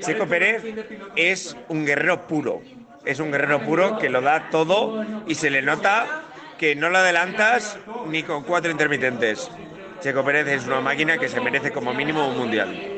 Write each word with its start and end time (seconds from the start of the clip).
Checo 0.00 0.26
Pérez 0.26 0.62
es 1.16 1.56
un 1.68 1.84
guerrero 1.84 2.26
puro. 2.26 2.62
Es 3.04 3.18
un 3.20 3.30
guerrero 3.30 3.60
puro 3.60 3.98
que 3.98 4.10
lo 4.10 4.20
da 4.20 4.50
todo 4.50 5.04
y 5.26 5.34
se 5.34 5.50
le 5.50 5.62
nota 5.62 6.22
que 6.58 6.74
no 6.74 6.90
lo 6.90 6.98
adelantas 6.98 7.78
ni 8.08 8.22
con 8.22 8.42
cuatro 8.44 8.70
intermitentes. 8.70 9.50
Checo 10.00 10.24
Pérez 10.24 10.48
es 10.48 10.66
una 10.66 10.80
máquina 10.80 11.18
que 11.18 11.28
se 11.28 11.40
merece 11.40 11.72
como 11.72 11.92
mínimo 11.94 12.28
un 12.28 12.38
mundial. 12.38 12.89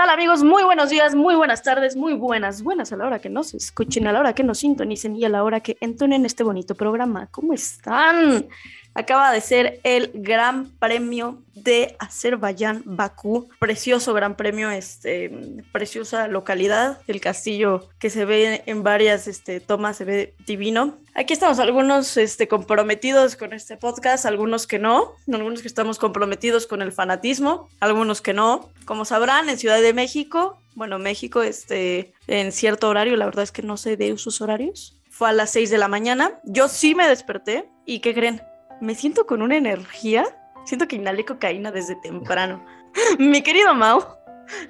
Tal 0.00 0.08
amigos? 0.08 0.42
Muy 0.42 0.62
buenos 0.64 0.88
días, 0.88 1.14
muy 1.14 1.34
buenas 1.34 1.62
tardes, 1.62 1.94
muy 1.94 2.14
buenas, 2.14 2.62
buenas 2.62 2.90
a 2.90 2.96
la 2.96 3.04
hora 3.04 3.18
que 3.18 3.28
nos 3.28 3.52
escuchen, 3.52 4.06
a 4.06 4.12
la 4.12 4.20
hora 4.20 4.32
que 4.32 4.42
nos 4.42 4.60
sintonicen 4.60 5.14
y 5.14 5.26
a 5.26 5.28
la 5.28 5.44
hora 5.44 5.60
que 5.60 5.76
entonen 5.78 6.24
este 6.24 6.42
bonito 6.42 6.74
programa. 6.74 7.28
¿Cómo 7.30 7.52
están? 7.52 8.48
Acaba 8.94 9.32
de 9.32 9.40
ser 9.40 9.80
el 9.84 10.10
Gran 10.14 10.70
Premio 10.78 11.42
de 11.54 11.96
Azerbaiyán, 11.98 12.82
Bakú. 12.84 13.48
Precioso 13.58 14.12
Gran 14.14 14.36
Premio, 14.36 14.70
este, 14.70 15.30
preciosa 15.72 16.26
localidad. 16.28 16.98
El 17.06 17.20
castillo 17.20 17.88
que 17.98 18.10
se 18.10 18.24
ve 18.24 18.62
en 18.66 18.82
varias 18.82 19.28
este, 19.28 19.60
tomas 19.60 19.96
se 19.96 20.04
ve 20.04 20.34
divino. 20.46 20.98
Aquí 21.14 21.32
estamos 21.32 21.58
algunos 21.58 22.16
este, 22.16 22.48
comprometidos 22.48 23.36
con 23.36 23.52
este 23.52 23.76
podcast, 23.76 24.26
algunos 24.26 24.66
que 24.66 24.78
no, 24.78 25.12
algunos 25.32 25.62
que 25.62 25.68
estamos 25.68 25.98
comprometidos 25.98 26.66
con 26.66 26.82
el 26.82 26.92
fanatismo, 26.92 27.68
algunos 27.78 28.20
que 28.20 28.32
no. 28.32 28.70
Como 28.84 29.04
sabrán, 29.04 29.48
en 29.48 29.58
Ciudad 29.58 29.80
de 29.80 29.92
México, 29.92 30.58
bueno, 30.74 30.98
México, 30.98 31.42
este, 31.42 32.14
en 32.26 32.52
cierto 32.52 32.88
horario, 32.88 33.16
la 33.16 33.26
verdad 33.26 33.44
es 33.44 33.52
que 33.52 33.62
no 33.62 33.76
sé 33.76 33.96
de 33.96 34.16
sus 34.18 34.40
horarios, 34.40 34.98
fue 35.10 35.28
a 35.28 35.32
las 35.32 35.50
6 35.50 35.70
de 35.70 35.78
la 35.78 35.88
mañana. 35.88 36.40
Yo 36.44 36.68
sí 36.68 36.94
me 36.94 37.06
desperté 37.06 37.68
y 37.84 38.00
¿qué 38.00 38.14
creen? 38.14 38.40
Me 38.80 38.94
siento 38.94 39.26
con 39.26 39.42
una 39.42 39.56
energía, 39.56 40.24
siento 40.64 40.88
que 40.88 40.96
inhalé 40.96 41.24
cocaína 41.24 41.70
desde 41.70 41.96
temprano. 41.96 42.64
Mi 43.18 43.42
querido 43.42 43.74
Mau 43.74 44.02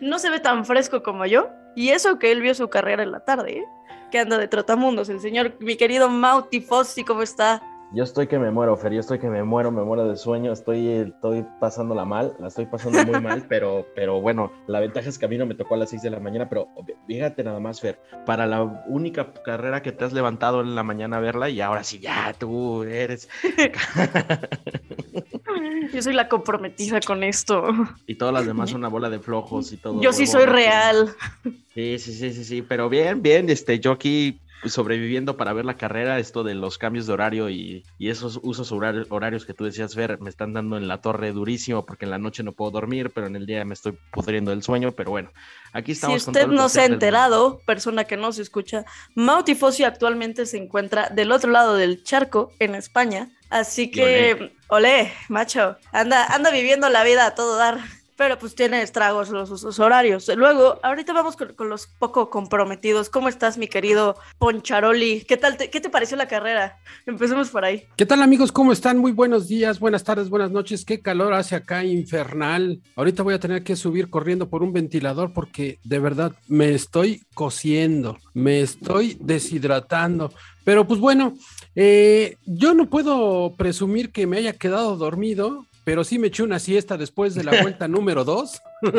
no 0.01 0.19
se 0.19 0.31
ve 0.31 0.41
tan 0.41 0.65
fresco 0.65 1.03
como 1.03 1.27
yo 1.27 1.49
y 1.77 1.91
eso 1.91 2.19
que 2.19 2.33
él 2.33 2.41
vio 2.41 2.55
su 2.55 2.69
carrera 2.69 3.03
en 3.03 3.13
la 3.13 3.25
tarde, 3.25 3.59
¿eh? 3.59 3.65
que 4.11 4.19
anda 4.19 4.39
de 4.39 4.49
trotamundos, 4.49 5.09
el 5.09 5.21
señor, 5.21 5.57
mi 5.61 5.77
querido 5.77 6.09
Mau 6.09 6.49
Tifosi, 6.49 7.05
¿cómo 7.05 7.23
está? 7.23 7.63
Yo 7.93 8.05
estoy 8.05 8.29
que 8.29 8.39
me 8.39 8.53
muero, 8.53 8.77
Fer, 8.77 8.93
yo 8.93 9.01
estoy 9.01 9.19
que 9.19 9.29
me 9.29 9.43
muero, 9.43 9.73
me 9.73 9.83
muero 9.83 10.07
de 10.07 10.17
sueño, 10.17 10.53
estoy, 10.53 10.89
estoy 10.89 11.45
pasándola 11.59 12.05
mal, 12.05 12.37
la 12.39 12.47
estoy 12.47 12.67
pasando 12.67 13.05
muy 13.05 13.21
mal, 13.21 13.45
pero, 13.49 13.85
pero 13.97 14.21
bueno, 14.21 14.53
la 14.69 14.79
ventaja 14.79 15.09
es 15.09 15.19
que 15.19 15.25
a 15.25 15.29
mí 15.29 15.37
no 15.37 15.45
me 15.45 15.57
tocó 15.57 15.75
a 15.75 15.79
las 15.79 15.91
6 15.91 16.03
de 16.03 16.11
la 16.11 16.21
mañana, 16.21 16.49
pero 16.49 16.69
fíjate 17.09 17.43
nada 17.43 17.59
más, 17.59 17.81
Fer, 17.81 17.99
para 18.27 18.47
la 18.47 18.63
única 18.87 19.33
carrera 19.45 19.83
que 19.83 19.91
te 19.91 20.05
has 20.05 20.13
levantado 20.13 20.61
en 20.61 20.77
la 20.77 20.85
mañana 20.85 21.17
a 21.17 21.21
verla 21.21 21.49
y 21.49 21.61
ahora 21.61 21.83
sí, 21.83 21.99
ya 21.99 22.33
tú 22.39 22.85
eres... 22.85 23.29
Yo 25.93 26.01
soy 26.03 26.13
la 26.13 26.29
comprometida 26.29 27.01
con 27.01 27.25
esto. 27.25 27.65
Y 28.07 28.15
todas 28.15 28.33
las 28.33 28.47
demás 28.47 28.71
son 28.71 28.81
una 28.81 28.89
bola 28.89 29.11
de 29.11 29.19
flojos 29.19 29.73
y 29.73 29.77
todo. 29.77 30.01
Yo 30.01 30.13
sí 30.13 30.29
soy 30.29 30.45
real. 30.47 31.11
Sí, 31.75 31.99
sí, 31.99 32.13
sí, 32.13 32.33
sí, 32.33 32.45
sí, 32.45 32.63
pero 32.63 32.89
bien, 32.89 33.21
bien, 33.21 33.51
este, 33.51 33.81
yo 33.81 33.91
aquí 33.91 34.41
sobreviviendo 34.67 35.37
para 35.37 35.53
ver 35.53 35.65
la 35.65 35.77
carrera, 35.77 36.19
esto 36.19 36.45
de 36.45 36.55
los 36.55 36.79
cambios 36.79 37.07
de 37.07 37.13
horario 37.13 37.51
y, 37.51 37.85
esos 37.99 38.41
usos 38.43 38.73
horarios 38.73 39.47
que 39.47 39.55
tú 39.55 39.65
decías, 39.65 39.95
ver, 39.95 40.21
me 40.21 40.31
están 40.31 40.53
dando 40.53 40.77
en 40.77 40.89
la 40.89 41.01
torre 41.01 41.33
durísimo 41.33 41.87
porque 41.87 42.05
en 42.05 42.11
la 42.11 42.19
noche 42.19 42.43
no 42.43 42.53
puedo 42.53 42.71
dormir, 42.73 43.11
pero 43.15 43.27
en 43.27 43.37
el 43.37 43.47
día 43.47 43.65
me 43.65 43.75
estoy 43.75 43.97
pudriendo 44.11 44.53
el 44.53 44.63
sueño, 44.63 44.93
pero 44.93 45.11
bueno, 45.11 45.31
aquí 45.73 45.93
estamos. 45.93 46.23
Si 46.23 46.31
usted 46.31 46.49
no 46.49 46.69
se 46.69 46.81
ha 46.81 46.85
enterado, 46.87 47.61
persona 47.65 48.05
que 48.05 48.17
no 48.17 48.33
se 48.33 48.43
escucha, 48.43 48.85
Mautifosi 49.15 49.85
actualmente 49.85 50.45
se 50.47 50.59
encuentra 50.59 51.09
del 51.09 51.33
otro 51.33 51.51
lado 51.51 51.77
del 51.77 52.03
charco, 52.03 52.53
en 52.59 52.75
España, 52.75 53.31
así 53.49 53.91
que, 53.91 54.53
olé, 54.69 55.13
macho, 55.29 55.77
anda, 55.93 56.27
anda 56.27 56.51
viviendo 56.51 56.89
la 56.89 57.05
vida 57.05 57.27
a 57.27 57.35
todo 57.35 57.57
dar 57.57 57.79
pero 58.21 58.39
pues 58.39 58.55
tiene 58.55 58.83
estragos 58.83 59.31
los, 59.31 59.79
horarios. 59.79 60.31
Luego, 60.37 60.79
ahorita 60.83 61.15
vamos 61.15 61.37
con, 61.37 61.71
los 61.71 61.87
poco 61.87 62.29
comprometidos. 62.29 63.09
¿Cómo 63.09 63.31
estás, 63.31 63.57
mi 63.57 63.67
querido 63.67 64.15
Poncharoli? 64.37 65.23
¿Qué 65.23 65.39
tal? 65.39 65.57
¿Qué 65.57 65.81
te 65.81 65.89
pareció 65.89 66.19
la 66.19 66.29
carrera? 66.29 66.77
Empecemos 67.07 67.49
por 67.49 67.65
ahí. 67.65 67.85
¿Qué 67.97 68.05
tal, 68.05 68.21
amigos? 68.21 68.53
¿Cómo 68.53 68.73
están? 68.73 68.99
Muy 68.99 69.13
buenos 69.13 69.49
días, 69.49 69.81
buenas 69.81 70.05
tardes, 70.05 70.29
buenas 70.29 70.51
noches. 70.51 70.85
Qué 70.85 71.01
calor 71.01 71.33
hace 71.33 71.57
acá, 71.57 71.83
infernal. 71.83 72.83
Ahorita 72.95 73.23
voy 73.23 73.33
a 73.33 73.41
tener 73.41 73.65
que 73.65 73.75
subir 73.75 74.11
corriendo 74.11 74.51
por 74.51 74.63
un 74.63 74.75
ventilador 74.75 75.33
porque 75.33 75.79
de 75.83 75.99
verdad 75.99 76.33
me 76.47 76.75
estoy 76.75 77.23
cociendo, 77.33 78.19
me 78.35 78.61
estoy 78.61 79.17
deshidratando. 79.19 80.31
Pero 80.63 80.87
pues 80.87 81.01
bueno, 81.01 81.39
eh, 81.75 82.37
yo 82.45 82.75
no 82.75 82.91
puedo 82.91 83.55
presumir 83.57 84.13
que 84.13 84.27
me 84.27 84.37
haya 84.37 84.53
quedado 84.53 84.99
dormido 84.99 85.65
pero 85.85 86.05
sí 86.05 86.19
me 86.19 86.29
eché 86.29 86.43
una 86.43 86.59
siesta 86.59 86.97
después 86.97 87.35
de 87.35 87.45
la 87.45 87.63
vuelta 87.63 87.89
número 87.89 88.25
dos. 88.25 88.63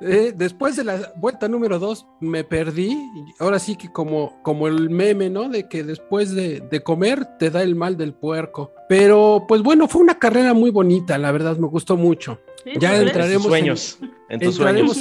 Eh, 0.00 0.32
después 0.32 0.76
de 0.76 0.84
la 0.84 1.12
vuelta 1.16 1.48
número 1.48 1.80
dos 1.80 2.06
me 2.20 2.44
perdí. 2.44 2.96
Ahora 3.40 3.58
sí 3.58 3.74
que 3.74 3.90
como, 3.90 4.40
como 4.44 4.68
el 4.68 4.90
meme, 4.90 5.28
¿no? 5.28 5.48
De 5.48 5.68
que 5.68 5.82
después 5.82 6.36
de, 6.36 6.82
comer 6.84 7.26
te 7.38 7.50
da 7.50 7.64
el 7.64 7.74
mal 7.74 7.96
del 7.96 8.14
puerco. 8.14 8.72
Pero 8.88 9.44
pues 9.48 9.60
bueno, 9.60 9.88
fue 9.88 10.00
una 10.00 10.18
carrera 10.18 10.54
muy 10.54 10.70
bonita, 10.70 11.18
la 11.18 11.32
verdad, 11.32 11.56
me 11.56 11.66
gustó 11.66 11.96
mucho. 11.96 12.38
Ya 12.78 12.96
entraremos 13.00 13.44
en 13.44 13.50
sueños. 13.50 13.98
En, 14.28 14.40
tus 14.40 14.56
sueños. 14.56 15.00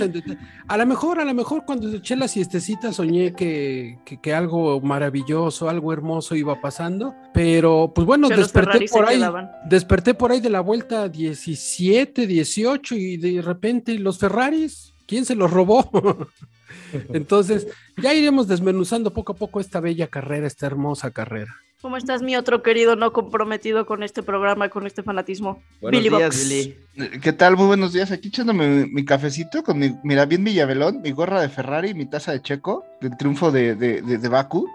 a 0.68 0.78
lo 0.78 0.86
mejor, 0.86 1.20
a 1.20 1.26
lo 1.26 1.34
mejor 1.34 1.66
cuando 1.66 1.90
eché 1.94 2.16
la 2.16 2.28
siestecita 2.28 2.94
soñé 2.94 3.34
que, 3.34 4.00
que, 4.06 4.34
algo 4.34 4.80
maravilloso, 4.82 5.70
algo 5.70 5.92
hermoso 5.92 6.36
iba 6.36 6.60
pasando. 6.62 7.16
Pero 7.34 7.92
pues 7.94 8.08
bueno, 8.08 8.30
desperté 8.30 8.86
por 8.90 9.06
ahí. 9.06 9.22
Desperté 9.70 10.14
por 10.14 10.32
ahí 10.32 10.40
de 10.40 10.50
la 10.50 10.62
vuelta 10.62 11.10
17, 11.10 12.28
18 12.28 12.96
y 12.96 13.18
de 13.18 13.42
repente 13.42 13.98
los 14.00 14.18
Ferraris, 14.18 14.94
¿quién 15.06 15.26
se 15.26 15.36
los 15.36 15.52
robó? 15.52 15.90
Entonces, 17.14 17.68
ya 18.02 18.14
iremos 18.14 18.48
desmenuzando 18.48 19.12
poco 19.12 19.34
a 19.34 19.36
poco 19.36 19.60
esta 19.60 19.80
bella 19.80 20.08
carrera, 20.08 20.48
esta 20.48 20.68
hermosa 20.68 21.12
carrera. 21.12 21.56
¿Cómo 21.80 21.96
estás, 21.96 22.24
mi 22.24 22.36
otro 22.36 22.64
querido 22.64 22.96
no 22.96 23.14
comprometido 23.14 23.86
con 23.86 24.02
este 24.02 24.24
programa, 24.24 24.70
con 24.70 24.88
este 24.88 25.04
fanatismo? 25.04 25.62
Buenos 25.80 26.02
días, 26.02 26.50
Billy. 26.50 26.76
¿Qué 27.22 27.34
tal? 27.34 27.56
Muy 27.56 27.68
buenos 27.68 27.94
días. 27.94 28.12
Aquí 28.12 28.30
echándome 28.30 28.88
mi, 28.88 29.06
cafecito 29.06 29.64
con 29.64 29.78
mi, 29.78 29.96
mira, 30.04 30.26
bien 30.26 30.44
Villavellón, 30.44 31.04
mi 31.04 31.12
gorra 31.12 31.40
de 31.40 31.50
Ferrari, 31.50 31.94
mi 31.94 32.08
taza 32.08 32.32
de 32.32 32.42
Checo, 32.42 32.84
del 33.00 33.16
triunfo 33.16 33.52
de, 33.52 33.76
de, 33.76 34.02
de, 34.02 34.18
de 34.18 34.28
Baku. 34.28 34.68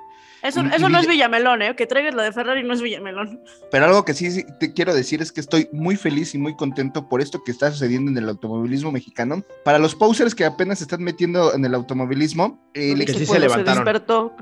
Eso, 0.43 0.61
eso 0.61 0.89
no 0.89 0.99
es 0.99 1.07
Villamelón, 1.07 1.63
¿eh? 1.63 1.77
Que 1.77 1.87
traigas 1.87 2.15
la 2.15 2.25
de 2.25 2.33
Ferrari 2.33 2.65
no 2.65 2.75
es 2.75 2.83
Villamelón. 2.83 3.41
Pero 3.71 3.85
algo 3.85 4.05
que 4.05 4.13
sí, 4.13 4.45
te 4.59 4.73
quiero 4.73 4.93
decir 4.93 5.23
es 5.23 5.31
que 5.31 5.41
estoy 5.41 5.69
muy 5.73 5.97
feliz 5.97 6.35
y 6.35 6.39
muy 6.39 6.57
contento 6.57 7.09
por 7.09 7.21
esto 7.21 7.45
que 7.45 7.53
está 7.53 7.71
sucediendo 7.71 8.11
en 8.11 8.19
el 8.19 8.29
automovilismo 8.29 8.91
mexicano. 8.91 9.45
Para 9.65 9.79
los 9.79 9.95
posers 9.95 10.35
que 10.35 10.45
apenas 10.45 10.79
se 10.79 10.85
están 10.85 11.03
metiendo 11.03 11.55
en 11.55 11.65
el 11.65 11.75
automovilismo, 11.75 12.61
el 12.75 13.05
que 13.05 13.15
sí 13.15 13.27
se 13.27 13.39
levantaron. 13.39 13.85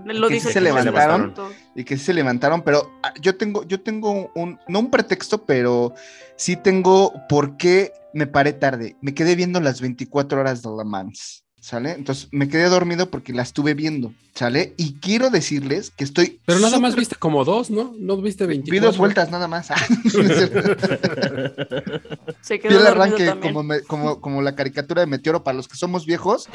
lo 0.04 0.28
que 0.28 0.34
dice 0.34 0.48
sí 0.48 0.54
se 0.54 0.60
levantaron, 0.60 1.34
y 1.74 1.84
que 1.84 1.98
sí 1.98 2.04
se 2.04 2.14
levantaron, 2.14 2.62
pero 2.62 2.90
ah, 3.02 3.12
yo 3.20 3.36
tengo, 3.36 3.64
yo 3.64 3.80
tengo 3.80 4.30
un, 4.34 4.58
no 4.68 4.80
un 4.80 4.90
pretexto, 4.90 5.44
pero 5.44 5.94
sí 6.36 6.56
tengo 6.56 7.12
por 7.28 7.56
qué 7.58 7.92
me 8.14 8.26
paré 8.26 8.52
tarde. 8.52 8.96
Me 9.00 9.14
quedé 9.14 9.36
viendo 9.36 9.60
las 9.60 9.80
24 9.80 10.40
horas 10.40 10.62
de 10.62 10.70
La 10.70 10.84
Mans. 10.84 11.44
¿Sale? 11.60 11.92
Entonces 11.92 12.28
me 12.32 12.48
quedé 12.48 12.68
dormido 12.68 13.10
porque 13.10 13.32
la 13.32 13.42
estuve 13.42 13.74
viendo, 13.74 14.12
¿sale? 14.34 14.74
Y 14.76 14.94
quiero 14.94 15.30
decirles 15.30 15.90
que 15.90 16.04
estoy... 16.04 16.40
Pero 16.46 16.58
nada 16.60 16.78
más 16.78 16.96
viste 16.96 17.16
como 17.16 17.44
dos, 17.44 17.70
¿no? 17.70 17.94
No 17.98 18.16
viste 18.20 18.46
24. 18.46 18.72
Vi 18.72 18.84
dos 18.84 18.98
vueltas 18.98 19.30
nada 19.30 19.46
más. 19.46 19.68
Se 22.40 22.58
quedó 22.58 22.80
el 22.80 22.86
arranque 22.86 23.34
como, 23.40 23.62
como, 23.86 24.20
como 24.20 24.42
la 24.42 24.56
caricatura 24.56 25.02
de 25.02 25.06
Meteoro 25.06 25.44
para 25.44 25.56
los 25.56 25.68
que 25.68 25.76
somos 25.76 26.06
viejos. 26.06 26.48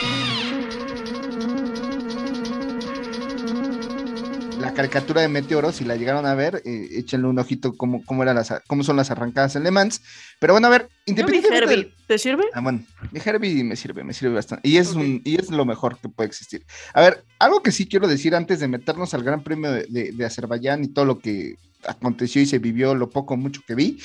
La 4.65 4.73
caricatura 4.73 5.21
de 5.21 5.27
Meteoro, 5.27 5.71
si 5.71 5.85
la 5.85 5.95
llegaron 5.95 6.25
a 6.25 6.33
ver, 6.33 6.63
eh, 6.65 6.87
échenle 6.93 7.27
un 7.27 7.37
ojito 7.37 7.77
cómo, 7.77 8.03
cómo, 8.03 8.25
las, 8.25 8.51
cómo 8.65 8.83
son 8.83 8.97
las 8.97 9.11
arrancadas 9.11 9.55
en 9.55 9.63
Le 9.63 9.69
Mans. 9.69 10.01
Pero 10.39 10.53
bueno, 10.53 10.65
a 10.65 10.71
ver, 10.71 10.89
independientemente. 11.05 11.93
¿Te 12.07 12.17
sirve? 12.17 12.45
Ah, 12.51 12.61
bueno, 12.61 12.83
mi 13.11 13.21
Herbie 13.23 13.63
me 13.63 13.75
sirve, 13.75 14.03
me 14.03 14.13
sirve 14.13 14.33
bastante. 14.33 14.67
Y 14.67 14.77
es, 14.77 14.93
un, 14.93 15.21
y 15.23 15.39
es 15.39 15.51
lo 15.51 15.65
mejor 15.65 15.99
que 15.99 16.09
puede 16.09 16.27
existir. 16.27 16.65
A 16.95 17.01
ver, 17.01 17.23
algo 17.37 17.61
que 17.61 17.71
sí 17.71 17.85
quiero 17.85 18.07
decir 18.07 18.35
antes 18.35 18.59
de 18.59 18.67
meternos 18.67 19.13
al 19.13 19.23
Gran 19.23 19.43
Premio 19.43 19.71
de, 19.71 20.11
de, 20.11 20.25
Azerbaiyán 20.25 20.83
y 20.83 20.87
todo 20.87 21.05
lo 21.05 21.19
que 21.19 21.57
aconteció 21.87 22.41
y 22.41 22.47
se 22.47 22.57
vivió, 22.57 22.95
lo 22.95 23.11
poco 23.11 23.37
mucho 23.37 23.61
que 23.67 23.75
vi. 23.75 23.99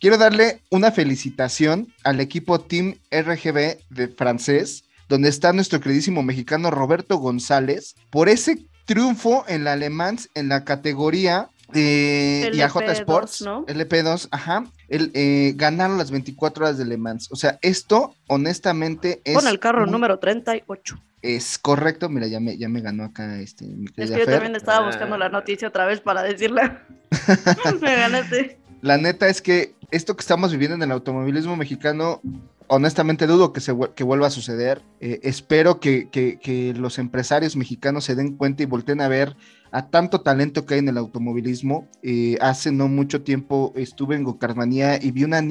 Quiero 0.00 0.18
darle 0.18 0.60
una 0.70 0.90
felicitación 0.90 1.86
al 2.02 2.18
equipo 2.18 2.60
Team 2.60 2.96
RGB 3.12 3.78
de 3.90 4.08
francés 4.08 4.84
donde 5.08 5.28
está 5.28 5.52
nuestro 5.52 5.80
queridísimo 5.80 6.22
mexicano 6.22 6.70
Roberto 6.70 7.18
González, 7.18 7.94
por 8.10 8.28
ese 8.28 8.66
triunfo 8.84 9.44
en 9.48 9.64
la 9.64 9.72
Alemán 9.72 10.18
en 10.34 10.48
la 10.48 10.64
categoría 10.64 11.48
eh, 11.72 12.50
y 12.52 12.60
AJ 12.60 12.82
Sports, 12.90 13.42
¿no? 13.42 13.66
LP2, 13.66 14.28
ajá, 14.30 14.64
el, 14.88 15.10
eh, 15.14 15.54
ganaron 15.56 15.98
las 15.98 16.10
24 16.10 16.64
horas 16.64 16.78
de 16.78 16.84
Le 16.84 16.96
Mans. 16.96 17.32
O 17.32 17.36
sea, 17.36 17.58
esto 17.62 18.14
honestamente 18.28 19.20
es... 19.24 19.34
Con 19.34 19.48
el 19.48 19.58
carro 19.58 19.86
número 19.86 20.18
38. 20.18 20.96
Es 21.22 21.58
correcto, 21.58 22.08
mira, 22.10 22.26
ya 22.26 22.38
me, 22.38 22.56
ya 22.58 22.68
me 22.68 22.82
ganó 22.82 23.04
acá 23.04 23.40
este. 23.40 23.64
es 23.96 24.10
que 24.10 24.18
yo 24.18 24.26
también 24.26 24.54
estaba 24.56 24.86
buscando 24.86 25.16
la 25.16 25.30
noticia 25.30 25.68
otra 25.68 25.86
vez 25.86 26.00
para 26.00 26.22
decirle. 26.22 26.78
me 27.80 27.96
ganaste. 27.96 28.58
La 28.82 28.98
neta 28.98 29.28
es 29.28 29.40
que 29.40 29.74
esto 29.90 30.14
que 30.16 30.20
estamos 30.20 30.52
viviendo 30.52 30.74
en 30.74 30.82
el 30.82 30.90
automovilismo 30.90 31.56
mexicano, 31.56 32.20
honestamente 32.74 33.26
dudo 33.26 33.52
que, 33.52 33.60
se, 33.60 33.74
que 33.94 34.04
vuelva 34.04 34.26
a 34.26 34.30
suceder. 34.30 34.82
Eh, 35.00 35.20
espero 35.22 35.80
que, 35.80 36.08
que, 36.10 36.38
que, 36.38 36.74
los 36.74 36.98
empresarios 36.98 37.56
mexicanos 37.56 38.04
se 38.04 38.14
den 38.14 38.36
cuenta 38.36 38.62
y 38.62 38.66
volteen 38.66 39.00
a 39.00 39.08
ver 39.08 39.36
a 39.70 39.88
tanto 39.88 40.20
talento 40.20 40.66
que 40.66 40.74
hay 40.74 40.80
en 40.80 40.88
el 40.88 40.98
automovilismo. 40.98 41.88
Eh, 42.02 42.36
hace 42.40 42.72
no 42.72 42.88
mucho 42.88 43.22
tiempo 43.22 43.72
estuve 43.76 44.16
en 44.16 44.24
Gocarmanía 44.24 45.02
y 45.02 45.10
vi 45.10 45.24
una, 45.24 45.42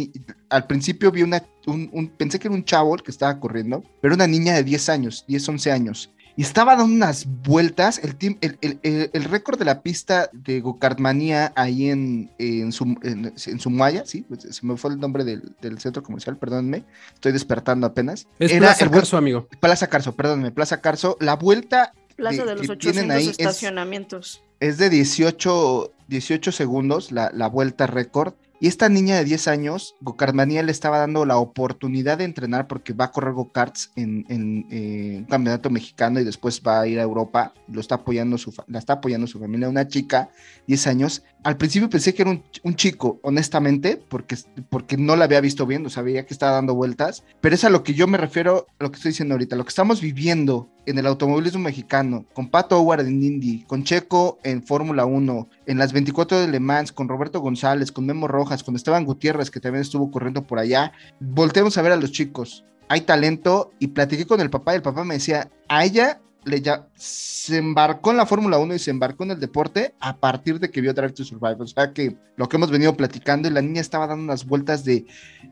al 0.49 0.67
principio 0.67 1.11
vi 1.11 1.23
una, 1.23 1.43
un, 1.65 2.11
pensé 2.17 2.39
que 2.39 2.47
era 2.47 2.55
un 2.55 2.63
chavo 2.63 2.95
que 2.97 3.11
estaba 3.11 3.39
corriendo, 3.39 3.83
pero 4.01 4.15
una 4.15 4.27
niña 4.27 4.53
de 4.53 4.63
10 4.63 4.89
años, 4.89 5.25
10, 5.27 5.49
11 5.49 5.71
años. 5.71 6.13
Y 6.35 6.41
estaba 6.41 6.75
dando 6.75 6.94
unas 6.94 7.27
vueltas, 7.27 8.00
el, 8.00 8.15
el, 8.41 8.80
el, 8.81 9.09
el 9.13 9.24
récord 9.25 9.59
de 9.59 9.65
la 9.65 9.81
pista 9.81 10.30
de 10.33 10.62
Gokartmanía 10.62 11.53
ahí 11.56 11.89
en, 11.89 12.31
en, 12.39 12.71
su, 12.71 12.97
en, 13.03 13.59
Sumaya, 13.59 14.03
sí, 14.06 14.25
pues, 14.27 14.41
se 14.50 14.65
me 14.65 14.75
fue 14.75 14.91
el 14.91 15.00
nombre 15.00 15.24
del, 15.24 15.53
del, 15.62 15.80
centro 15.80 16.01
comercial, 16.01 16.38
perdónenme, 16.38 16.85
estoy 17.13 17.33
despertando 17.33 17.85
apenas. 17.85 18.27
Es 18.39 18.51
Era 18.51 18.68
Plaza 18.68 18.89
Carso, 18.89 19.18
amigo. 19.18 19.47
Plaza 19.59 19.88
Carso, 19.88 20.15
perdónenme, 20.15 20.51
Plaza 20.51 20.81
Carso. 20.81 21.18
La 21.19 21.35
vuelta 21.35 21.94
Plaza 22.15 22.45
de, 22.45 22.56
los 22.56 22.69
800 22.69 23.15
estacionamientos. 23.15 24.41
Es, 24.59 24.77
de 24.80 24.89
18, 24.89 25.94
18 26.07 26.51
segundos 26.51 27.12
la, 27.12 27.31
la 27.33 27.47
vuelta 27.47 27.85
récord. 27.85 28.33
Y 28.63 28.68
esta 28.68 28.88
niña 28.88 29.18
de 29.18 29.25
10 29.25 29.50
años, 29.50 29.98
Gokartmanía 30.00 30.63
le 30.63 30.71
estaba 30.71 30.98
dando 30.98 31.25
la 31.25 31.36
oportunidad 31.36 32.19
de 32.19 32.24
entrenar 32.24 32.65
porque 32.69 32.94
va 32.94 33.04
a 33.04 33.12
correr 33.12 33.33
go-karts 33.33 33.92
en, 33.98 34.25
eh, 34.71 35.18
un 35.18 35.25
campeonato 35.25 35.69
mexicano 35.69 36.21
y 36.21 36.24
después 36.24 36.62
va 36.65 36.80
a 36.80 36.88
ir 36.88 36.98
a 36.98 37.04
Europa. 37.04 37.54
Lo 37.68 37.81
está 37.81 37.95
apoyando 37.95 38.38
su, 38.38 38.54
la 38.68 38.80
está 38.80 38.94
apoyando 38.94 39.27
su 39.27 39.38
familia, 39.38 39.68
una 39.68 39.89
chica, 39.89 40.30
10 40.68 40.88
años. 40.88 41.24
Al 41.44 41.57
principio 41.57 41.90
pensé 41.90 42.13
que 42.13 42.22
era 42.22 42.31
un, 42.31 42.75
chico, 42.75 43.19
honestamente, 43.22 44.01
porque, 44.07 44.38
porque 44.69 44.95
no 44.95 45.18
la 45.18 45.25
había 45.25 45.42
visto 45.42 45.66
bien, 45.66 45.86
o 45.86 45.90
sabía 45.90 46.25
que 46.25 46.34
estaba 46.34 46.54
dando 46.54 46.74
vueltas. 46.74 47.24
Pero 47.42 47.56
es 47.56 47.66
a 47.66 47.69
lo 47.69 47.84
que 47.84 47.94
yo 47.94 48.07
me 48.07 48.18
refiero, 48.18 48.68
a 48.80 48.84
lo 48.84 48.92
que 48.92 48.95
estoy 48.95 49.12
diciendo 49.12 49.36
ahorita, 49.36 49.57
lo 49.57 49.66
que 49.66 49.69
estamos 49.69 50.00
viviendo 50.00 50.69
en 50.86 50.98
el 50.98 51.06
automovilismo 51.06 51.60
mexicano, 51.60 52.25
con 52.34 52.50
Pato 52.50 52.80
Howard 52.80 53.01
en 53.01 53.22
Indy, 53.22 53.63
con 53.63 53.84
Checo 53.84 54.40
en 54.44 54.63
Fórmula 54.63 55.06
1, 55.06 55.50
en 55.66 55.78
las 55.78 55.92
24 55.92 56.40
de 56.40 56.48
Le 56.48 56.62
Mans, 56.62 56.94
con 56.94 57.10
Roberto 57.10 57.42
González, 57.42 57.92
con 57.92 58.06
Memo 58.06 58.30
Rojas, 58.30 58.63
con 58.63 58.75
Esteban 58.78 59.06
Gutiérrez, 59.06 59.51
que 59.51 59.60
también 59.60 59.81
estuvo 59.81 60.12
corriendo 60.12 60.48
por 60.48 60.60
allá. 60.60 60.94
Voltemos 61.19 61.78
a 61.78 61.81
ver 61.81 61.92
a 61.92 61.98
los 61.98 62.13
chicos. 62.13 62.63
Hay 62.88 63.01
talento 63.01 63.72
y 63.80 63.88
platiqué 63.88 64.25
con 64.25 64.40
el 64.40 64.50
papá 64.50 64.74
y 64.74 64.78
el 64.78 64.81
papá 64.81 65.04
me 65.04 65.16
decía, 65.16 65.50
a 65.68 65.84
ella 65.84 66.22
le 66.45 66.62
ya, 66.62 66.88
se 66.95 67.57
embarcó 67.57 68.12
en 68.12 68.18
la 68.18 68.25
Fórmula 68.25 68.57
1 68.57 68.75
y 68.75 68.80
se 68.80 68.92
embarcó 68.92 69.24
en 69.24 69.31
el 69.31 69.40
deporte 69.40 69.94
a 70.00 70.18
partir 70.18 70.60
de 70.60 70.69
que 70.69 70.81
vio 70.81 70.94
Drive 70.94 71.13
to 71.13 71.24
Survive. 71.24 71.57
O 71.60 71.68
sea 71.68 71.92
que 71.94 72.16
lo 72.36 72.48
que 72.48 72.57
hemos 72.57 72.72
venido 72.72 72.95
platicando 72.95 73.48
y 73.48 73.51
la 73.51 73.62
niña 73.62 73.81
estaba 73.81 74.07
dando 74.07 74.24
unas 74.24 74.45
vueltas 74.45 74.84
de 74.84 75.06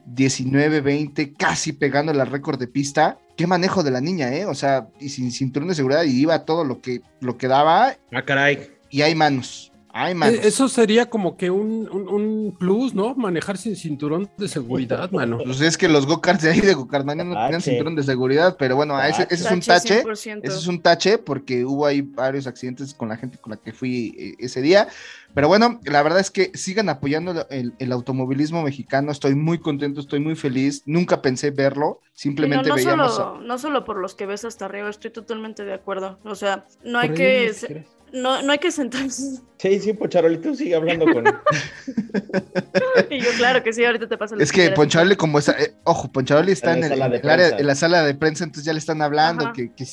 19, 0.06 0.82
20, 0.82 1.34
casi 1.34 1.74
pegando 1.74 2.12
el 2.12 2.26
récord 2.28 2.60
de 2.60 2.68
pista. 2.68 3.18
Qué 3.36 3.48
manejo 3.48 3.84
de 3.84 3.92
la 3.92 4.02
niña, 4.02 4.34
¿eh? 4.34 4.46
O 4.46 4.54
sea, 4.54 4.88
y 5.00 5.10
sin 5.10 5.32
cinturón 5.32 5.70
de 5.70 5.76
seguridad 5.76 6.04
y 6.04 6.20
iba 6.20 6.46
todo 6.46 6.64
lo 6.64 6.82
que, 6.82 7.02
lo 7.20 7.38
que 7.38 7.48
daba. 7.48 7.96
Ah, 8.12 8.24
caray. 8.24 8.70
Y 8.90 9.02
hay 9.02 9.16
manos. 9.16 9.71
Ay, 9.94 10.16
e, 10.24 10.48
Eso 10.48 10.70
sería 10.70 11.10
como 11.10 11.38
que 11.38 11.50
un, 11.50 11.90
un, 11.90 12.56
plus, 12.58 12.94
¿no? 12.94 13.16
Manejar 13.16 13.58
sin 13.58 13.76
cinturón 13.76 14.30
de 14.38 14.48
seguridad, 14.48 15.12
mano. 15.12 15.40
Pues 15.44 15.62
es 15.62 15.78
que 15.78 15.88
los 15.88 16.06
go-karts 16.06 16.44
de 16.44 16.52
ahí 16.52 16.62
de 16.62 16.74
Gokartmania 16.74 17.24
no 17.24 17.34
tenían 17.34 17.62
cinturón 17.62 17.96
de 17.96 18.04
seguridad, 18.04 18.56
pero 18.58 18.76
bueno, 18.76 19.02
ese, 19.02 19.24
ese 19.30 19.46
es 19.46 19.52
un 19.52 19.62
tache. 19.62 20.04
Ese 20.12 20.40
es 20.44 20.68
un 20.68 20.82
tache 20.82 21.18
porque 21.18 21.66
hubo 21.66 21.86
ahí 21.86 22.02
varios 22.02 22.48
accidentes 22.48 22.94
con 22.94 23.10
la 23.10 23.18
gente 23.18 23.38
con 23.38 23.52
la 23.52 23.58
que 23.58 23.74
fui 23.74 24.16
eh, 24.18 24.36
ese 24.40 24.62
día. 24.62 24.88
Pero 25.34 25.48
bueno, 25.48 25.80
la 25.84 26.04
verdad 26.04 26.20
es 26.20 26.30
que 26.30 26.52
sigan 26.56 26.90
apoyando 26.90 27.48
el, 27.50 27.92
automovilismo 27.92 28.64
mexicano. 28.64 29.12
Estoy 29.12 29.36
muy 29.36 29.60
contento, 29.60 30.02
estoy 30.02 30.20
muy 30.20 30.36
feliz. 30.36 30.84
Nunca 30.86 31.22
pensé 31.22 31.52
verlo, 31.52 32.02
simplemente 32.14 32.70
no, 32.70 32.76
veíamos. 32.76 33.16
Solo, 33.16 33.42
no 33.42 33.58
solo 33.58 33.86
por 33.86 33.98
los 33.98 34.14
que 34.14 34.26
ves 34.26 34.44
hasta 34.46 34.66
arriba, 34.66 34.90
estoy 34.90 35.12
totalmente 35.12 35.64
de 35.64 35.74
acuerdo. 35.74 36.20
O 36.24 36.36
sea, 36.36 36.66
no 36.84 37.00
hay 37.00 37.14
que 37.14 37.86
no, 38.14 38.42
no 38.42 38.52
hay 38.52 38.60
que 38.60 38.72
sentarse. 38.72 39.42
Sí, 39.58 39.80
sí, 39.80 39.94
Poncharolito 39.94 40.56
sigue 40.56 40.76
hablando 40.76 41.06
con. 41.06 41.26
y 43.10 43.20
yo, 43.20 43.30
claro 43.38 43.64
que 43.64 43.74
sí, 43.74 43.86
ahorita 43.86 44.08
te 44.08 44.18
paso 44.18 44.36
Es 44.38 44.52
que 44.52 44.72
Poncharoli, 44.72 45.16
como 45.16 45.40
está, 45.40 45.52
eh, 45.54 45.76
ojo, 45.84 46.12
Poncharoli 46.12 46.52
está 46.52 46.76
en, 46.76 46.84
el, 46.84 47.02
en, 47.02 47.68
la 47.68 47.76
sala 47.76 48.04
de 48.04 48.16
prensa, 48.16 48.44
entonces 48.44 48.66
ya 48.66 48.74
le 48.74 48.80
están 48.80 49.02
hablando 49.02 49.54
que, 49.54 49.72
que, 49.74 49.86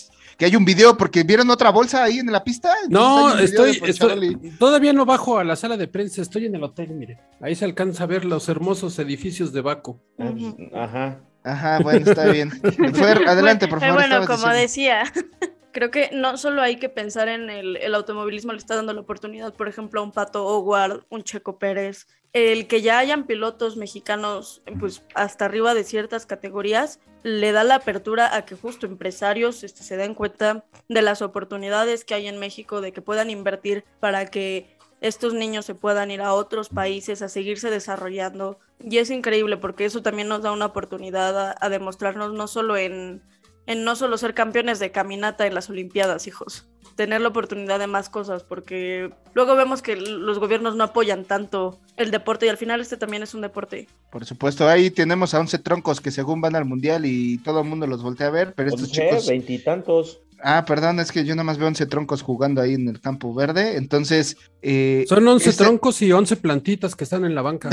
hay 0.44 0.56
un 0.56 0.65
video, 0.65 0.97
porque 0.97 1.23
vieron 1.23 1.50
otra 1.50 1.70
bolsa 1.70 2.05
ahí 2.05 2.19
en 2.19 2.32
la 2.32 2.43
pista. 2.44 2.73
No, 2.88 3.38
estoy, 3.38 3.79
estoy, 3.85 4.55
todavía 4.59 4.93
no 4.93 5.05
bajo 5.05 5.38
a 5.38 5.44
la 5.44 5.56
sala 5.56 5.76
de 5.76 5.87
prensa, 5.87 6.23
estoy 6.23 6.47
en 6.47 6.55
el 6.55 6.62
hotel, 6.62 6.91
mire. 6.91 7.19
Ahí 7.41 7.55
se 7.55 7.64
alcanza 7.64 8.05
a 8.05 8.06
ver 8.06 8.25
los 8.25 8.49
hermosos 8.49 8.99
edificios 8.99 9.53
de 9.53 9.61
Baco. 9.61 10.00
Ah, 10.19 10.32
pues, 10.32 10.55
ajá. 10.75 11.21
Ajá, 11.44 11.79
bueno, 11.81 12.11
está 12.11 12.26
bien. 12.26 12.50
adelante, 13.26 13.69
por 13.69 13.81
favor. 13.81 13.97
Bueno, 13.97 14.26
como 14.26 14.49
decía, 14.49 15.05
creo 15.73 15.91
que 15.91 16.11
no 16.12 16.37
solo 16.37 16.62
hay 16.62 16.76
que 16.76 16.88
pensar 16.88 17.29
en 17.29 17.50
el, 17.50 17.94
automovilismo, 17.94 18.53
le 18.53 18.59
está 18.59 18.76
dando 18.76 18.93
la 18.93 19.00
oportunidad, 19.00 19.55
por 19.55 19.69
ejemplo, 19.69 20.00
a 20.00 20.05
un 20.05 20.12
Pato 20.12 20.47
Howard, 20.47 21.05
un 21.09 21.23
Checo 21.23 21.59
Pérez, 21.59 22.06
el 22.32 22.67
que 22.67 22.82
ya 22.82 22.99
hayan 22.99 23.26
pilotos 23.26 23.76
mexicanos 23.76 24.62
pues 24.79 25.03
hasta 25.15 25.47
arriba 25.47 25.73
de 25.73 25.82
ciertas 25.82 26.26
categorías 26.26 27.00
le 27.23 27.53
da 27.53 27.65
la 27.65 27.76
apertura 27.76 28.37
a 28.37 28.44
que 28.44 28.55
justo 28.55 28.87
empresarios 28.87 29.65
este, 29.65 29.82
se 29.82 29.97
den 29.97 30.15
cuenta 30.15 30.65
de 30.88 31.03
las 31.03 31.23
oportunidades 31.23 32.05
que 32.05 32.14
hay 32.14 32.29
en 32.29 32.38
México, 32.38 32.81
de 32.81 32.93
que 32.93 33.03
puedan 33.03 33.31
invertir 33.31 33.85
para 33.99 34.26
que 34.26 34.76
estos 35.00 35.32
niños 35.32 35.64
se 35.64 35.75
puedan 35.75 36.11
ir 36.11 36.21
a 36.21 36.35
otros 36.35 36.69
países 36.69 37.23
a 37.23 37.29
seguirse 37.29 37.71
desarrollando. 37.71 38.59
Y 38.81 38.99
es 38.99 39.11
increíble 39.11 39.56
porque 39.56 39.85
eso 39.85 40.03
también 40.03 40.29
nos 40.29 40.43
da 40.43 40.53
una 40.53 40.67
oportunidad 40.67 41.56
a 41.59 41.69
demostrarnos 41.69 42.32
no 42.32 42.47
solo 42.47 42.76
en 42.76 43.23
en 43.69 43.85
no 43.85 43.94
solo 43.94 44.17
ser 44.17 44.32
campeones 44.32 44.79
de 44.79 44.91
caminata 44.91 45.47
en 45.47 45.55
las 45.55 45.69
Olimpiadas, 45.69 46.26
hijos, 46.26 46.67
tener 46.97 47.20
la 47.20 47.29
oportunidad 47.29 47.79
de 47.79 47.87
más 47.87 48.09
cosas, 48.09 48.43
porque 48.43 49.11
luego 49.35 49.54
vemos 49.57 49.83
que 49.83 49.95
los 49.95 50.38
gobiernos 50.38 50.75
no 50.75 50.85
apoyan 50.85 51.25
tanto 51.25 51.78
el 51.99 52.11
deporte 52.11 52.47
y 52.47 52.49
al 52.49 52.57
final 52.57 52.81
este 52.81 52.97
también 52.97 53.23
es 53.23 53.35
un 53.35 53.42
deporte. 53.42 53.87
Por 54.11 54.25
supuesto, 54.25 54.66
ahí 54.66 54.90
tenemos 54.90 55.35
a 55.35 55.40
11 55.40 55.59
troncos 55.59 56.00
que 56.00 56.11
según 56.11 56.40
van 56.40 56.57
al 56.57 56.64
mundial 56.64 57.04
y 57.04 57.37
todo 57.38 57.61
el 57.61 57.69
mundo 57.69 57.87
los 57.87 58.02
voltea 58.02 58.28
a 58.28 58.31
ver, 58.31 58.54
pero 58.54 58.71
estos 58.71 58.90
chicos... 58.90 59.28
Veintitantos. 59.28 60.23
Ah, 60.42 60.64
perdón, 60.64 61.00
es 61.00 61.11
que 61.11 61.25
yo 61.25 61.35
nada 61.35 61.45
más 61.45 61.59
veo 61.59 61.66
11 61.68 61.87
troncos 61.87 62.23
jugando 62.23 62.61
ahí 62.61 62.75
en 62.75 62.88
el 62.88 63.00
campo 63.00 63.35
verde, 63.35 63.76
entonces... 63.76 64.37
Eh, 64.62 65.04
Son 65.09 65.26
11 65.26 65.50
este 65.50 65.64
troncos 65.64 66.00
y 66.02 66.12
11 66.12 66.37
plantitas 66.37 66.95
que 66.95 67.04
están 67.04 67.25
en 67.25 67.35
la 67.35 67.42
banca. 67.42 67.71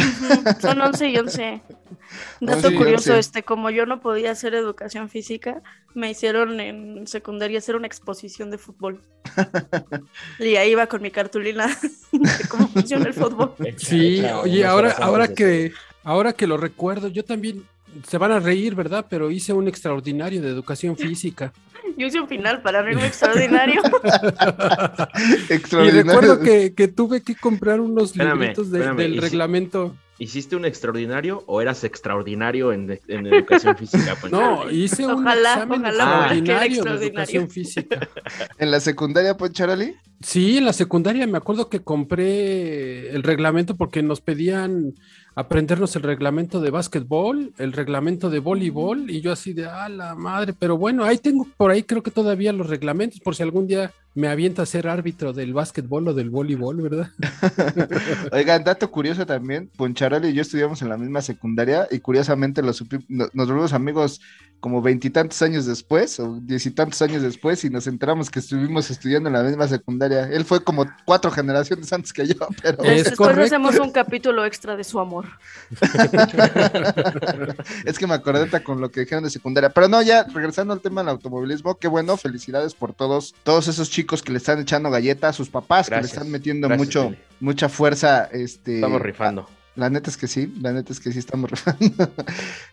Son 0.62 0.82
11 0.82 1.10
y 1.10 1.18
11. 1.18 1.62
Dato 2.42 2.76
curioso, 2.76 3.16
este, 3.16 3.44
como 3.44 3.70
yo 3.70 3.86
no 3.86 4.02
podía 4.02 4.32
hacer 4.32 4.56
educación 4.56 5.10
física, 5.10 5.62
me 5.94 6.10
hicieron 6.10 6.60
en 6.60 7.08
secundaria 7.08 7.60
hacer 7.60 7.76
una 7.76 7.88
exposición 7.88 8.50
de 8.50 8.58
fútbol. 8.58 9.02
y 10.40 10.56
ahí 10.56 10.72
iba 10.72 10.88
con 10.88 11.02
mi 11.02 11.12
cartulina 11.12 11.68
de 12.12 12.48
cómo 12.50 12.68
funciona 12.68 13.06
el 13.06 13.14
fútbol. 13.14 13.54
Sí, 13.78 14.24
oye, 14.42 14.66
ahora, 14.66 14.92
ahora 15.00 15.28
que, 15.28 15.72
ahora 16.04 16.34
que 16.34 16.48
lo 16.48 16.58
recuerdo, 16.58 17.10
yo 17.10 17.24
también 17.24 17.64
se 18.08 18.18
van 18.18 18.32
a 18.32 18.40
reír, 18.40 18.76
¿verdad? 18.76 19.06
Pero 19.10 19.32
hice 19.32 19.54
un 19.54 19.68
extraordinario 19.68 20.42
de 20.42 20.50
educación 20.50 20.98
física. 20.98 21.54
Yo 21.98 22.08
hice 22.08 22.20
un 22.20 22.28
final 22.28 22.62
para 22.62 22.84
mí 22.84 22.92
extraordinario. 23.02 23.82
extraordinario. 25.50 26.02
Y 26.02 26.04
recuerdo 26.04 26.40
que, 26.40 26.74
que, 26.74 26.88
tuve 26.88 27.22
que 27.22 27.36
comprar 27.36 27.80
unos 27.80 28.16
libritos 28.16 28.70
del 28.72 29.18
reglamento. 29.22 29.96
¿Hiciste 30.18 30.56
un 30.56 30.64
extraordinario 30.64 31.44
o 31.46 31.62
eras 31.62 31.84
extraordinario 31.84 32.72
en, 32.72 33.00
en 33.08 33.28
educación 33.28 33.76
física? 33.78 34.16
No, 34.32 34.70
hice 34.72 35.06
un 35.06 35.28
examen 35.28 35.86
extraordinario, 35.86 36.84
de 36.84 37.06
educación 37.08 37.50
física. 37.50 38.08
¿En 38.58 38.72
la 38.72 38.80
secundaria, 38.80 39.36
Poncharoli? 39.36 39.96
Sí, 40.22 40.58
en 40.58 40.66
la 40.66 40.72
secundaria 40.72 41.28
me 41.28 41.38
acuerdo 41.38 41.70
que 41.70 41.82
compré 41.82 43.10
el 43.10 43.24
reglamento 43.24 43.76
porque 43.76 44.02
nos 44.04 44.22
pedían 44.22 44.96
aprendernos 45.36 45.96
el 45.96 46.04
reglamento 46.04 46.62
de 46.62 46.72
básquetbol, 46.72 47.54
el 47.58 47.74
reglamento 47.74 48.30
de 48.30 48.40
voleibol, 48.40 49.10
y 49.12 49.22
yo 49.22 49.32
así 49.32 49.54
de, 49.54 49.66
ah, 49.66 49.90
la 49.90 50.16
madre, 50.16 50.54
pero 50.58 50.78
bueno, 50.78 51.04
ahí 51.04 51.18
tengo 51.18 51.46
por 51.58 51.72
ahí 51.72 51.84
creo 51.84 52.02
que 52.02 52.12
todavía 52.12 52.54
los 52.54 52.70
reglamentos, 52.70 53.20
por 53.20 53.36
si 53.36 53.44
algún 53.44 53.68
día 53.68 53.92
me 54.16 54.30
avienta 54.30 54.62
a 54.62 54.66
ser 54.66 54.88
árbitro 54.88 55.34
del 55.34 55.54
básquetbol 55.54 56.08
o 56.08 56.14
del 56.14 56.30
voleibol, 56.30 56.82
¿verdad? 56.82 57.10
Oigan, 58.32 58.64
dato 58.64 58.90
curioso 58.90 59.26
también, 59.26 59.70
Poncharoli 59.76 60.30
y 60.30 60.34
yo 60.34 60.42
estudiamos 60.42 60.82
en 60.82 60.88
la 60.88 60.98
misma 60.98 61.22
secundaria 61.22 61.86
y 61.92 62.00
curiosamente 62.00 62.62
los, 62.62 62.82
nos 63.10 63.30
volvimos 63.34 63.74
amigos 63.74 64.22
como 64.62 64.82
veintitantos 64.82 65.42
años 65.42 65.66
después 65.66 66.18
o 66.20 66.40
diez 66.42 66.66
y 66.66 66.72
tantos 66.72 67.02
años 67.02 67.22
después 67.22 67.66
y 67.66 67.70
nos 67.70 67.88
enteramos 67.88 68.32
que 68.32 68.40
estuvimos 68.40 68.90
estudiando 68.90 69.28
en 69.28 69.34
la 69.34 69.44
misma 69.44 69.68
secundaria. 69.68 70.30
Él 70.30 70.46
fue 70.46 70.64
como 70.64 70.86
cuatro 71.04 71.30
generaciones 71.30 71.92
antes 71.92 72.14
que 72.14 72.26
yo, 72.26 72.36
pero... 72.64 72.82
después 72.82 73.38
hacemos 73.38 73.78
un 73.78 73.92
capítulo 73.92 74.46
extra 74.46 74.78
de 74.78 74.86
su 74.86 75.00
amor. 75.00 75.26
es 77.86 78.00
que 78.00 78.08
me 78.08 78.14
acordé 78.14 78.64
con 78.64 78.80
lo 78.80 78.90
que 78.90 79.02
dijeron 79.02 79.26
de 79.26 79.30
secundaria. 79.30 79.70
Pero 79.70 79.90
no, 79.90 80.02
ya 80.02 80.24
regresando 80.24 80.74
al 80.74 80.80
tema 80.80 81.02
del 81.02 81.10
automovilismo, 81.10 81.78
qué 81.78 81.90
bueno, 81.90 82.16
felicidades 82.16 82.74
por 82.74 82.94
todos, 82.94 83.36
todos 83.44 83.68
esos 83.68 83.90
chicos 83.90 84.05
que 84.06 84.32
le 84.32 84.38
están 84.38 84.60
echando 84.60 84.90
galletas 84.90 85.32
a 85.32 85.34
sus 85.34 85.50
papás, 85.50 85.90
que 85.90 85.96
le 85.96 86.02
están 86.02 86.30
metiendo 86.30 86.70
mucho, 86.70 87.14
mucha 87.40 87.70
fuerza. 87.70 88.26
Este, 88.26 88.76
Estamos 88.76 89.02
rifando. 89.02 89.50
La 89.76 89.90
neta 89.90 90.10
es 90.10 90.18
que 90.18 90.28
sí, 90.28 90.54
la 90.62 90.72
neta 90.72 90.94
es 90.94 91.00
que 91.00 91.12
sí 91.12 91.20
estamos 91.20 91.52
rifando. 91.52 92.12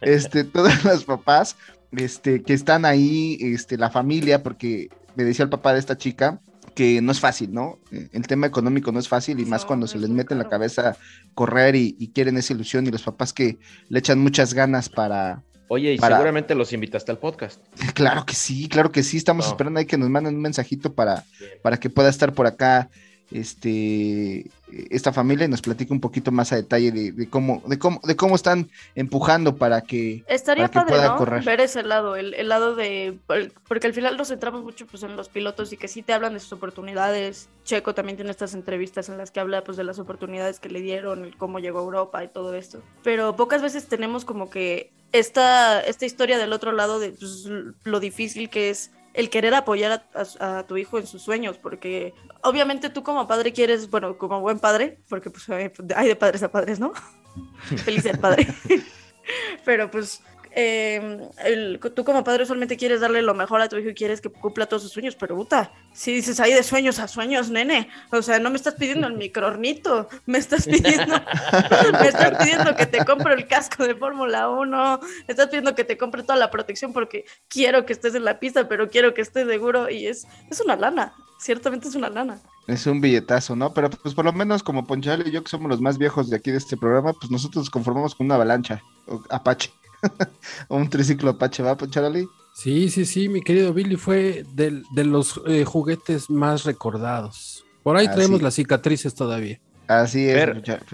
este, 0.00 0.44
todos 0.44 0.84
los 0.84 1.04
papás, 1.04 1.56
este, 1.92 2.42
que 2.42 2.54
están 2.54 2.84
ahí, 2.84 3.38
este, 3.40 3.76
la 3.76 3.90
familia, 3.90 4.42
porque 4.42 4.88
me 5.14 5.24
decía 5.24 5.44
el 5.44 5.50
papá 5.50 5.72
de 5.72 5.80
esta 5.80 5.98
chica 5.98 6.40
que 6.74 7.00
no 7.02 7.12
es 7.12 7.20
fácil, 7.20 7.52
¿no? 7.52 7.78
El 7.90 8.26
tema 8.26 8.46
económico 8.46 8.92
no 8.92 8.98
es 8.98 9.08
fácil 9.08 9.40
y 9.40 9.44
más 9.44 9.64
cuando 9.64 9.86
se 9.86 9.98
les 9.98 10.10
mete 10.10 10.34
en 10.34 10.38
la 10.38 10.48
cabeza 10.48 10.96
correr 11.34 11.76
y, 11.76 12.10
quieren 12.14 12.36
esa 12.38 12.54
ilusión 12.54 12.86
y 12.86 12.90
los 12.90 13.02
papás 13.02 13.32
que 13.32 13.58
le 13.88 13.98
echan 13.98 14.18
muchas 14.18 14.54
ganas 14.54 14.88
para... 14.88 15.42
Oye, 15.72 15.94
y 15.94 15.98
seguramente 15.98 16.54
los 16.54 16.74
invitaste 16.74 17.12
al 17.12 17.16
podcast. 17.16 17.58
Claro 17.94 18.26
que 18.26 18.34
sí, 18.34 18.68
claro 18.68 18.92
que 18.92 19.02
sí, 19.02 19.16
estamos 19.16 19.46
esperando 19.46 19.80
ahí 19.80 19.86
que 19.86 19.96
nos 19.96 20.10
manden 20.10 20.34
un 20.34 20.42
mensajito 20.42 20.92
para, 20.92 21.24
para 21.62 21.78
que 21.78 21.88
pueda 21.88 22.10
estar 22.10 22.34
por 22.34 22.46
acá 22.46 22.90
este, 23.30 24.50
esta 24.90 25.14
familia 25.14 25.46
y 25.46 25.48
nos 25.48 25.62
platica 25.62 25.94
un 25.94 26.00
poquito 26.00 26.30
más 26.30 26.52
a 26.52 26.56
detalle 26.56 26.92
de, 26.92 27.26
cómo, 27.30 27.62
de 27.66 27.78
cómo, 27.78 28.02
de 28.04 28.16
cómo 28.16 28.34
están 28.34 28.68
empujando 28.94 29.56
para 29.56 29.80
que, 29.80 30.24
Estaría 30.26 30.68
para 30.68 30.86
padre, 30.86 31.08
¿no? 31.08 31.16
correr. 31.16 31.42
Ver 31.42 31.62
ese 31.62 31.82
lado, 31.82 32.16
el, 32.16 32.48
lado 32.50 32.74
de, 32.74 33.18
porque 33.66 33.86
al 33.86 33.94
final 33.94 34.18
nos 34.18 34.28
centramos 34.28 34.62
mucho 34.62 34.86
pues, 34.86 35.02
en 35.04 35.16
los 35.16 35.30
pilotos 35.30 35.72
y 35.72 35.78
que 35.78 35.88
sí 35.88 36.02
te 36.02 36.12
hablan 36.12 36.34
de 36.34 36.40
sus 36.40 36.52
oportunidades. 36.52 37.48
Checo 37.64 37.94
también 37.94 38.16
tiene 38.16 38.30
estas 38.30 38.52
entrevistas 38.52 39.08
en 39.08 39.16
las 39.16 39.30
que 39.30 39.40
habla 39.40 39.64
pues 39.64 39.78
de 39.78 39.84
las 39.84 39.98
oportunidades 39.98 40.60
que 40.60 40.68
le 40.68 40.82
dieron, 40.82 41.30
cómo 41.38 41.60
llegó 41.60 41.78
a 41.78 41.82
Europa 41.82 42.22
y 42.24 42.28
todo 42.28 42.54
esto. 42.54 42.82
Pero 43.02 43.36
pocas 43.36 43.62
veces 43.62 43.86
tenemos 43.86 44.26
como 44.26 44.50
que 44.50 44.92
esta, 45.12 45.80
esta 45.80 46.06
historia 46.06 46.38
del 46.38 46.52
otro 46.52 46.72
lado 46.72 46.98
de 46.98 47.10
pues, 47.10 47.46
lo 47.84 48.00
difícil 48.00 48.50
que 48.50 48.70
es 48.70 48.90
el 49.14 49.28
querer 49.28 49.54
apoyar 49.54 50.06
a, 50.40 50.64
tu 50.66 50.76
hijo 50.78 50.98
en 50.98 51.06
sus 51.06 51.22
sueños, 51.22 51.58
porque 51.58 52.14
obviamente 52.42 52.88
tú 52.88 53.02
como 53.02 53.28
padre 53.28 53.52
quieres, 53.52 53.90
bueno, 53.90 54.16
como 54.16 54.40
buen 54.40 54.58
padre, 54.58 54.98
porque 55.08 55.30
pues 55.30 55.48
hay 55.50 56.08
de 56.08 56.16
padres 56.16 56.42
a 56.42 56.50
padres, 56.50 56.80
¿no? 56.80 56.92
Feliz 57.84 58.06
el 58.06 58.18
padre. 58.18 58.46
Pero 59.64 59.90
pues 59.90 60.22
eh, 60.54 61.78
tú 61.94 62.04
como 62.04 62.24
padre 62.24 62.44
solamente 62.46 62.76
quieres 62.76 63.00
darle 63.00 63.22
lo 63.22 63.34
mejor 63.34 63.60
a 63.60 63.68
tu 63.68 63.76
hijo 63.76 63.88
y 63.88 63.94
quieres 63.94 64.20
que 64.20 64.28
cumpla 64.28 64.66
todos 64.66 64.82
sus 64.82 64.92
sueños, 64.92 65.16
pero 65.18 65.34
puta, 65.34 65.72
si 65.92 66.12
dices 66.12 66.40
ahí 66.40 66.52
de 66.52 66.62
sueños 66.62 66.98
a 66.98 67.08
sueños, 67.08 67.50
nene, 67.50 67.88
o 68.10 68.22
sea, 68.22 68.38
no 68.38 68.50
me 68.50 68.56
estás 68.56 68.74
pidiendo 68.74 69.06
el 69.06 69.14
microornito, 69.14 70.08
me 70.26 70.38
estás 70.38 70.66
pidiendo, 70.66 71.14
me 72.00 72.08
estás 72.08 72.38
pidiendo 72.38 72.76
que 72.76 72.86
te 72.86 73.04
compre 73.04 73.34
el 73.34 73.46
casco 73.46 73.86
de 73.86 73.94
Fórmula 73.94 74.50
1, 74.50 75.00
me 75.02 75.08
estás 75.28 75.46
pidiendo 75.46 75.74
que 75.74 75.84
te 75.84 75.96
compre 75.96 76.22
toda 76.22 76.36
la 76.36 76.50
protección 76.50 76.92
porque 76.92 77.24
quiero 77.48 77.86
que 77.86 77.94
estés 77.94 78.14
en 78.14 78.24
la 78.24 78.38
pista, 78.38 78.68
pero 78.68 78.90
quiero 78.90 79.14
que 79.14 79.22
estés 79.22 79.46
seguro 79.48 79.88
y 79.88 80.06
es, 80.06 80.26
es 80.50 80.60
una 80.60 80.76
lana, 80.76 81.14
ciertamente 81.38 81.88
es 81.88 81.94
una 81.94 82.10
lana. 82.10 82.40
Es 82.68 82.86
un 82.86 83.00
billetazo, 83.00 83.56
¿no? 83.56 83.74
Pero 83.74 83.90
pues 83.90 84.14
por 84.14 84.24
lo 84.24 84.32
menos 84.32 84.62
como 84.62 84.86
Ponchal 84.86 85.26
y 85.26 85.32
yo 85.32 85.42
que 85.42 85.50
somos 85.50 85.68
los 85.68 85.80
más 85.80 85.98
viejos 85.98 86.30
de 86.30 86.36
aquí 86.36 86.52
de 86.52 86.58
este 86.58 86.76
programa, 86.76 87.12
pues 87.12 87.30
nosotros 87.30 87.62
nos 87.64 87.70
conformamos 87.70 88.14
con 88.14 88.26
una 88.26 88.36
avalancha, 88.36 88.82
Apache. 89.30 89.70
un 90.68 90.88
triciclo 90.88 91.30
Apache, 91.30 91.62
¿va, 91.62 91.76
Charlie? 91.88 92.26
Sí, 92.54 92.90
sí, 92.90 93.06
sí, 93.06 93.28
mi 93.28 93.42
querido 93.42 93.72
Billy 93.72 93.96
fue 93.96 94.44
de, 94.54 94.82
los 95.04 95.40
eh, 95.46 95.64
juguetes 95.64 96.28
más 96.28 96.64
recordados. 96.64 97.64
Por 97.82 97.96
ahí 97.96 98.08
traemos 98.08 98.42
las 98.42 98.54
cicatrices 98.54 99.14
todavía. 99.14 99.58
Así 99.88 100.28
es. 100.28 100.48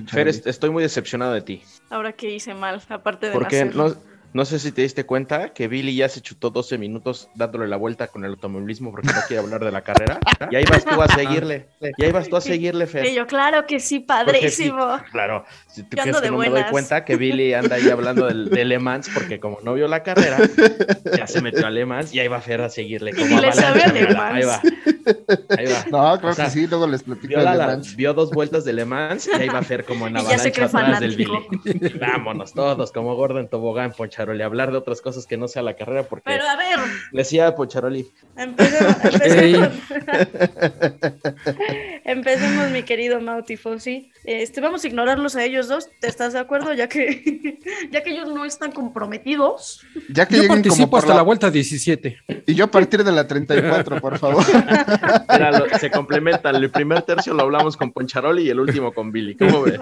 Fer, 0.06 0.28
estoy 0.28 0.70
muy 0.70 0.82
decepcionado 0.82 1.32
de 1.32 1.42
ti. 1.42 1.62
Ahora 1.90 2.12
que 2.12 2.30
hice 2.30 2.54
mal, 2.54 2.82
aparte 2.88 3.26
de 3.26 3.32
Porque 3.32 3.64
no, 3.66 3.94
no 4.34 4.44
sé 4.44 4.58
si 4.58 4.72
te 4.72 4.82
diste 4.82 5.06
cuenta 5.06 5.54
que 5.54 5.68
Billy 5.68 5.96
ya 5.96 6.08
se 6.08 6.20
chutó 6.20 6.50
12 6.50 6.76
minutos 6.76 7.28
dándole 7.34 7.66
la 7.66 7.76
vuelta 7.76 8.08
con 8.08 8.24
el 8.24 8.32
automovilismo 8.32 8.90
porque 8.90 9.06
no 9.08 9.20
quiere 9.26 9.42
hablar 9.42 9.64
de 9.64 9.72
la 9.72 9.80
carrera. 9.80 10.18
Y 10.50 10.56
ahí 10.56 10.64
vas 10.70 10.84
tú 10.84 11.00
a 11.00 11.08
seguirle. 11.14 11.66
Y 11.96 12.04
ahí 12.04 12.12
vas 12.12 12.28
tú 12.28 12.36
a 12.36 12.40
seguirle, 12.40 12.86
Fer. 12.86 13.06
Y 13.06 13.14
yo, 13.14 13.26
claro 13.26 13.66
que 13.66 13.80
sí, 13.80 14.00
padrísimo. 14.00 14.98
claro. 15.10 15.44
Si 15.68 15.82
tú 15.82 15.96
quieres 15.96 16.20
que 16.20 16.30
no 16.30 16.38
me 16.38 16.50
doy 16.50 16.64
cuenta 16.70 17.04
que 17.04 17.16
Billy 17.16 17.54
anda 17.54 17.76
ahí 17.76 17.88
hablando 17.88 18.26
del, 18.26 18.50
de 18.50 18.64
Le 18.64 18.78
Mans 18.78 19.08
porque 19.12 19.40
como 19.40 19.58
no 19.62 19.74
vio 19.74 19.88
la 19.88 20.02
carrera, 20.02 20.38
ya 21.16 21.26
se 21.26 21.40
metió 21.40 21.66
a 21.66 21.70
Le 21.70 21.86
Mans 21.86 22.12
y 22.12 22.20
ahí 22.20 22.28
va 22.28 22.40
Fer 22.40 22.60
a 22.60 22.68
seguirle. 22.68 23.12
Como 23.14 23.38
y 23.38 23.40
le 23.40 23.52
sabe 23.52 23.82
a 23.82 23.92
Le 23.92 24.14
Mans. 24.14 24.34
Ahí 24.34 24.44
va. 24.44 24.62
Ahí 25.56 25.66
va. 25.66 25.84
No, 25.90 26.20
creo 26.20 26.34
que 26.34 26.50
sí, 26.50 26.66
luego 26.66 26.86
les 26.86 27.02
platico 27.02 27.28
vio, 27.28 27.38
de 27.38 27.44
Le 27.50 27.66
Mans. 27.66 27.96
vio 27.96 28.12
dos 28.12 28.30
vueltas 28.30 28.64
de 28.66 28.74
Le 28.74 28.84
Mans 28.84 29.26
y 29.26 29.40
ahí 29.40 29.48
va 29.48 29.62
Fer 29.62 29.84
como 29.84 30.06
en 30.06 30.16
avalancha 30.18 30.64
atrás 30.66 31.00
del 31.00 31.16
Billy. 31.16 31.98
Vámonos 31.98 32.52
todos, 32.52 32.92
como 32.92 33.14
gordo 33.16 33.40
en 33.40 33.48
tobogán, 33.48 33.92
poncha 33.92 34.17
Pocharoli, 34.18 34.42
hablar 34.42 34.72
de 34.72 34.78
otras 34.78 35.00
cosas 35.00 35.26
que 35.26 35.36
no 35.36 35.46
sea 35.46 35.62
la 35.62 35.74
carrera, 35.74 36.02
porque. 36.02 36.24
Pero 36.24 36.42
a 36.44 36.56
ver. 36.56 36.80
Le 37.12 37.20
decía 37.20 37.54
Pocharoli. 37.54 38.10
Empecemos, 38.36 38.96
empecemos. 42.04 42.70
mi 42.72 42.82
querido 42.82 43.20
Mauti 43.20 43.56
Fossi. 43.56 44.10
Este, 44.24 44.60
vamos 44.60 44.82
a 44.82 44.88
ignorarlos 44.88 45.36
a 45.36 45.44
ellos 45.44 45.68
dos. 45.68 45.88
¿Te 46.00 46.08
estás 46.08 46.32
de 46.32 46.40
acuerdo? 46.40 46.72
Ya 46.72 46.88
que, 46.88 47.60
ya 47.92 48.02
que 48.02 48.10
ellos 48.10 48.28
no 48.28 48.44
están 48.44 48.72
comprometidos. 48.72 49.86
Ya 50.08 50.26
que 50.26 50.38
yo 50.38 50.48
participo 50.48 50.96
hasta 50.96 51.14
la... 51.14 51.22
vuelta 51.22 51.48
17. 51.48 52.18
Y 52.46 52.54
yo 52.54 52.64
a 52.64 52.70
partir 52.70 53.04
de 53.04 53.12
la 53.12 53.28
34, 53.28 54.00
por 54.00 54.18
favor. 54.18 54.42
se 55.78 55.90
complementan. 55.92 56.56
El 56.56 56.70
primer 56.70 57.02
tercio 57.02 57.34
lo 57.34 57.42
hablamos 57.42 57.76
con 57.76 57.92
Poncharoli 57.92 58.42
y 58.42 58.50
el 58.50 58.58
último 58.58 58.92
con 58.92 59.12
Billy. 59.12 59.36
¿Cómo 59.36 59.62
ves? 59.62 59.78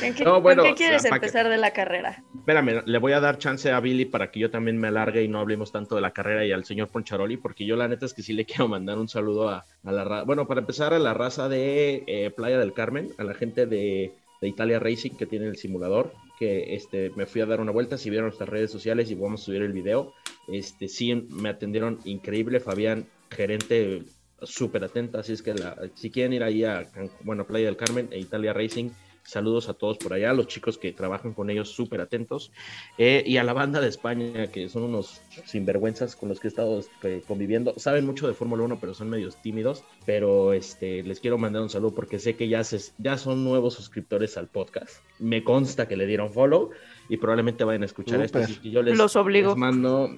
Qué, 0.00 0.74
quieres 0.76 1.04
empezar 1.04 1.48
de 1.48 1.58
la 1.58 1.72
carrera? 1.72 2.22
Espérame, 2.34 2.82
le 2.84 2.98
voy 2.98 3.12
a 3.12 3.20
dar 3.20 3.38
chance 3.38 3.70
a 3.70 3.80
Billy 3.80 4.04
para 4.04 4.30
que 4.30 4.40
yo 4.40 4.50
también 4.50 4.78
me 4.78 4.88
alargue 4.88 5.22
y 5.22 5.28
no 5.28 5.40
hablemos 5.40 5.72
tanto 5.72 5.94
de 5.94 6.00
la 6.00 6.12
carrera 6.12 6.44
y 6.44 6.52
al 6.52 6.64
señor 6.64 6.88
Poncharoli, 6.88 7.36
porque 7.36 7.64
yo 7.64 7.76
la 7.76 7.88
neta 7.88 8.06
es 8.06 8.14
que 8.14 8.22
sí 8.22 8.32
le 8.32 8.44
quiero 8.46 8.68
mandar 8.68 8.98
un 8.98 9.08
saludo 9.08 9.48
a, 9.48 9.64
la 9.82 10.04
raza. 10.04 10.24
Bueno, 10.24 10.46
para 10.46 10.60
empezar, 10.60 10.94
a 10.94 10.98
la 10.98 11.14
raza 11.14 11.48
de 11.48 12.04
eh, 12.06 12.30
Playa 12.30 12.58
del 12.58 12.72
Carmen, 12.72 13.10
a 13.18 13.24
la 13.24 13.34
gente 13.34 13.66
de, 13.66 14.12
Italia 14.42 14.80
Racing 14.80 15.12
que 15.12 15.24
tiene 15.24 15.46
el 15.46 15.56
simulador, 15.56 16.12
que 16.36 16.74
este, 16.74 17.10
me 17.14 17.26
fui 17.26 17.40
a 17.42 17.46
dar 17.46 17.60
una 17.60 17.70
vuelta, 17.70 17.96
si 17.96 18.10
vieron 18.10 18.26
nuestras 18.26 18.48
redes 18.48 18.72
sociales 18.72 19.08
y 19.08 19.14
vamos 19.14 19.40
a 19.40 19.44
subir 19.44 19.62
el 19.62 19.72
video, 19.72 20.14
este, 20.48 20.88
sí 20.88 21.14
me 21.14 21.48
atendieron 21.48 22.00
increíble, 22.04 22.58
Fabián, 22.58 23.06
gerente 23.30 24.02
súper 24.42 24.82
atenta, 24.84 25.20
así 25.20 25.32
es 25.32 25.42
que 25.42 25.54
si 25.94 26.10
quieren 26.10 26.32
ir 26.32 26.42
ahí 26.42 26.64
a, 26.64 26.90
bueno, 27.22 27.46
Playa 27.46 27.66
del 27.66 27.76
Carmen 27.76 28.08
e 28.10 28.18
Italia 28.18 28.52
Racing, 28.52 28.90
Saludos 29.24 29.68
a 29.68 29.74
todos 29.74 29.98
por 29.98 30.12
allá, 30.12 30.32
los 30.32 30.48
chicos 30.48 30.78
que 30.78 30.92
trabajan 30.92 31.32
con 31.32 31.48
ellos 31.48 31.70
súper 31.70 32.00
atentos. 32.00 32.52
Eh, 32.98 33.22
y 33.24 33.36
a 33.36 33.44
la 33.44 33.52
banda 33.52 33.80
de 33.80 33.88
España, 33.88 34.48
que 34.48 34.68
son 34.68 34.82
unos 34.82 35.22
sinvergüenzas 35.44 36.16
con 36.16 36.28
los 36.28 36.40
que 36.40 36.48
he 36.48 36.50
estado 36.50 36.80
este, 36.80 37.22
conviviendo. 37.22 37.74
Saben 37.76 38.04
mucho 38.04 38.26
de 38.26 38.34
Fórmula 38.34 38.64
1, 38.64 38.78
pero 38.80 38.94
son 38.94 39.10
medios 39.10 39.36
tímidos. 39.36 39.84
Pero 40.06 40.52
este, 40.52 41.02
les 41.04 41.20
quiero 41.20 41.38
mandar 41.38 41.62
un 41.62 41.70
saludo 41.70 41.94
porque 41.94 42.18
sé 42.18 42.34
que 42.34 42.48
ya, 42.48 42.64
se, 42.64 42.80
ya 42.98 43.16
son 43.16 43.44
nuevos 43.44 43.74
suscriptores 43.74 44.36
al 44.36 44.48
podcast. 44.48 45.02
Me 45.18 45.44
consta 45.44 45.86
que 45.86 45.96
le 45.96 46.06
dieron 46.06 46.32
follow 46.32 46.70
y 47.08 47.16
probablemente 47.16 47.64
vayan 47.64 47.82
a 47.82 47.86
escuchar 47.86 48.20
esto. 48.22 48.40
yo 48.62 48.82
les, 48.82 48.98
los 48.98 49.14
obligo. 49.16 49.54
mando. 49.54 50.10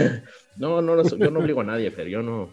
no, 0.56 0.82
no, 0.82 1.02
yo 1.02 1.30
no 1.30 1.40
obligo 1.40 1.62
a 1.62 1.64
nadie, 1.64 1.90
pero 1.90 2.08
yo 2.08 2.22
no. 2.22 2.50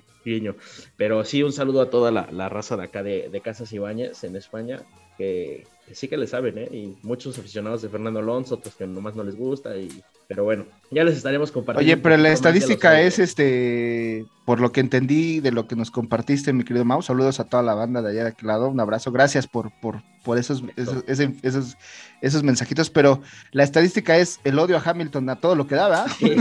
Pero 0.97 1.23
sí, 1.23 1.43
un 1.43 1.53
saludo 1.53 1.81
a 1.81 1.89
toda 1.89 2.11
la, 2.11 2.49
raza 2.49 2.75
de 2.75 2.83
acá 2.83 3.01
de, 3.01 3.29
de 3.29 3.41
Casas 3.41 3.71
Ibáñez 3.71 4.23
en 4.23 4.35
España, 4.35 4.81
que, 5.17 5.65
sí 5.91 6.07
que 6.07 6.17
le 6.17 6.27
saben, 6.27 6.57
¿eh? 6.57 6.69
Y 6.71 6.97
muchos 7.03 7.37
aficionados 7.37 7.81
de 7.81 7.89
Fernando 7.89 8.19
Alonso, 8.19 8.55
otros 8.55 8.75
que 8.75 8.87
nomás 8.87 9.15
no 9.15 9.23
les 9.23 9.35
gusta, 9.35 9.77
y, 9.77 9.89
pero 10.27 10.43
bueno, 10.43 10.65
ya 10.91 11.05
les 11.05 11.15
estaremos 11.15 11.53
compartiendo. 11.53 11.89
Oye, 11.89 12.01
pero 12.01 12.17
la 12.17 12.31
estadística 12.33 12.99
es, 12.99 13.17
este, 13.17 14.25
por 14.43 14.59
lo 14.59 14.73
que 14.73 14.81
entendí 14.81 15.39
de 15.39 15.51
lo 15.51 15.67
que 15.67 15.77
nos 15.77 15.89
compartiste, 15.89 16.51
mi 16.51 16.65
querido 16.65 16.83
Mau, 16.83 17.01
saludos 17.01 17.39
a 17.39 17.45
toda 17.45 17.63
la 17.63 17.73
banda 17.75 18.01
de 18.01 18.11
allá 18.11 18.23
de 18.23 18.29
aquel 18.31 18.47
lado, 18.47 18.67
un 18.67 18.79
abrazo, 18.79 19.13
gracias 19.13 19.47
por, 19.47 19.71
por, 19.79 20.01
por 20.25 20.37
esos, 20.37 20.63
esos, 20.75 21.03
esos, 21.07 21.77
esos, 22.21 22.43
mensajitos, 22.43 22.89
pero 22.89 23.21
la 23.51 23.63
estadística 23.63 24.17
es 24.17 24.41
el 24.43 24.59
odio 24.59 24.75
a 24.75 24.81
Hamilton 24.83 25.29
a 25.29 25.37
todo 25.37 25.55
lo 25.55 25.65
que 25.65 25.75
da, 25.75 26.07
Sí, 26.19 26.35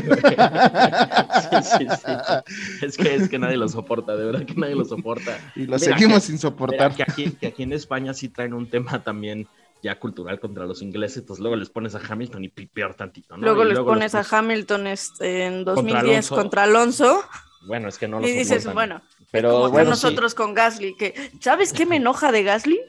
sí, 1.63 1.87
sí, 1.89 2.85
Es 2.85 2.97
que, 2.97 3.15
es 3.15 3.29
que 3.29 3.39
nadie 3.39 3.57
lo 3.57 3.69
soporta, 3.69 4.17
de 4.17 4.25
verdad 4.25 4.45
que 4.45 4.55
nadie 4.55 4.75
lo 4.75 4.85
soporta. 4.85 5.39
Y 5.55 5.67
lo 5.67 5.79
seguimos 5.79 6.25
sin 6.25 6.39
soportar. 6.39 6.95
Que 6.95 7.05
aquí, 7.05 7.31
que 7.31 7.47
aquí 7.47 7.63
en 7.63 7.73
España 7.73 8.15
sí 8.15 8.29
traen 8.29 8.53
un 8.53 8.69
tema 8.69 9.05
también 9.05 9.47
ya 9.87 9.99
cultural 9.99 10.41
contra 10.41 10.67
los 10.67 10.83
ingleses, 10.83 11.23
pues 11.27 11.39
luego 11.39 11.57
les 11.57 11.71
pones 11.71 11.95
a 11.95 12.01
Hamilton 12.01 12.45
y 12.45 12.49
peor 12.49 12.95
tantito, 12.95 13.37
¿no? 13.37 13.43
Luego 13.43 13.65
les 13.65 13.79
pones 13.79 14.15
a 14.15 14.27
Hamilton 14.29 14.89
este, 14.89 15.47
en 15.47 15.65
2010 15.65 16.29
contra 16.29 16.65
Alonso. 16.65 17.23
Bueno, 17.67 17.89
es 17.89 17.97
que 17.97 18.09
no 18.09 18.21
lo 18.21 18.27
Y 18.27 18.33
dices, 18.33 18.73
bueno, 18.73 19.01
pero 19.31 19.71
bueno, 19.71 19.91
nosotros 19.91 20.35
con 20.35 20.55
Gasly, 20.55 20.97
que 20.97 21.31
¿sabes 21.41 21.73
qué 21.73 21.87
me 21.87 21.97
enoja 21.97 22.33
de 22.33 22.43
Gasly? 22.43 22.81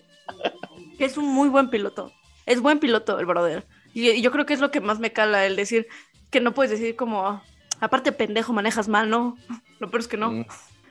Que 0.97 1.05
es 1.05 1.17
un 1.17 1.25
muy 1.25 1.49
buen 1.49 1.69
piloto. 1.69 2.11
Es 2.45 2.61
buen 2.61 2.79
piloto 2.79 3.19
el 3.19 3.25
brother. 3.25 3.65
Y, 3.93 4.21
yo 4.21 4.31
creo 4.31 4.45
que 4.45 4.53
es 4.53 4.59
lo 4.59 4.71
que 4.71 4.81
más 4.81 4.99
me 4.99 5.13
cala 5.13 5.45
el 5.45 5.55
decir 5.55 5.87
que 6.31 6.41
no 6.41 6.53
puedes 6.53 6.71
decir 6.71 6.95
como 6.95 7.41
aparte 7.79 8.11
pendejo 8.11 8.53
manejas 8.53 8.87
mal, 8.87 9.09
¿no? 9.09 9.37
Lo 9.79 9.89
peor 9.91 10.01
es 10.01 10.07
que 10.07 10.17
no. 10.17 10.31
Mm. 10.31 10.45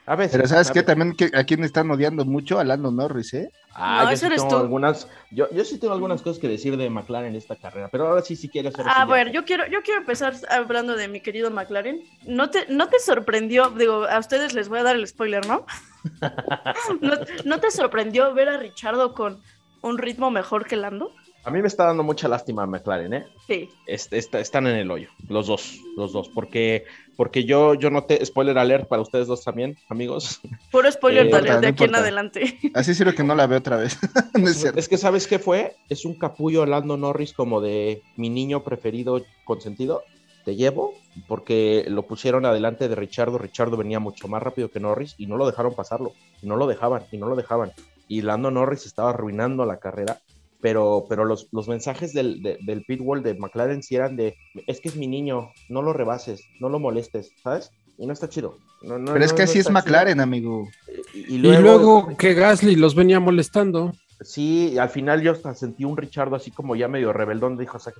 A 0.07 0.15
ver, 0.15 0.29
pero 0.31 0.47
¿sabes 0.47 0.71
qué? 0.71 0.83
También 0.83 1.17
que, 1.17 1.29
a 1.33 1.43
quién 1.43 1.65
están 1.65 1.91
odiando 1.91 2.23
mucho 2.23 2.59
a 2.59 2.63
Lando 2.63 2.91
Norris, 2.91 3.33
¿eh? 3.33 3.51
Ah, 3.73 4.05
no, 4.05 4.11
yo, 4.11 4.17
sí 4.17 4.29
tengo 4.29 4.57
algunas, 4.57 5.07
yo, 5.31 5.49
yo, 5.51 5.65
sí 5.65 5.77
tengo 5.77 5.93
algunas 5.93 6.21
cosas 6.21 6.39
que 6.39 6.47
decir 6.47 6.77
de 6.77 6.89
McLaren 6.89 7.31
en 7.31 7.35
esta 7.35 7.57
carrera, 7.57 7.89
pero 7.91 8.07
ahora 8.07 8.21
sí, 8.21 8.37
sí 8.37 8.47
quiero 8.47 8.69
hacer. 8.69 8.85
Ah, 8.87 9.03
bueno, 9.03 9.31
yo 9.31 9.43
quiero, 9.43 9.67
yo 9.67 9.81
quiero 9.83 9.99
empezar 9.99 10.33
hablando 10.49 10.95
de 10.95 11.09
mi 11.09 11.19
querido 11.19 11.51
McLaren. 11.51 12.01
¿No 12.25 12.49
te, 12.49 12.67
¿No 12.69 12.87
te 12.87 12.99
sorprendió? 12.99 13.69
Digo, 13.71 14.05
a 14.07 14.17
ustedes 14.17 14.53
les 14.53 14.69
voy 14.69 14.79
a 14.79 14.83
dar 14.83 14.95
el 14.95 15.05
spoiler, 15.05 15.45
¿no? 15.45 15.65
¿No, 17.01 17.15
¿No 17.43 17.59
te 17.59 17.69
sorprendió 17.69 18.33
ver 18.33 18.47
a 18.47 18.55
Richardo 18.55 19.13
con 19.13 19.41
un 19.81 19.97
ritmo 19.97 20.31
mejor 20.31 20.65
que 20.65 20.77
Lando? 20.77 21.11
A 21.47 21.49
mí 21.49 21.61
me 21.61 21.69
está 21.69 21.85
dando 21.85 22.03
mucha 22.03 22.27
lástima 22.27 22.65
McLaren, 22.65 23.13
¿eh? 23.13 23.25
Sí. 23.47 23.69
están 23.85 24.67
en 24.67 24.75
el 24.75 24.91
hoyo, 24.91 25.07
los 25.29 25.47
dos, 25.47 25.79
los 25.95 26.11
dos, 26.11 26.27
porque, 26.27 26.83
porque 27.15 27.45
yo, 27.45 27.73
yo 27.73 27.89
noté, 27.89 28.25
spoiler 28.25 28.57
alert 28.57 28.89
para 28.89 29.01
ustedes 29.01 29.27
dos 29.27 29.45
también, 29.45 29.77
amigos. 29.87 30.41
Puro 30.71 30.91
spoiler 30.91 31.27
eh, 31.27 31.59
de 31.61 31.67
aquí 31.67 31.85
en 31.85 31.95
adelante. 31.95 32.59
Así 32.73 32.93
sirve 32.93 33.15
que 33.15 33.23
no 33.23 33.33
la 33.33 33.47
veo 33.47 33.59
otra 33.59 33.77
vez. 33.77 33.97
es, 34.75 34.89
que, 34.89 34.97
¿sabes 34.97 35.25
qué 35.25 35.39
fue? 35.39 35.77
Es 35.87 36.03
un 36.03 36.15
capullo 36.15 36.65
Lando 36.65 36.97
Norris 36.97 37.31
como 37.31 37.61
de 37.61 38.01
mi 38.17 38.29
niño 38.29 38.65
preferido 38.65 39.23
consentido. 39.45 40.03
Te 40.43 40.57
llevo 40.57 40.95
porque 41.29 41.85
lo 41.87 42.07
pusieron 42.07 42.45
adelante 42.45 42.89
de 42.89 42.95
Richardo. 42.95 43.37
Richardo 43.37 43.77
venía 43.77 44.01
mucho 44.01 44.27
más 44.27 44.43
rápido 44.43 44.69
que 44.69 44.81
Norris 44.81 45.15
y 45.17 45.27
no 45.27 45.37
lo 45.37 45.45
dejaron 45.45 45.73
pasarlo. 45.75 46.11
Y 46.41 46.47
no 46.47 46.57
lo 46.57 46.67
dejaban, 46.67 47.03
y 47.09 47.17
no 47.17 47.29
lo 47.29 47.37
dejaban. 47.37 47.71
Y 48.09 48.21
Lando 48.21 48.51
Norris 48.51 48.85
estaba 48.85 49.11
arruinando 49.11 49.65
la 49.65 49.77
carrera 49.77 50.19
pero, 50.61 51.05
pero 51.07 51.25
los, 51.25 51.47
los 51.51 51.67
mensajes 51.67 52.13
del, 52.13 52.41
del 52.41 52.83
pitwall 52.85 53.23
de 53.23 53.35
McLaren 53.35 53.83
sí 53.83 53.95
eran 53.95 54.15
de, 54.15 54.35
es 54.65 54.81
que 54.81 54.89
es 54.89 54.95
mi 54.95 55.07
niño, 55.07 55.51
no 55.69 55.81
lo 55.81 55.93
rebases, 55.93 56.41
no 56.59 56.69
lo 56.69 56.79
molestes, 56.79 57.31
¿sabes? 57.43 57.71
Y 57.97 58.05
no 58.05 58.13
está 58.13 58.29
chido. 58.29 58.57
pero 58.81 59.23
es 59.23 59.33
que 59.33 59.43
así 59.43 59.59
es 59.59 59.69
McLaren, 59.71 60.19
amigo. 60.19 60.67
Y, 61.13 61.37
luego, 61.39 62.15
que 62.17 62.33
Gasly 62.33 62.75
los 62.75 62.95
venía 62.95 63.19
molestando. 63.19 63.91
Sí, 64.21 64.77
al 64.79 64.89
final 64.89 65.21
yo 65.21 65.31
hasta 65.31 65.53
sentí 65.53 65.83
un 65.83 65.97
Richardo 65.97 66.35
así 66.35 66.49
como 66.49 66.75
ya 66.75 66.87
medio 66.87 67.13
rebeldón, 67.13 67.57
dijo, 67.57 67.77
saque, 67.77 67.99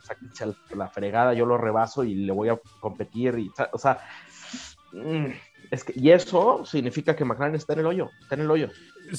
la 0.76 0.88
fregada, 0.88 1.34
yo 1.34 1.46
lo 1.46 1.58
rebaso 1.58 2.04
y 2.04 2.16
le 2.16 2.32
voy 2.32 2.50
a 2.50 2.60
competir. 2.80 3.38
Y, 3.38 3.52
o 3.72 3.78
sea, 3.78 4.00
mm, 4.94 5.26
es 5.72 5.84
que, 5.84 5.94
y 5.96 6.12
eso 6.12 6.64
significa 6.66 7.16
que 7.16 7.26
McLaren 7.26 7.56
está 7.56 7.74
en 7.74 7.80
el 7.80 7.86
hoyo, 7.88 8.12
está 8.22 8.36
en 8.36 8.42
el 8.42 8.52
hoyo. 8.52 8.70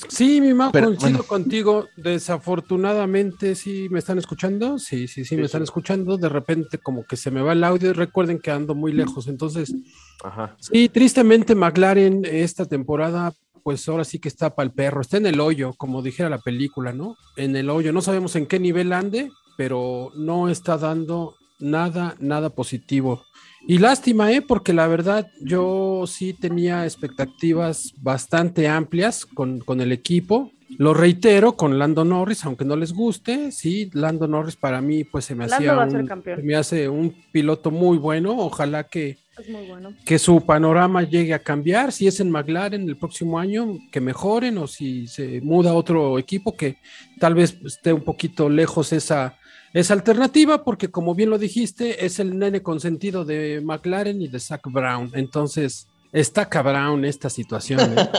Sí, 0.09 0.41
mi 0.41 0.53
mamá, 0.53 0.73
coincido 0.73 1.25
contigo. 1.25 1.89
Desafortunadamente, 1.97 3.55
sí 3.55 3.89
me 3.91 3.99
están 3.99 4.19
escuchando. 4.19 4.79
Sí, 4.79 5.09
sí, 5.09 5.25
sí, 5.25 5.37
me 5.37 5.45
están 5.45 5.63
escuchando. 5.63 6.19
De 6.19 6.29
repente, 6.29 6.79
como 6.79 7.05
que 7.05 7.17
se 7.17 7.31
me 7.31 7.41
va 7.41 7.53
el 7.53 7.65
audio. 7.65 7.93
Recuerden 7.93 8.39
que 8.39 8.51
ando 8.51 8.75
muy 8.75 8.93
lejos. 8.93 9.29
Entonces, 9.29 9.75
Ajá. 10.23 10.57
sí, 10.61 10.89
tristemente, 10.89 11.55
McLaren 11.55 12.25
esta 12.25 12.67
temporada, 12.67 13.33
pues 13.63 13.89
ahora 13.89 14.05
sí 14.05 14.19
que 14.19 14.29
está 14.29 14.55
para 14.55 14.67
el 14.67 14.75
perro. 14.75 15.01
Está 15.01 15.17
en 15.17 15.27
el 15.27 15.41
hoyo, 15.41 15.73
como 15.75 16.03
dijera 16.03 16.29
la 16.29 16.39
película, 16.39 16.93
¿no? 16.93 17.17
En 17.37 17.57
el 17.57 17.71
hoyo. 17.71 17.93
No 17.93 18.03
sabemos 18.03 18.37
en 18.37 18.47
qué 18.47 18.59
nivel 18.59 18.93
ande, 18.93 19.31
pero 19.57 20.13
no 20.17 20.51
está 20.51 20.77
dando 20.77 21.35
nada, 21.59 22.15
nada 22.21 22.51
positivo. 22.51 23.25
Y 23.71 23.77
lástima, 23.77 24.33
¿eh? 24.33 24.41
porque 24.41 24.73
la 24.73 24.87
verdad 24.87 25.31
yo 25.43 26.05
sí 26.07 26.33
tenía 26.33 26.85
expectativas 26.85 27.93
bastante 27.99 28.67
amplias 28.67 29.27
con, 29.27 29.63
el 29.83 29.93
equipo. 29.93 30.51
Lo 30.79 30.95
reitero 30.95 31.55
con 31.55 31.79
Lando 31.79 32.03
Norris, 32.03 32.47
aunque 32.47 32.65
no 32.65 32.77
les 32.77 32.95
guste, 32.95 33.53
sí, 33.53 33.91
Lando 33.93 34.27
Norris 34.27 34.57
para 34.57 34.81
mí 34.81 35.05
pues 35.05 35.27
se 35.27 35.35
me 35.35 35.45
hacía 35.45 35.79
un, 35.79 36.11
me 36.43 36.57
hace 36.57 36.89
un 36.89 37.15
piloto 37.31 37.71
muy 37.71 37.99
bueno, 37.99 38.39
ojalá 38.39 38.85
que, 38.85 39.19
que 40.07 40.19
su 40.19 40.47
panorama 40.47 41.03
llegue 41.03 41.35
a 41.35 41.43
cambiar, 41.43 41.93
si 41.93 42.07
es 42.07 42.21
en 42.21 42.31
McLaren 42.31 42.89
el 42.89 42.97
próximo 42.97 43.39
año, 43.39 43.77
que 43.93 44.01
mejoren 44.01 44.57
o 44.57 44.67
si 44.67 45.07
se 45.09 45.43
muda 45.43 45.73
a 45.73 45.75
otro 45.75 46.19
equipo 46.19 46.57
que 46.57 46.79
tal 47.21 47.35
vez 47.35 47.59
esté 47.67 47.93
un 47.93 48.03
poquito 48.03 48.49
lejos 48.49 48.95
esa, 48.95 49.38
es 49.73 49.91
alternativa 49.91 50.65
porque, 50.65 50.91
como 50.91 51.15
bien 51.15 51.31
lo 51.31 51.39
dijiste, 51.39 52.07
es 52.07 52.19
el 52.19 52.39
nene 52.39 52.63
consentido 52.63 53.25
de 53.25 53.61
McLaren 53.63 54.21
y 54.23 54.29
de 54.29 54.41
Zach 54.41 54.63
Brown. 54.65 55.11
Entonces, 55.15 55.87
está 56.13 56.49
cabrón 56.49 57.05
esta 57.05 57.29
situación. 57.31 57.81
¿eh? 57.99 58.11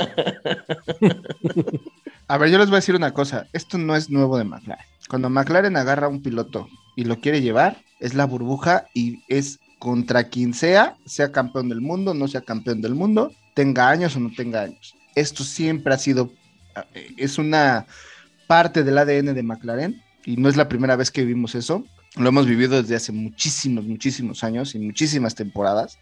a 2.28 2.38
ver, 2.38 2.50
yo 2.50 2.58
les 2.58 2.68
voy 2.68 2.76
a 2.76 2.80
decir 2.80 2.96
una 2.96 3.14
cosa. 3.14 3.48
Esto 3.54 3.78
no 3.78 3.96
es 3.96 4.10
nuevo 4.10 4.38
de 4.38 4.44
McLaren. 4.44 4.86
Cuando 5.10 5.30
McLaren 5.30 5.76
agarra 5.76 6.08
a 6.08 6.10
un 6.10 6.22
piloto 6.22 6.68
y 6.96 7.06
lo 7.06 7.20
quiere 7.20 7.42
llevar, 7.42 7.78
es 8.00 8.14
la 8.14 8.26
burbuja 8.26 8.88
y 8.94 9.24
es 9.28 9.60
contra 9.80 10.26
quien 10.26 10.54
sea, 10.54 10.98
sea 11.06 11.32
campeón 11.32 11.70
del 11.70 11.82
mundo, 11.82 12.14
no 12.14 12.28
sea 12.28 12.42
campeón 12.42 12.82
del 12.82 12.94
mundo, 12.94 13.32
tenga 13.56 13.90
años 13.90 14.16
o 14.16 14.20
no 14.20 14.30
tenga 14.36 14.62
años. 14.62 14.94
Esto 15.16 15.44
siempre 15.44 15.94
ha 15.94 15.98
sido, 15.98 16.32
eh, 16.94 17.14
es 17.18 17.38
una 17.38 17.88
parte 18.46 18.84
del 18.84 18.98
ADN 18.98 19.34
de 19.34 19.44
McLaren 19.44 20.04
y 20.25 20.38
no 20.38 20.49
es 20.49 20.58
la 20.58 20.69
primera 20.69 20.95
vez 20.95 21.12
que 21.12 21.21
vivimos 21.21 21.55
eso. 21.55 21.86
Lo 22.15 22.29
hemos 22.29 22.47
vivido 22.47 22.82
desde 22.82 22.95
hace 22.95 23.12
muchísimos, 23.12 23.86
muchísimos 23.86 24.43
años 24.43 24.73
y 24.73 24.79
muchísimas 24.79 25.36
temporadas. 25.36 25.99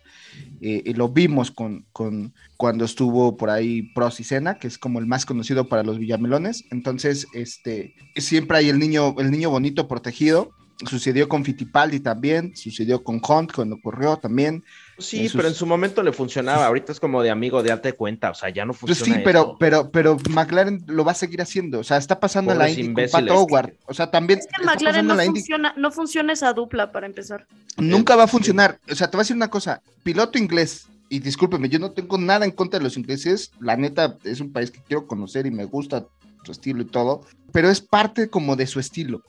Eh, 0.61 0.81
y 0.85 0.93
lo 0.93 1.09
vimos 1.09 1.51
con, 1.51 1.85
con, 1.91 2.33
cuando 2.55 2.85
estuvo 2.85 3.35
por 3.35 3.49
ahí 3.49 3.93
Prost 3.93 4.21
y 4.21 4.23
Senna, 4.23 4.57
que 4.57 4.67
es 4.67 4.77
como 4.77 4.99
el 4.99 5.05
más 5.05 5.25
conocido 5.25 5.67
para 5.67 5.83
los 5.83 5.99
Villamelones. 5.99 6.63
Entonces, 6.71 7.27
este, 7.33 7.95
siempre 8.15 8.57
hay 8.57 8.69
el 8.69 8.79
niño, 8.79 9.15
el 9.19 9.31
niño 9.31 9.49
bonito 9.49 9.87
protegido 9.87 10.53
Sucedió 10.85 11.27
con 11.27 11.43
Fittipaldi 11.43 11.99
también, 12.01 12.55
sucedió 12.55 13.03
con 13.03 13.19
Hunt 13.27 13.51
cuando 13.51 13.77
ocurrió 13.77 14.17
también. 14.17 14.63
Sí, 14.97 15.29
pero 15.33 15.47
en 15.47 15.53
su 15.53 15.65
momento 15.65 16.01
le 16.03 16.11
funcionaba. 16.11 16.65
Ahorita 16.65 16.91
es 16.91 16.99
como 16.99 17.21
de 17.21 17.29
amigo 17.29 17.61
de 17.63 17.71
alta 17.71 17.91
cuenta, 17.93 18.31
o 18.31 18.33
sea, 18.33 18.49
ya 18.49 18.65
no 18.65 18.73
funciona. 18.73 18.99
Pues 18.99 19.17
sí, 19.17 19.21
pero, 19.23 19.55
pero, 19.59 19.91
pero 19.91 20.17
McLaren 20.29 20.83
lo 20.87 21.05
va 21.05 21.11
a 21.11 21.15
seguir 21.15 21.41
haciendo. 21.41 21.79
O 21.79 21.83
sea, 21.83 21.97
está 21.97 22.19
pasando 22.19 22.53
la 22.53 22.69
Indy 22.69 22.93
con 22.93 23.05
Pat 23.11 23.29
Howard. 23.29 23.73
O 23.85 23.93
sea, 23.93 24.09
también. 24.09 24.39
Es 24.39 24.47
que 24.47 24.63
McLaren 24.63 25.07
no 25.07 25.15
funciona, 25.15 25.73
no 25.77 25.91
funciona 25.91 26.33
esa 26.33 26.53
dupla 26.53 26.91
para 26.91 27.05
empezar. 27.05 27.45
Nunca 27.77 28.15
va 28.15 28.23
a 28.23 28.27
funcionar. 28.27 28.79
O 28.89 28.95
sea, 28.95 29.09
te 29.09 29.17
voy 29.17 29.21
a 29.21 29.23
decir 29.23 29.35
una 29.35 29.49
cosa: 29.49 29.81
piloto 30.03 30.37
inglés, 30.37 30.87
y 31.09 31.19
discúlpeme, 31.19 31.69
yo 31.69 31.79
no 31.79 31.91
tengo 31.91 32.17
nada 32.17 32.45
en 32.45 32.51
contra 32.51 32.79
de 32.79 32.83
los 32.83 32.97
ingleses. 32.97 33.51
La 33.59 33.77
neta, 33.77 34.17
es 34.23 34.39
un 34.39 34.51
país 34.51 34.71
que 34.71 34.81
quiero 34.81 35.07
conocer 35.07 35.45
y 35.45 35.51
me 35.51 35.65
gusta 35.65 36.05
su 36.43 36.51
estilo 36.51 36.81
y 36.81 36.85
todo, 36.85 37.21
pero 37.51 37.69
es 37.69 37.81
parte 37.81 38.29
como 38.29 38.55
de 38.55 38.67
su 38.67 38.79
estilo 38.79 39.21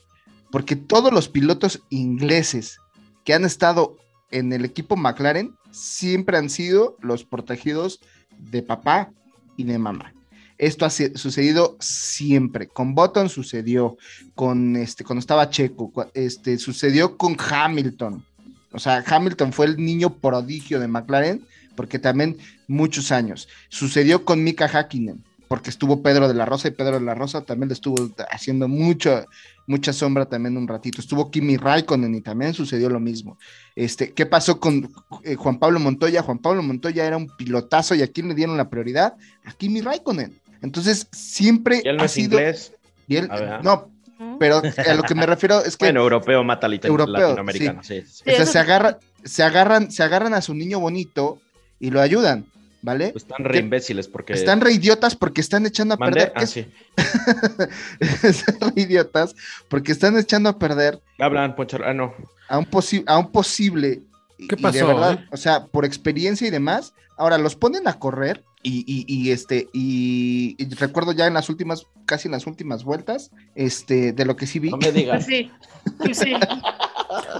porque 0.50 0.76
todos 0.76 1.12
los 1.12 1.28
pilotos 1.28 1.82
ingleses 1.90 2.80
que 3.24 3.34
han 3.34 3.44
estado 3.44 3.96
en 4.30 4.52
el 4.52 4.64
equipo 4.64 4.96
McLaren 4.96 5.54
siempre 5.70 6.36
han 6.38 6.50
sido 6.50 6.96
los 7.00 7.24
protegidos 7.24 8.00
de 8.38 8.62
papá 8.62 9.10
y 9.56 9.64
de 9.64 9.78
mamá. 9.78 10.14
Esto 10.58 10.84
ha 10.84 10.90
sucedido 10.90 11.76
siempre. 11.78 12.66
Con 12.66 12.94
Button 12.94 13.28
sucedió, 13.28 13.96
con 14.34 14.76
este, 14.76 15.04
cuando 15.04 15.20
estaba 15.20 15.50
Checo, 15.50 15.92
este, 16.14 16.58
sucedió 16.58 17.16
con 17.16 17.36
Hamilton. 17.38 18.24
O 18.72 18.78
sea, 18.78 19.04
Hamilton 19.06 19.52
fue 19.52 19.66
el 19.66 19.76
niño 19.76 20.14
prodigio 20.14 20.80
de 20.80 20.88
McLaren 20.88 21.46
porque 21.76 22.00
también 22.00 22.38
muchos 22.66 23.12
años. 23.12 23.48
Sucedió 23.68 24.24
con 24.24 24.42
Mika 24.42 24.66
Hakkinen 24.66 25.24
porque 25.48 25.70
estuvo 25.70 26.02
Pedro 26.02 26.28
de 26.28 26.34
la 26.34 26.44
Rosa 26.44 26.68
y 26.68 26.72
Pedro 26.72 26.98
de 26.98 27.04
la 27.04 27.14
Rosa 27.14 27.40
también 27.40 27.68
le 27.68 27.74
estuvo 27.74 27.96
haciendo 28.30 28.68
mucho, 28.68 29.24
mucha 29.66 29.92
sombra 29.94 30.26
también 30.26 30.56
un 30.56 30.68
ratito. 30.68 31.00
Estuvo 31.00 31.30
Kimi 31.30 31.56
Raikkonen 31.56 32.14
y 32.14 32.20
también 32.20 32.52
sucedió 32.52 32.90
lo 32.90 33.00
mismo. 33.00 33.38
Este, 33.74 34.12
¿Qué 34.12 34.26
pasó 34.26 34.60
con 34.60 34.92
eh, 35.24 35.34
Juan 35.36 35.58
Pablo 35.58 35.80
Montoya? 35.80 36.22
Juan 36.22 36.38
Pablo 36.38 36.62
Montoya 36.62 37.06
era 37.06 37.16
un 37.16 37.28
pilotazo 37.36 37.94
y 37.94 38.02
a 38.02 38.08
quién 38.08 38.28
le 38.28 38.34
dieron 38.34 38.58
la 38.58 38.68
prioridad? 38.68 39.14
A 39.44 39.52
Kimi 39.52 39.80
Raikkonen. 39.80 40.38
Entonces, 40.60 41.08
siempre 41.12 41.80
él 41.84 41.96
no 41.96 42.04
ha 42.04 42.08
sido... 42.08 42.38
Inglés? 42.38 42.74
Y 43.06 43.16
él, 43.16 43.30
no, 43.62 43.90
pero 44.38 44.60
a 44.60 44.94
lo 44.94 45.02
que 45.02 45.14
me 45.14 45.24
refiero 45.24 45.64
es 45.64 45.78
que... 45.78 45.86
Bueno, 45.86 46.00
europeo 46.00 46.44
mata 46.44 46.66
al 46.66 46.72
latinoamericano, 46.72 47.82
sí. 47.82 48.00
O 48.00 48.30
sea, 48.30 48.44
se, 48.44 48.58
agarra, 48.58 48.98
se, 49.24 49.42
agarran, 49.42 49.90
se 49.90 50.02
agarran 50.02 50.34
a 50.34 50.42
su 50.42 50.52
niño 50.52 50.78
bonito 50.78 51.40
y 51.80 51.90
lo 51.90 52.02
ayudan. 52.02 52.44
¿Vale? 52.82 53.10
Pues 53.10 53.24
están 53.24 53.44
re 53.44 53.58
imbéciles 53.58 54.08
porque. 54.08 54.32
Están 54.32 54.60
re 54.60 54.72
idiotas 54.72 55.16
porque 55.16 55.40
están 55.40 55.66
echando 55.66 55.94
a 55.94 55.98
perder. 55.98 56.32
Ah, 56.34 56.46
sí. 56.46 56.66
están 58.22 58.72
re 58.74 58.82
idiotas 58.82 59.34
porque 59.68 59.92
están 59.92 60.18
echando 60.18 60.48
a 60.48 60.58
perder. 60.58 61.00
Hablan, 61.18 61.56
Ponchar, 61.56 61.84
ah, 61.84 61.94
no. 61.94 62.14
A 62.48 62.58
un, 62.58 62.66
a 63.06 63.18
un 63.18 63.32
posible. 63.32 64.02
¿Qué 64.48 64.56
pasó? 64.56 65.12
Eh? 65.12 65.26
O 65.30 65.36
sea, 65.36 65.66
por 65.66 65.84
experiencia 65.84 66.46
y 66.46 66.50
demás. 66.50 66.94
Ahora 67.16 67.36
los 67.38 67.56
ponen 67.56 67.88
a 67.88 67.98
correr 67.98 68.44
y, 68.62 69.30
este, 69.30 69.68
y, 69.72 70.56
recuerdo 70.74 71.12
ya 71.12 71.26
en 71.26 71.34
las 71.34 71.48
últimas, 71.48 71.86
casi 72.06 72.28
en 72.28 72.32
las 72.32 72.46
últimas 72.46 72.84
vueltas, 72.84 73.30
este, 73.54 74.12
de 74.12 74.24
lo 74.24 74.36
que 74.36 74.46
sí 74.46 74.58
vi. 74.58 74.70
No 74.70 74.76
me 74.76 74.92
digas. 74.92 75.26
Sí, 75.26 75.50
sí. 76.12 76.34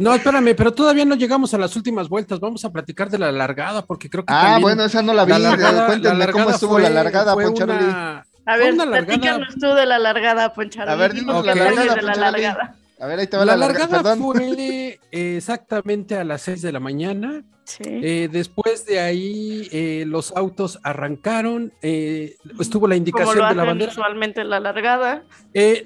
No, 0.00 0.14
espérame, 0.14 0.54
pero 0.56 0.72
todavía 0.72 1.04
no 1.04 1.14
llegamos 1.14 1.52
a 1.52 1.58
las 1.58 1.76
últimas 1.76 2.08
vueltas. 2.08 2.40
Vamos 2.40 2.64
a 2.64 2.72
platicar 2.72 3.10
de 3.10 3.18
la 3.18 3.30
largada, 3.30 3.84
porque 3.84 4.08
creo 4.08 4.24
que. 4.24 4.32
Ah, 4.32 4.58
bueno, 4.60 4.84
esa 4.84 5.02
no 5.02 5.12
la 5.12 5.26
vi. 5.26 5.32
La 5.32 5.38
largada, 5.38 5.86
Cuéntame 5.86 6.32
cómo 6.32 6.50
estuvo 6.50 6.78
la 6.78 6.88
largada, 6.88 7.34
Poncharoli. 7.34 7.84
A 7.84 8.56
ver, 8.56 8.76
platícanos 8.76 9.54
tú 9.60 9.66
de 9.74 9.84
la 9.84 9.98
largada, 9.98 10.54
Poncharoli. 10.54 10.92
A 10.92 10.96
ver, 10.96 11.12
dinos 11.12 11.44
la 11.44 11.54
largada, 11.54 11.94
de 11.94 12.02
la 12.02 12.14
largada. 12.14 12.76
A 13.00 13.06
ver, 13.06 13.20
ahí 13.20 13.26
te 13.26 13.36
va 13.36 13.44
la, 13.44 13.56
la 13.56 13.68
largada. 13.68 14.16
fue 14.16 14.98
exactamente 15.10 16.16
a 16.16 16.24
las 16.24 16.42
6 16.42 16.62
de 16.62 16.72
la 16.72 16.80
mañana. 16.80 17.44
Eh, 17.80 18.28
después 18.32 18.86
de 18.86 18.98
ahí, 18.98 19.68
eh, 19.72 20.04
los 20.06 20.32
autos 20.34 20.78
arrancaron. 20.82 21.72
Eh, 21.82 22.36
estuvo 22.58 22.88
la 22.88 22.96
indicación 22.96 23.48
de 23.48 23.54
la 23.54 23.64
bandera. 23.64 23.92
Usualmente 23.92 24.42
la 24.44 24.60
largada. 24.60 25.24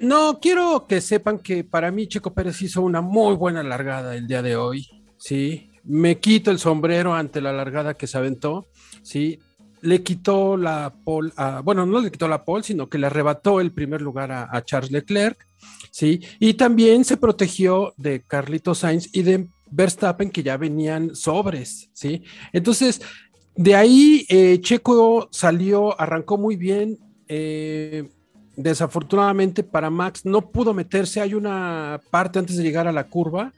no, 0.01 0.39
quiero 0.41 0.87
que 0.87 1.01
sepan 1.01 1.39
que 1.39 1.63
para 1.63 1.91
mí 1.91 2.07
Checo 2.07 2.33
Pérez 2.33 2.61
hizo 2.61 2.81
una 2.81 3.01
muy 3.01 3.35
buena 3.35 3.63
largada 3.63 4.15
el 4.15 4.27
día 4.27 4.41
de 4.41 4.55
hoy. 4.55 4.87
Sí, 5.17 5.71
me 5.83 6.19
quito 6.19 6.51
el 6.51 6.59
sombrero 6.59 7.13
ante 7.13 7.41
la 7.41 7.53
largada 7.53 7.93
que 7.93 8.07
se 8.07 8.17
aventó. 8.17 8.67
Sí, 9.03 9.39
le 9.83 10.01
quitó 10.01 10.57
la 10.57 10.93
pole, 11.03 11.31
bueno, 11.63 11.85
no 11.85 12.01
le 12.01 12.11
quitó 12.11 12.27
la 12.27 12.43
pole, 12.43 12.63
sino 12.63 12.89
que 12.89 12.97
le 12.97 13.07
arrebató 13.07 13.59
el 13.61 13.71
primer 13.71 14.01
lugar 14.01 14.31
a 14.31 14.63
Charles 14.65 14.91
Leclerc. 14.91 15.45
¿sí? 15.91 16.21
Y 16.39 16.55
también 16.55 17.05
se 17.05 17.17
protegió 17.17 17.93
de 17.97 18.23
Carlito 18.23 18.73
Sainz 18.73 19.09
y 19.13 19.21
de 19.21 19.47
Verstappen, 19.69 20.31
que 20.31 20.43
ya 20.43 20.57
venían 20.57 21.15
sobres, 21.15 21.89
¿sí? 21.93 22.23
Entonces, 22.51 23.01
de 23.55 23.75
ahí 23.75 24.25
eh, 24.29 24.59
Checo 24.61 25.29
salió, 25.31 25.99
arrancó 25.99 26.37
muy 26.37 26.55
bien. 26.55 26.97
Eh, 27.27 28.09
desafortunadamente 28.55 29.63
para 29.63 29.89
Max 29.89 30.25
no 30.25 30.51
pudo 30.51 30.73
meterse. 30.73 31.21
Hay 31.21 31.33
una 31.33 32.01
parte 32.11 32.39
antes 32.39 32.57
de 32.57 32.63
llegar 32.63 32.87
a 32.87 32.91
la 32.91 33.07
curva 33.07 33.51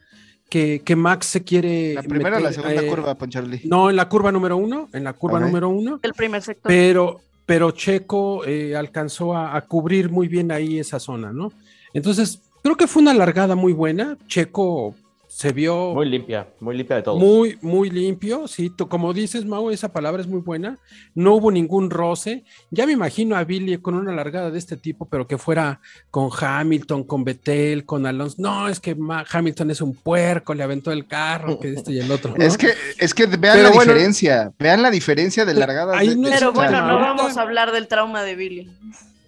que, 0.49 0.95
Max 0.95 1.27
se 1.27 1.43
quiere. 1.43 1.93
¿La 1.93 2.03
primera 2.03 2.37
o 2.37 2.39
la 2.39 2.53
segunda 2.53 2.81
eh, 2.81 2.87
curva, 2.87 3.15
Poncharli? 3.15 3.61
No, 3.65 3.89
en 3.89 3.95
la 3.95 4.07
curva 4.07 4.31
número 4.31 4.57
uno, 4.57 4.89
en 4.93 5.03
la 5.03 5.13
curva 5.13 5.39
número 5.39 5.69
uno. 5.69 5.99
El 6.01 6.13
primer 6.13 6.41
sector. 6.41 6.69
Pero, 6.69 7.21
pero 7.45 7.71
Checo 7.71 8.43
alcanzó 8.77 9.35
a, 9.35 9.59
cubrir 9.61 10.09
muy 10.09 10.27
bien 10.27 10.51
ahí 10.51 10.79
esa 10.79 10.99
zona, 10.99 11.31
¿no? 11.31 11.51
Entonces, 11.93 12.41
creo 12.63 12.75
que 12.75 12.87
fue 12.87 13.01
una 13.01 13.13
largada 13.13 13.55
muy 13.55 13.73
buena. 13.73 14.17
Checo 14.27 14.95
se 15.35 15.51
vio... 15.51 15.93
Muy 15.93 16.05
limpia, 16.05 16.47
muy 16.61 16.77
limpia 16.77 16.95
de 16.95 17.01
todo. 17.01 17.19
Muy, 17.19 17.59
muy 17.61 17.89
limpio, 17.89 18.47
sí. 18.47 18.71
Como 18.87 19.11
dices, 19.11 19.43
Mau, 19.43 19.69
esa 19.69 19.91
palabra 19.91 20.21
es 20.21 20.29
muy 20.29 20.39
buena. 20.39 20.79
No 21.13 21.35
hubo 21.35 21.51
ningún 21.51 21.89
roce. 21.89 22.45
Ya 22.71 22.85
me 22.85 22.93
imagino 22.93 23.35
a 23.35 23.43
Billy 23.43 23.77
con 23.79 23.95
una 23.95 24.13
largada 24.13 24.49
de 24.49 24.57
este 24.57 24.77
tipo, 24.77 25.09
pero 25.09 25.27
que 25.27 25.37
fuera 25.37 25.81
con 26.09 26.29
Hamilton, 26.31 27.03
con 27.03 27.25
Betel, 27.25 27.85
con 27.85 28.05
Alonso. 28.05 28.37
No, 28.39 28.69
es 28.69 28.79
que 28.79 28.95
Hamilton 29.29 29.71
es 29.71 29.81
un 29.81 29.93
puerco, 29.93 30.53
le 30.53 30.63
aventó 30.63 30.93
el 30.93 31.05
carro, 31.05 31.59
que 31.59 31.73
este 31.73 31.91
y 31.91 31.99
el 31.99 32.09
otro. 32.09 32.33
Es 32.37 32.57
que, 32.57 32.73
es 32.97 33.13
que 33.13 33.25
vean 33.25 33.61
la 33.61 33.71
diferencia, 33.71 34.53
vean 34.57 34.81
la 34.81 34.89
diferencia 34.89 35.43
de 35.43 35.53
largadas. 35.53 36.01
pero 36.01 36.53
bueno, 36.53 36.87
no 36.87 36.97
vamos 36.97 37.35
a 37.35 37.41
hablar 37.41 37.73
del 37.73 37.89
trauma 37.89 38.23
de 38.23 38.35
Billy. 38.35 38.71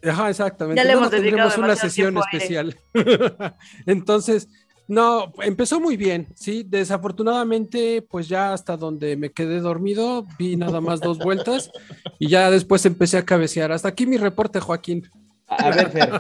Ajá, 0.08 0.30
exactamente. 0.30 0.82
Ya 0.82 0.88
le 0.88 0.94
hemos 0.94 1.12
dedicado 1.12 1.52
una 1.62 1.76
sesión 1.76 2.18
especial. 2.18 2.78
Entonces, 3.86 4.48
no, 4.88 5.34
empezó 5.42 5.80
muy 5.80 5.98
bien, 5.98 6.28
sí. 6.36 6.64
Desafortunadamente, 6.68 8.02
pues 8.02 8.28
ya 8.28 8.54
hasta 8.54 8.78
donde 8.78 9.18
me 9.18 9.32
quedé 9.32 9.60
dormido, 9.60 10.26
vi 10.40 10.56
nada 10.56 10.82
más 10.82 11.02
dos 11.02 11.18
vueltas 11.18 11.72
y 12.20 12.30
ya 12.30 12.50
después 12.50 12.86
empecé 12.86 13.18
a 13.18 13.26
cabecear. 13.26 13.72
Hasta 13.72 13.90
aquí 13.90 14.06
mi 14.06 14.18
reporte, 14.18 14.60
Joaquín. 14.60 15.10
A 15.50 15.70
ver, 15.70 15.90
Fer, 15.92 16.12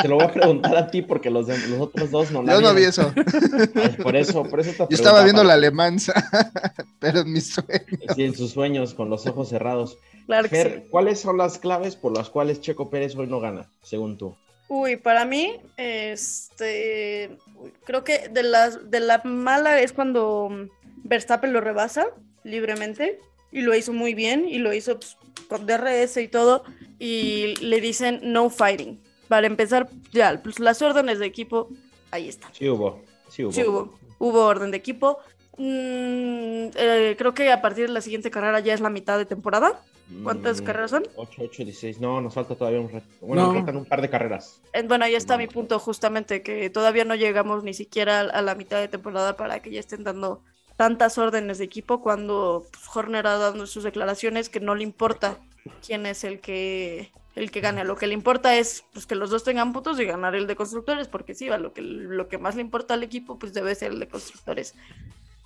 te, 0.00 0.08
lo 0.08 0.16
voy 0.16 0.24
a 0.24 0.32
preguntar 0.32 0.74
a 0.74 0.90
ti 0.90 1.02
porque 1.02 1.28
los, 1.28 1.46
los 1.46 1.78
otros 1.78 2.10
dos 2.10 2.30
no. 2.30 2.44
Yo 2.46 2.60
no 2.62 2.74
vi 2.74 2.84
eso. 2.84 3.12
por 4.02 4.16
eso, 4.16 4.44
por 4.44 4.60
eso 4.60 4.88
Yo 4.88 4.96
estaba 4.96 5.22
viendo 5.24 5.44
la 5.44 5.54
alemanza, 5.54 6.14
pero 6.98 7.20
en 7.20 7.32
mis 7.32 7.52
sueños. 7.52 8.14
Sí, 8.14 8.24
en 8.24 8.34
sus 8.34 8.52
sueños, 8.52 8.94
con 8.94 9.10
los 9.10 9.26
ojos 9.26 9.50
cerrados. 9.50 9.98
Claro 10.26 10.48
¿cuáles 10.90 11.20
son 11.20 11.38
las 11.38 11.58
claves 11.58 11.96
por 11.96 12.16
las 12.16 12.30
cuales 12.30 12.60
Checo 12.60 12.88
Pérez 12.88 13.16
hoy 13.16 13.26
no 13.26 13.40
gana, 13.40 13.68
según 13.82 14.16
tú? 14.16 14.36
Uy, 14.68 14.96
para 14.96 15.24
mí, 15.24 15.60
este, 15.76 17.36
creo 17.84 18.04
que 18.04 18.28
de 18.28 18.42
la, 18.42 18.70
de 18.70 19.00
la 19.00 19.20
mala 19.24 19.80
es 19.80 19.92
cuando 19.92 20.68
Verstappen 21.04 21.52
lo 21.52 21.60
rebasa 21.60 22.06
libremente 22.44 23.20
y 23.52 23.62
lo 23.62 23.74
hizo 23.74 23.92
muy 23.92 24.14
bien 24.14 24.46
y 24.48 24.58
lo 24.58 24.72
hizo 24.72 24.98
pues, 24.98 25.16
con 25.48 25.66
DRS 25.66 26.16
y 26.18 26.28
todo 26.28 26.64
y 26.98 27.56
le 27.60 27.80
dicen 27.80 28.20
no 28.22 28.50
fighting. 28.50 29.00
Para 29.28 29.46
empezar, 29.46 29.88
ya, 30.12 30.40
pues 30.42 30.58
las 30.58 30.82
órdenes 30.82 31.18
de 31.18 31.26
equipo, 31.26 31.68
ahí 32.10 32.28
están. 32.28 32.52
Sí 32.54 32.68
hubo, 32.68 33.02
sí 33.28 33.44
hubo. 33.44 33.52
Sí 33.52 33.62
hubo, 33.62 33.98
hubo 34.18 34.44
orden 34.44 34.70
de 34.70 34.76
equipo. 34.76 35.18
Mm, 35.56 36.70
eh, 36.74 37.14
creo 37.18 37.34
que 37.34 37.52
a 37.52 37.60
partir 37.60 37.86
de 37.86 37.92
la 37.92 38.00
siguiente 38.00 38.30
carrera 38.30 38.60
ya 38.60 38.74
es 38.74 38.80
la 38.80 38.90
mitad 38.90 39.18
de 39.18 39.26
temporada. 39.26 39.82
¿Cuántas 40.22 40.60
mm, 40.60 40.64
carreras 40.64 40.90
son? 40.90 41.04
8, 41.16 41.42
8, 41.44 41.64
16. 41.64 42.00
No, 42.00 42.20
nos 42.20 42.34
falta 42.34 42.54
todavía 42.54 42.80
un 42.80 42.90
reto. 42.90 43.06
Bueno, 43.20 43.46
nos 43.46 43.54
faltan 43.56 43.76
un 43.76 43.84
par 43.84 44.02
de 44.02 44.10
carreras. 44.10 44.60
Bueno, 44.86 45.04
ahí 45.04 45.14
está 45.14 45.36
mi 45.38 45.46
punto, 45.46 45.78
justamente, 45.78 46.42
que 46.42 46.70
todavía 46.70 47.04
no 47.04 47.14
llegamos 47.14 47.64
ni 47.64 47.74
siquiera 47.74 48.20
a 48.20 48.42
la 48.42 48.54
mitad 48.54 48.78
de 48.80 48.88
temporada 48.88 49.36
para 49.36 49.60
que 49.60 49.70
ya 49.70 49.80
estén 49.80 50.04
dando 50.04 50.42
tantas 50.76 51.18
órdenes 51.18 51.58
de 51.58 51.64
equipo 51.64 52.00
cuando 52.00 52.66
pues, 52.70 52.84
Horner 52.94 53.26
ha 53.26 53.36
dado 53.36 53.66
sus 53.66 53.84
declaraciones 53.84 54.48
que 54.48 54.60
no 54.60 54.74
le 54.74 54.82
importa 54.82 55.38
quién 55.84 56.06
es 56.06 56.24
el 56.24 56.40
que 56.40 57.10
el 57.36 57.50
que 57.50 57.60
gane. 57.60 57.84
Lo 57.84 57.96
que 57.96 58.06
le 58.06 58.14
importa 58.14 58.56
es 58.56 58.84
pues, 58.92 59.06
que 59.06 59.14
los 59.14 59.30
dos 59.30 59.44
tengan 59.44 59.72
puntos 59.72 60.00
y 60.00 60.04
ganar 60.04 60.34
el 60.34 60.46
de 60.46 60.56
constructores, 60.56 61.08
porque 61.08 61.34
sí, 61.34 61.48
lo 61.48 61.72
que, 61.72 61.82
lo 61.82 62.28
que 62.28 62.38
más 62.38 62.54
le 62.56 62.62
importa 62.62 62.94
al 62.94 63.02
equipo 63.02 63.38
pues 63.38 63.52
debe 63.52 63.74
ser 63.74 63.92
el 63.92 64.00
de 64.00 64.08
constructores. 64.08 64.74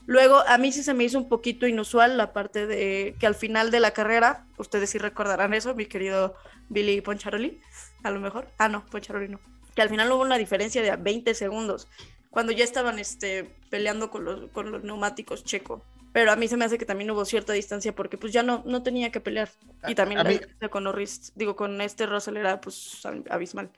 Luego, 0.06 0.40
a 0.46 0.58
mí 0.58 0.70
sí 0.70 0.82
se 0.82 0.92
me 0.94 1.04
hizo 1.04 1.18
un 1.18 1.28
poquito 1.28 1.66
inusual 1.66 2.16
la 2.16 2.32
parte 2.32 2.66
de 2.66 3.16
que 3.18 3.26
al 3.26 3.34
final 3.34 3.70
de 3.70 3.80
la 3.80 3.92
carrera, 3.92 4.46
ustedes 4.58 4.90
sí 4.90 4.98
recordarán 4.98 5.54
eso, 5.54 5.74
mi 5.74 5.86
querido 5.86 6.34
Billy 6.68 7.00
Poncharoli, 7.00 7.60
a 8.02 8.10
lo 8.10 8.20
mejor. 8.20 8.48
Ah, 8.58 8.68
no, 8.68 8.84
Poncharoli 8.86 9.28
no. 9.28 9.40
Que 9.74 9.82
al 9.82 9.88
final 9.88 10.10
hubo 10.12 10.22
una 10.22 10.36
diferencia 10.38 10.82
de 10.82 10.94
20 10.94 11.34
segundos, 11.34 11.88
cuando 12.30 12.52
ya 12.52 12.64
estaban 12.64 12.98
este, 12.98 13.54
peleando 13.70 14.10
con 14.10 14.24
los, 14.24 14.50
con 14.50 14.70
los 14.70 14.84
neumáticos 14.84 15.44
checo. 15.44 15.82
Pero 16.12 16.30
a 16.30 16.36
mí 16.36 16.46
se 16.46 16.56
me 16.56 16.64
hace 16.64 16.78
que 16.78 16.84
también 16.84 17.10
hubo 17.10 17.24
cierta 17.24 17.52
distancia 17.52 17.92
porque 17.92 18.16
pues 18.16 18.32
ya 18.32 18.44
no, 18.44 18.62
no 18.66 18.82
tenía 18.84 19.10
que 19.10 19.20
pelear. 19.20 19.50
Y 19.88 19.96
también 19.96 20.22
la 20.22 20.28
distancia 20.28 20.68
con 20.68 20.84
Norris, 20.84 21.32
digo, 21.34 21.56
con 21.56 21.80
este 21.80 22.06
Russell 22.06 22.36
era 22.36 22.60
pues 22.60 23.02
abismal. 23.30 23.70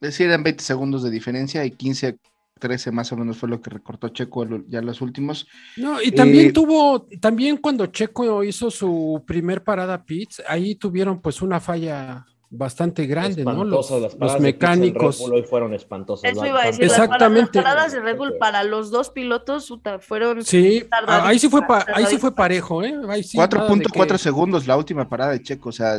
Es 0.00 0.10
decir, 0.10 0.26
eran 0.26 0.42
20 0.42 0.64
segundos 0.64 1.04
de 1.04 1.10
diferencia 1.10 1.64
y 1.64 1.70
15 1.70 2.18
13 2.58 2.90
más 2.90 3.12
o 3.12 3.16
menos 3.16 3.36
fue 3.36 3.48
lo 3.48 3.60
que 3.60 3.70
recortó 3.70 4.08
Checo 4.08 4.46
ya 4.68 4.80
los 4.80 5.00
últimos. 5.00 5.46
No, 5.76 6.00
y 6.00 6.10
también 6.12 6.46
eh, 6.46 6.52
tuvo, 6.52 7.06
también 7.20 7.58
cuando 7.58 7.86
Checo 7.86 8.42
hizo 8.44 8.70
su 8.70 9.22
primer 9.26 9.62
parada 9.62 10.04
pits, 10.04 10.42
ahí 10.48 10.74
tuvieron 10.74 11.20
pues 11.20 11.42
una 11.42 11.60
falla 11.60 12.26
bastante 12.48 13.06
grande, 13.06 13.44
¿no? 13.44 13.64
Los, 13.64 13.90
los 13.90 14.40
mecánicos. 14.40 15.20
hoy 15.20 15.42
fueron 15.42 15.74
espantosas. 15.74 16.32
Eso 16.32 16.46
iba 16.46 16.62
a 16.62 16.66
decir, 16.66 16.84
Exactamente. 16.84 17.58
Las 17.58 17.64
paradas 17.64 17.92
de 17.92 18.00
Red 18.00 18.16
Bull 18.16 18.34
para 18.38 18.64
los 18.64 18.90
dos 18.90 19.10
pilotos 19.10 19.72
fueron. 20.00 20.42
Sí, 20.44 20.86
ahí 21.06 21.38
sí 21.38 21.48
fue, 21.48 21.60
ahí 21.92 22.06
sí 22.06 22.16
fue 22.18 22.34
parejo, 22.34 22.82
¿eh? 22.82 22.94
4.4 22.94 24.16
segundos 24.16 24.66
la 24.66 24.76
última 24.76 25.08
parada 25.08 25.32
de 25.32 25.42
Checo, 25.42 25.68
o 25.68 25.72
sea, 25.72 25.98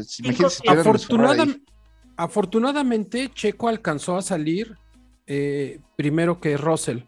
afortunadamente 2.15 3.29
Checo 3.33 3.67
alcanzó 3.67 4.17
a 4.17 4.21
salir 4.23 4.75
eh, 5.27 5.79
primero 5.95 6.39
que 6.39 6.57
Russell, 6.57 6.99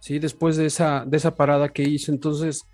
¿sí? 0.00 0.18
Después 0.18 0.56
de 0.56 0.66
esa, 0.66 1.04
de 1.06 1.16
esa 1.16 1.34
parada 1.34 1.70
que 1.70 1.82
hizo. 1.82 2.12
Entonces, 2.12 2.64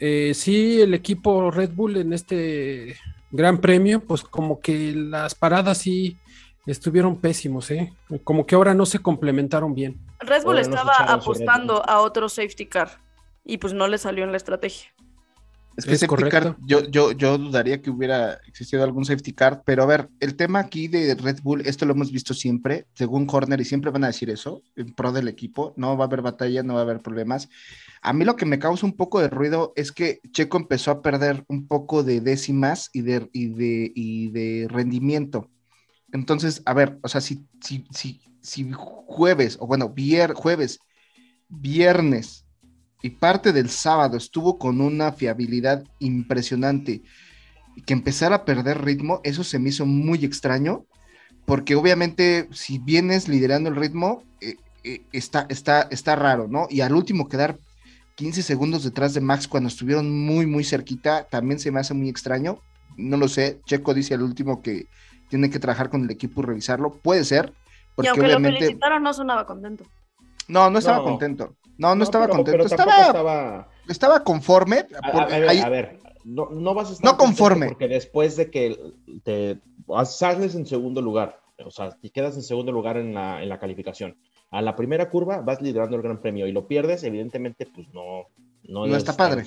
eh, 0.00 0.32
sí, 0.34 0.80
el 0.80 0.94
equipo 0.94 1.50
Red 1.50 1.70
Bull 1.74 1.98
en 1.98 2.12
este 2.12 2.96
gran 3.30 3.58
premio, 3.58 4.00
pues 4.00 4.22
como 4.22 4.60
que 4.60 4.92
las 4.94 5.34
paradas 5.34 5.78
sí 5.78 6.18
estuvieron 6.66 7.20
pésimos, 7.20 7.70
¿eh? 7.70 7.92
Como 8.24 8.46
que 8.46 8.54
ahora 8.54 8.74
no 8.74 8.86
se 8.86 8.98
complementaron 8.98 9.74
bien. 9.74 10.00
Red 10.20 10.44
Bull 10.44 10.58
estaba 10.58 10.94
apostando 10.96 11.86
a 11.86 12.00
otro 12.00 12.28
safety 12.28 12.66
car 12.66 13.02
y 13.44 13.58
pues 13.58 13.74
no 13.74 13.86
le 13.86 13.98
salió 13.98 14.24
en 14.24 14.30
la 14.30 14.38
estrategia. 14.38 14.93
Es 15.76 15.86
que 15.86 15.96
safety 15.96 16.28
car, 16.28 16.56
yo, 16.66 16.88
yo, 16.88 17.12
yo 17.12 17.36
dudaría 17.36 17.82
que 17.82 17.90
hubiera 17.90 18.34
existido 18.46 18.84
algún 18.84 19.04
safety 19.04 19.32
car, 19.32 19.62
pero 19.64 19.82
a 19.82 19.86
ver, 19.86 20.08
el 20.20 20.36
tema 20.36 20.60
aquí 20.60 20.86
de 20.86 21.14
Red 21.16 21.40
Bull, 21.42 21.62
esto 21.62 21.84
lo 21.84 21.94
hemos 21.94 22.12
visto 22.12 22.32
siempre, 22.32 22.86
según 22.94 23.26
Horner, 23.30 23.60
y 23.60 23.64
siempre 23.64 23.90
van 23.90 24.04
a 24.04 24.08
decir 24.08 24.30
eso, 24.30 24.62
en 24.76 24.94
pro 24.94 25.10
del 25.10 25.26
equipo, 25.26 25.74
no 25.76 25.96
va 25.96 26.04
a 26.04 26.06
haber 26.06 26.22
batalla, 26.22 26.62
no 26.62 26.74
va 26.74 26.80
a 26.80 26.82
haber 26.84 27.00
problemas. 27.00 27.48
A 28.02 28.12
mí 28.12 28.24
lo 28.24 28.36
que 28.36 28.46
me 28.46 28.58
causa 28.60 28.86
un 28.86 28.96
poco 28.96 29.20
de 29.20 29.28
ruido 29.28 29.72
es 29.74 29.90
que 29.90 30.20
Checo 30.30 30.58
empezó 30.58 30.92
a 30.92 31.02
perder 31.02 31.44
un 31.48 31.66
poco 31.66 32.04
de 32.04 32.20
décimas 32.20 32.90
y 32.92 33.00
de, 33.00 33.28
y 33.32 33.48
de, 33.48 33.92
y 33.94 34.30
de 34.30 34.68
rendimiento. 34.68 35.50
Entonces, 36.12 36.62
a 36.66 36.74
ver, 36.74 36.98
o 37.02 37.08
sea, 37.08 37.20
si, 37.20 37.44
si, 37.60 37.84
si, 37.90 38.20
si 38.40 38.70
jueves, 38.72 39.56
o 39.58 39.66
bueno, 39.66 39.88
vier, 39.88 40.34
jueves, 40.34 40.78
viernes, 41.48 42.43
y 43.04 43.10
parte 43.10 43.52
del 43.52 43.68
sábado 43.68 44.16
estuvo 44.16 44.58
con 44.58 44.80
una 44.80 45.12
fiabilidad 45.12 45.84
impresionante 45.98 47.02
que 47.84 47.92
empezara 47.92 48.36
a 48.36 48.44
perder 48.46 48.82
ritmo, 48.82 49.20
eso 49.24 49.44
se 49.44 49.58
me 49.58 49.68
hizo 49.68 49.84
muy 49.84 50.24
extraño, 50.24 50.86
porque 51.44 51.74
obviamente 51.74 52.48
si 52.50 52.78
vienes 52.78 53.28
liderando 53.28 53.68
el 53.68 53.76
ritmo, 53.76 54.22
eh, 54.40 54.56
eh, 54.84 55.02
está, 55.12 55.44
está, 55.50 55.82
está 55.90 56.16
raro, 56.16 56.48
¿no? 56.48 56.66
Y 56.70 56.80
al 56.80 56.94
último 56.94 57.28
quedar 57.28 57.58
15 58.14 58.42
segundos 58.42 58.84
detrás 58.84 59.12
de 59.12 59.20
Max 59.20 59.48
cuando 59.48 59.68
estuvieron 59.68 60.10
muy, 60.10 60.46
muy 60.46 60.64
cerquita, 60.64 61.24
también 61.24 61.60
se 61.60 61.70
me 61.70 61.80
hace 61.80 61.92
muy 61.92 62.08
extraño. 62.08 62.58
No 62.96 63.18
lo 63.18 63.28
sé, 63.28 63.60
Checo 63.66 63.92
dice 63.92 64.14
al 64.14 64.22
último 64.22 64.62
que 64.62 64.86
tiene 65.28 65.50
que 65.50 65.58
trabajar 65.58 65.90
con 65.90 66.04
el 66.04 66.10
equipo 66.10 66.40
y 66.40 66.46
revisarlo, 66.46 66.94
puede 67.02 67.24
ser. 67.24 67.52
Porque 67.94 68.06
y 68.06 68.08
aunque 68.08 68.24
obviamente... 68.24 68.60
lo 68.60 68.64
felicitaron, 68.64 69.02
no 69.02 69.12
sonaba 69.12 69.44
contento. 69.44 69.84
No, 70.48 70.70
no 70.70 70.78
estaba 70.78 71.02
contento. 71.02 71.54
No, 71.76 71.94
no, 71.94 72.04
estaba 72.04 72.28
contento. 72.28 72.64
estaba, 72.64 73.68
estaba, 73.88 74.24
conforme. 74.24 74.86
a, 75.02 75.68
ver, 75.68 75.98
no, 76.24 76.48
no 76.50 76.74
vas 76.74 76.90
a 76.90 76.92
estar 76.94 77.12
no 77.12 77.18
conforme. 77.18 77.68
Porque 77.68 77.88
después 77.88 78.36
de 78.36 78.50
que 78.50 78.78
te 79.24 79.60
sales 80.04 80.54
en 80.54 80.66
segundo 80.66 81.02
lugar, 81.02 81.40
o 81.64 81.70
sea, 81.70 81.90
te 81.90 82.10
quedas 82.10 82.36
en 82.36 82.42
segundo 82.42 82.72
lugar 82.72 82.96
en 82.96 83.14
la, 83.14 83.42
en 83.42 83.48
la 83.48 83.58
calificación. 83.58 84.16
A 84.50 84.62
la 84.62 84.76
primera 84.76 85.10
curva 85.10 85.40
vas 85.40 85.60
liderando 85.60 85.96
el 85.96 86.02
Gran 86.02 86.20
Premio 86.20 86.46
y 86.46 86.52
lo 86.52 86.68
pierdes, 86.68 87.02
evidentemente, 87.02 87.66
pues 87.66 87.88
no. 87.92 88.26
No, 88.62 88.86
no 88.86 88.96
está 88.96 89.14
padre. 89.14 89.44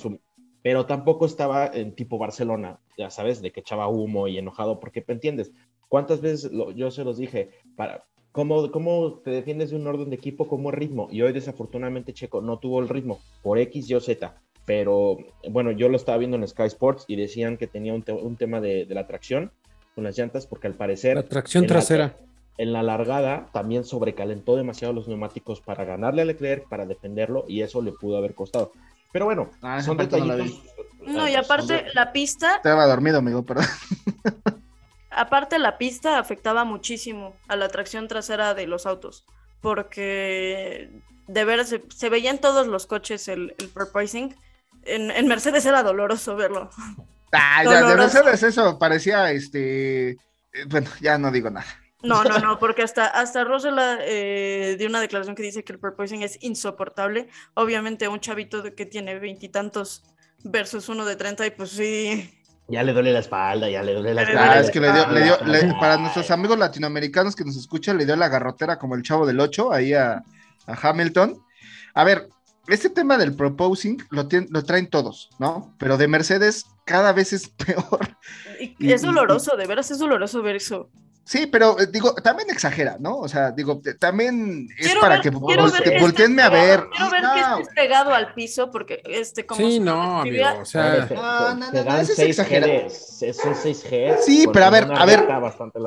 Pero 0.62 0.86
tampoco 0.86 1.26
estaba 1.26 1.66
en 1.66 1.94
tipo 1.94 2.18
Barcelona, 2.18 2.78
ya 2.96 3.10
sabes, 3.10 3.40
de 3.40 3.52
que 3.52 3.60
echaba 3.60 3.88
humo 3.88 4.28
y 4.28 4.38
enojado, 4.38 4.80
porque 4.80 5.04
entiendes. 5.06 5.52
¿Cuántas 5.88 6.20
veces 6.20 6.50
yo 6.74 6.90
se 6.90 7.04
los 7.04 7.16
dije? 7.16 7.50
Para, 7.74 8.04
¿Cómo, 8.38 8.70
¿Cómo 8.70 9.14
te 9.24 9.32
defiendes 9.32 9.70
de 9.70 9.76
un 9.76 9.84
orden 9.88 10.10
de 10.10 10.14
equipo 10.14 10.46
como 10.46 10.70
el 10.70 10.76
ritmo? 10.76 11.08
Y 11.10 11.22
hoy 11.22 11.32
desafortunadamente 11.32 12.12
Checo 12.12 12.40
no 12.40 12.60
tuvo 12.60 12.78
el 12.78 12.88
ritmo 12.88 13.18
por 13.42 13.58
X, 13.58 13.90
Y 13.90 13.94
o 13.94 14.00
Z 14.00 14.32
pero 14.64 15.16
bueno, 15.50 15.72
yo 15.72 15.88
lo 15.88 15.96
estaba 15.96 16.18
viendo 16.18 16.36
en 16.36 16.46
Sky 16.46 16.64
Sports 16.64 17.06
y 17.08 17.16
decían 17.16 17.56
que 17.56 17.66
tenía 17.66 17.94
un, 17.94 18.36
tema 18.36 18.60
de, 18.60 18.86
la 18.90 19.08
tracción 19.08 19.50
con 19.96 20.04
las 20.04 20.16
llantas, 20.16 20.46
porque 20.46 20.68
al 20.68 20.74
parecer... 20.74 21.16
La 21.16 21.22
tracción 21.24 21.66
trasera. 21.66 22.16
en 22.58 22.72
la 22.72 22.84
largada 22.84 23.48
también 23.52 23.82
sobrecalentó 23.84 24.54
demasiado 24.54 24.92
los 24.92 25.08
neumáticos 25.08 25.60
para 25.62 25.84
ganarle 25.84 26.22
a 26.22 26.24
Leclerc, 26.26 26.68
para 26.68 26.86
defenderlo, 26.86 27.44
y 27.48 27.62
eso 27.62 27.82
le 27.82 27.90
pudo 27.92 28.18
haber 28.18 28.34
costado. 28.34 28.70
Pero 29.10 29.24
bueno, 29.24 29.50
ah, 29.62 29.82
son 29.82 29.96
detallitos. 29.96 30.62
No, 31.06 31.26
y 31.26 31.34
aparte 31.34 31.86
la 31.94 32.12
pista... 32.12 32.56
Estaba 32.56 32.86
dormido, 32.86 33.18
amigo, 33.18 33.42
pero... 33.42 33.62
aparte 35.18 35.58
la 35.58 35.78
pista 35.78 36.18
afectaba 36.18 36.64
muchísimo 36.64 37.36
a 37.48 37.56
la 37.56 37.68
tracción 37.68 38.08
trasera 38.08 38.54
de 38.54 38.66
los 38.66 38.86
autos, 38.86 39.26
porque 39.60 40.90
de 41.26 41.44
veras 41.44 41.74
se, 41.88 42.08
veía 42.08 42.30
en 42.30 42.38
todos 42.38 42.66
los 42.66 42.86
coches 42.86 43.28
el, 43.28 43.54
el 43.58 43.70
en, 44.84 45.28
Mercedes 45.28 45.66
era 45.66 45.82
doloroso 45.82 46.36
verlo. 46.36 46.70
Ah, 47.32 47.62
ya, 47.64 47.86
de 47.86 47.96
Mercedes 47.96 48.42
eso 48.42 48.78
parecía, 48.78 49.30
este, 49.32 50.10
eh, 50.10 50.16
bueno, 50.68 50.90
ya 51.00 51.18
no 51.18 51.30
digo 51.30 51.50
nada. 51.50 51.66
No, 52.02 52.24
no, 52.24 52.38
no, 52.38 52.58
porque 52.60 52.82
hasta, 52.82 53.06
hasta 53.06 53.44
Russell 53.44 53.76
eh, 53.78 54.76
dio 54.78 54.88
una 54.88 55.00
declaración 55.00 55.34
que 55.36 55.42
dice 55.42 55.64
que 55.64 55.72
el 55.72 55.78
purposing 55.78 56.22
es 56.22 56.38
insoportable. 56.40 57.28
Obviamente 57.54 58.08
un 58.08 58.20
chavito 58.20 58.62
que 58.74 58.86
tiene 58.86 59.18
veintitantos 59.18 60.04
versus 60.44 60.88
uno 60.88 61.04
de 61.04 61.16
treinta 61.16 61.46
y 61.46 61.50
pues 61.50 61.70
sí... 61.70 62.34
Ya 62.68 62.82
le 62.82 62.92
duele 62.92 63.12
la 63.12 63.20
espalda, 63.20 63.70
ya 63.70 63.82
le 63.82 63.94
duele 63.94 64.12
la 64.12 64.22
espalda. 64.22 64.52
Ah, 64.52 64.60
es 64.60 64.70
que 64.70 64.78
le 64.78 64.92
dio, 64.92 65.08
le 65.10 65.62
dio 65.62 65.78
para 65.80 65.96
nuestros 65.96 66.30
amigos 66.30 66.58
latinoamericanos 66.58 67.34
que 67.34 67.44
nos 67.44 67.56
escuchan, 67.56 67.96
le 67.96 68.04
dio 68.04 68.14
la 68.14 68.28
garrotera 68.28 68.78
como 68.78 68.94
el 68.94 69.02
chavo 69.02 69.26
del 69.26 69.40
8 69.40 69.72
ahí 69.72 69.94
a, 69.94 70.22
a 70.66 70.88
Hamilton. 70.88 71.42
A 71.94 72.04
ver, 72.04 72.28
este 72.68 72.90
tema 72.90 73.16
del 73.16 73.34
proposing 73.34 73.96
lo, 74.10 74.28
lo 74.50 74.64
traen 74.64 74.88
todos, 74.88 75.30
¿no? 75.38 75.74
Pero 75.78 75.96
de 75.96 76.08
Mercedes 76.08 76.66
cada 76.84 77.12
vez 77.12 77.32
es 77.32 77.48
peor. 77.66 78.16
Y, 78.78 78.92
es 78.92 79.02
doloroso, 79.02 79.56
de 79.56 79.66
veras 79.66 79.90
es 79.90 79.98
doloroso 79.98 80.42
ver 80.42 80.56
eso. 80.56 80.90
Sí, 81.28 81.46
pero 81.46 81.78
eh, 81.78 81.86
digo, 81.92 82.14
también 82.14 82.48
exagera, 82.48 82.96
¿no? 82.98 83.18
O 83.18 83.28
sea, 83.28 83.50
digo, 83.50 83.82
también 83.98 84.66
es 84.78 84.94
para 84.94 85.20
que, 85.20 85.28
volteenme 85.28 86.40
a 86.40 86.48
ver. 86.48 86.88
Quiero 86.88 87.10
ver 87.10 87.20
que 87.20 87.40
estés 87.60 87.74
pegado 87.74 88.14
al 88.14 88.32
piso, 88.32 88.70
porque 88.70 89.02
este, 89.04 89.44
como. 89.44 89.60
Sí, 89.60 89.78
no, 89.78 90.22
amigo, 90.22 90.46
o 90.62 90.64
sea. 90.64 91.06
No, 91.10 91.54
no, 91.54 91.70
no, 91.70 91.84
no, 91.84 91.98
eso 91.98 92.12
es 92.12 92.18
exagerado. 92.18 92.88
Son 92.88 93.54
6G. 93.54 94.16
Sí, 94.24 94.46
pero 94.50 94.64
a 94.64 94.70
ver, 94.70 94.88
a 94.90 95.04
ver, 95.04 95.28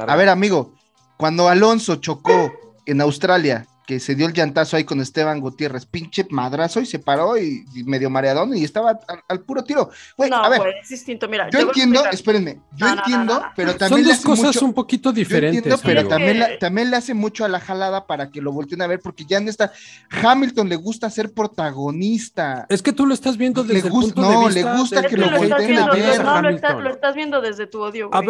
a 0.08 0.16
ver, 0.16 0.30
amigo, 0.30 0.76
cuando 1.18 1.50
Alonso 1.50 1.96
chocó 1.96 2.54
en 2.86 3.02
Australia 3.02 3.66
que 3.86 4.00
se 4.00 4.15
dio 4.15 4.28
el 4.28 4.34
llantazo 4.34 4.78
ahí 4.78 4.84
con 4.84 5.02
Esteban 5.02 5.39
Gutiérrez, 5.39 5.86
pinche 5.86 6.26
madrazo 6.30 6.80
y 6.80 6.86
se 6.86 7.00
paró 7.00 7.38
y, 7.38 7.65
medio 7.86 8.10
mareadón 8.10 8.56
y 8.56 8.63
estaba 8.63 9.00
al, 9.28 9.41
puro 9.41 9.63
tiro. 9.63 9.89
no, 10.17 10.36
a 10.36 10.50
ver, 10.50 10.62
es 10.82 10.89
distinto, 10.89 11.28
mira. 11.28 11.50
Yo 11.50 11.60
entiendo, 11.60 12.06
espérenme, 12.06 12.60
yo 12.76 12.88
entiendo, 12.88 13.44
pero 13.56 13.76
también. 13.76 14.06
Son 14.06 14.13
dos 14.13 14.24
cosas 14.24 14.62
un 14.62 14.74
poquito 14.74 15.12
diferentes. 15.12 15.58
Entiendo, 15.58 15.82
pero 15.84 16.08
también, 16.08 16.44
también 16.60 16.91
le 16.91 16.98
hace 16.98 17.13
mucho 17.13 17.44
a 17.44 17.48
la 17.48 17.60
jalada 17.60 18.06
para 18.06 18.30
que 18.30 18.41
lo 18.41 18.52
volteen 18.52 18.82
a 18.82 18.88
ver, 18.88 19.00
porque 19.00 19.26
ya 19.26 19.39
no 19.39 19.50
está. 19.50 19.72
Hamilton 20.10 20.70
le 20.70 20.76
gusta 20.76 21.10
ser 21.10 21.34
protagonista. 21.34 22.65
Es 22.70 22.82
que 22.82 22.94
tú 22.94 23.06
lo 23.06 23.13
estás 23.13 23.38
viendo 23.38 23.63
desde 23.63 23.88
el 23.88 23.91
punto 23.94 24.22
no, 24.22 24.30
de 24.30 24.46
vista. 24.46 24.72
le 24.72 24.78
gusta 24.78 25.02
que, 25.04 25.17
lo, 25.17 25.30
volteen 25.30 25.78
a 25.78 25.91
ver. 25.91 26.24
No, 26.24 26.41
lo, 26.82 26.89
estás 26.89 27.15
viendo 27.15 27.41
desde 27.41 27.67
tu 27.67 27.82
odio, 27.82 28.10
güey. 28.10 28.28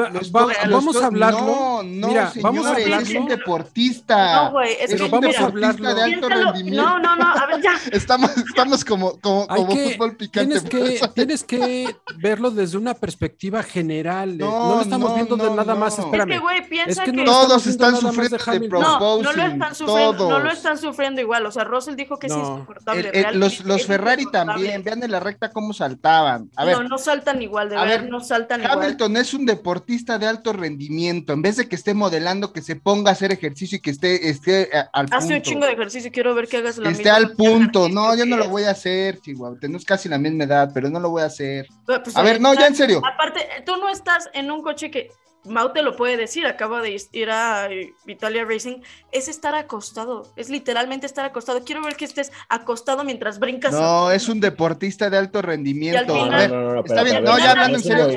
vamos 0.69 0.95
a 1.01 1.05
hablarlo. 1.07 1.41
No, 1.41 1.83
no, 1.83 2.07
mira, 2.07 2.31
vamos 2.41 2.65
a 2.65 2.75
hablarlo. 2.75 3.07
Es 3.07 3.15
un 3.15 3.27
deportista. 3.27 4.45
No, 4.45 4.51
güey, 4.51 4.77
es, 4.79 4.95
que 4.95 5.07
vamos 5.07 5.37
a 5.37 5.40
hablarlo. 5.45 5.95
de 5.95 6.01
alto 6.01 6.29
rendimiento. 6.29 6.81
No, 6.81 6.99
no, 6.99 7.15
no, 7.15 7.25
a 7.25 7.45
ver, 7.47 7.61
ya. 7.61 7.73
Estamos, 7.91 8.31
estamos 8.37 8.85
como, 8.85 9.19
como, 9.19 9.47
como 9.47 9.75
fútbol 9.75 10.15
picante. 10.15 10.59
Tienes 10.61 10.63
que, 10.63 11.07
tienes 11.13 11.43
que 11.43 11.95
verlo 12.17 12.51
desde 12.51 12.77
una 12.77 12.93
perspectiva 12.93 13.63
general. 13.63 14.37
No, 14.37 14.69
no 14.69 14.75
lo 14.75 14.81
estamos 14.81 15.15
viendo 15.15 15.35
de 15.37 15.49
nada 15.51 15.75
más. 15.75 15.99
Espérame. 15.99 16.31
Es 16.31 16.35
que, 16.35 16.41
güey, 16.41 16.67
piensa 16.67 17.03
que, 17.03 17.11
todos 17.23 17.67
están 17.67 17.97
sufriendo 17.97 18.37
de, 18.37 18.59
de. 18.59 18.69
No, 18.69 19.21
no 19.21 19.33
lo 19.33 19.43
están 19.43 19.75
sufriendo, 19.75 20.29
no 20.29 20.39
lo 20.39 20.51
están 20.51 20.77
sufriendo 20.77 21.21
igual. 21.21 21.45
O 21.45 21.51
sea, 21.51 21.63
Russell 21.63 21.95
dijo 21.95 22.17
que 22.17 22.29
sí 22.29 22.35
es 22.35 22.47
insoportable. 22.47 23.11
los, 23.33 23.63
los 23.65 23.85
Ferrari 23.85 24.25
también, 24.31 24.83
vean 24.83 25.03
en 25.03 25.11
la 25.11 25.19
recta 25.19 25.51
cómo 25.51 25.73
saltaban. 25.73 26.49
A 26.55 26.65
ver, 26.65 26.77
no, 26.77 26.83
no 26.83 26.97
saltan 26.97 27.41
igual, 27.41 27.69
de 27.69 27.75
ver, 27.75 28.09
no 28.09 28.19
saltan 28.19 28.61
igual. 28.61 28.79
Hamilton 28.79 29.17
es 29.17 29.33
un 29.33 29.45
deportista 29.45 30.17
de 30.17 30.27
alto 30.27 30.53
rendimiento. 30.53 31.33
En 31.33 31.41
vez 31.41 31.57
de 31.57 31.67
que 31.67 31.75
esté 31.75 31.93
modelando, 31.93 32.53
que 32.53 32.61
se 32.61 32.75
ponga 32.75 33.09
a 33.09 33.13
hacer 33.13 33.31
ejercicio 33.31 33.77
y 33.77 33.81
que 33.81 33.91
esté, 33.91 34.29
esté 34.29 34.77
eh, 34.77 34.83
al 34.93 35.07
punto. 35.07 35.30
Hace 35.31 35.37
un 35.37 35.41
chingo 35.43 35.65
de 35.65 35.73
ejercicio, 35.73 36.11
quiero 36.11 36.35
ver 36.35 36.47
que 36.47 36.57
hagas 36.57 36.77
la 36.77 36.89
Esté 36.89 37.09
al 37.09 37.31
punto. 37.33 37.89
No, 37.89 38.15
yo 38.15 38.25
no 38.25 38.37
lo 38.37 38.49
voy 38.49 38.63
a 38.63 38.71
hacer, 38.71 39.19
Chihuahua. 39.19 39.57
Tenemos 39.59 39.85
casi 39.85 40.09
la 40.09 40.17
misma 40.17 40.43
edad, 40.43 40.71
pero 40.73 40.89
no 40.89 40.99
lo 40.99 41.09
voy 41.09 41.21
a 41.21 41.25
hacer. 41.25 41.67
Pues, 41.85 42.15
a 42.15 42.21
ver, 42.21 42.39
no, 42.41 42.53
ya 42.53 42.67
en 42.67 42.75
serio. 42.75 43.01
Aparte, 43.05 43.47
tú 43.65 43.77
no 43.77 43.89
estás 43.89 44.29
en 44.33 44.51
un 44.51 44.61
coche 44.61 44.91
que 44.91 45.11
Mau 45.45 45.73
te 45.73 45.81
lo 45.81 45.95
puede 45.95 46.17
decir, 46.17 46.45
acaba 46.45 46.81
de 46.81 47.01
ir 47.13 47.29
a 47.31 47.67
Italia 48.05 48.45
Racing, 48.45 48.81
es 49.11 49.27
estar 49.27 49.55
acostado, 49.55 50.31
es 50.35 50.49
literalmente 50.49 51.07
estar 51.07 51.25
acostado. 51.25 51.63
Quiero 51.63 51.81
ver 51.81 51.95
que 51.95 52.05
estés 52.05 52.31
acostado 52.47 53.03
mientras 53.03 53.39
brincas. 53.39 53.73
No, 53.73 54.11
es 54.11 54.29
un 54.29 54.39
deportista 54.39 55.09
de 55.09 55.17
alto 55.17 55.41
rendimiento. 55.41 56.15
a 56.15 56.29
ver, 56.29 56.83
está 56.85 57.03
bien, 57.03 57.23
no, 57.23 57.37
ya 57.39 57.51
hablando 57.51 57.77
en 57.77 57.83
serio, 57.83 58.07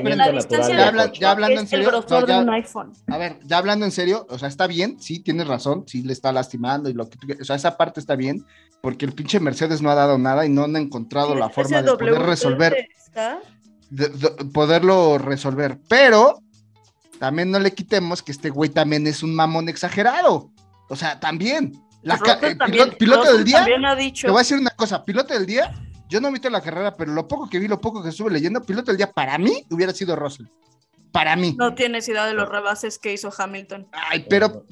ya, 1.13 1.31
hablando 1.31 1.61
en 1.61 1.67
serio. 1.67 1.89
a 3.07 3.17
ver, 3.17 3.39
ya 3.43 3.57
hablando 3.57 3.85
en 3.85 3.91
serio, 3.91 4.27
o 4.29 4.37
sea, 4.37 4.47
está 4.47 4.67
bien, 4.67 4.99
sí, 4.99 5.19
tienes 5.19 5.47
razón, 5.47 5.85
sí 5.87 6.03
le 6.03 6.13
está 6.13 6.31
lastimando 6.31 6.89
y 6.89 6.93
lo 6.93 7.09
que 7.09 7.17
o 7.41 7.43
sea, 7.43 7.55
esa 7.55 7.75
parte 7.75 7.99
está 7.99 8.15
bien, 8.15 8.45
porque 8.81 9.05
el 9.05 9.13
pinche 9.13 9.39
Mercedes 9.39 9.81
no 9.81 9.89
ha 9.89 9.95
dado 9.95 10.19
nada 10.19 10.45
y 10.45 10.49
no 10.49 10.65
han 10.65 10.75
encontrado 10.75 11.33
la 11.33 11.49
forma 11.49 11.81
de 11.81 11.91
poder 11.91 12.19
resolver. 12.19 12.87
de, 13.89 14.09
poderlo 14.53 15.17
resolver, 15.17 15.79
pero 15.87 16.43
también 17.19 17.51
no 17.51 17.59
le 17.59 17.73
quitemos 17.73 18.21
que 18.21 18.31
este 18.31 18.49
güey 18.49 18.69
también 18.69 19.07
es 19.07 19.23
un 19.23 19.35
mamón 19.35 19.69
exagerado. 19.69 20.51
O 20.89 20.95
sea, 20.95 21.19
también. 21.19 21.73
La 22.01 22.17
piloto, 22.97 23.33
del 23.33 23.43
día. 23.43 23.65
Ha 23.65 23.95
dicho... 23.95 24.27
Te 24.27 24.31
voy 24.31 24.39
a 24.39 24.43
decir 24.43 24.57
una 24.57 24.69
cosa, 24.71 25.03
piloto 25.03 25.33
del 25.33 25.47
día, 25.47 25.73
yo 26.07 26.21
no 26.21 26.31
visto 26.31 26.49
la 26.51 26.61
carrera, 26.61 26.95
pero 26.95 27.13
lo 27.13 27.27
poco 27.27 27.49
que 27.49 27.57
vi, 27.57 27.67
lo 27.67 27.81
poco 27.81 28.03
que 28.03 28.09
estuve 28.09 28.29
leyendo, 28.29 28.61
piloto 28.61 28.91
del 28.91 28.97
día 28.97 29.11
para 29.11 29.39
mí 29.39 29.65
hubiera 29.71 29.91
sido 29.91 30.15
Russell. 30.15 30.45
Para 31.11 31.35
mí. 31.35 31.55
No 31.57 31.73
tienes 31.73 32.07
idea 32.07 32.25
de 32.27 32.33
los 32.33 32.47
rebases 32.47 32.99
que 32.99 33.13
hizo 33.13 33.33
Hamilton. 33.35 33.87
Ay, 33.91 34.25
pero. 34.29 34.65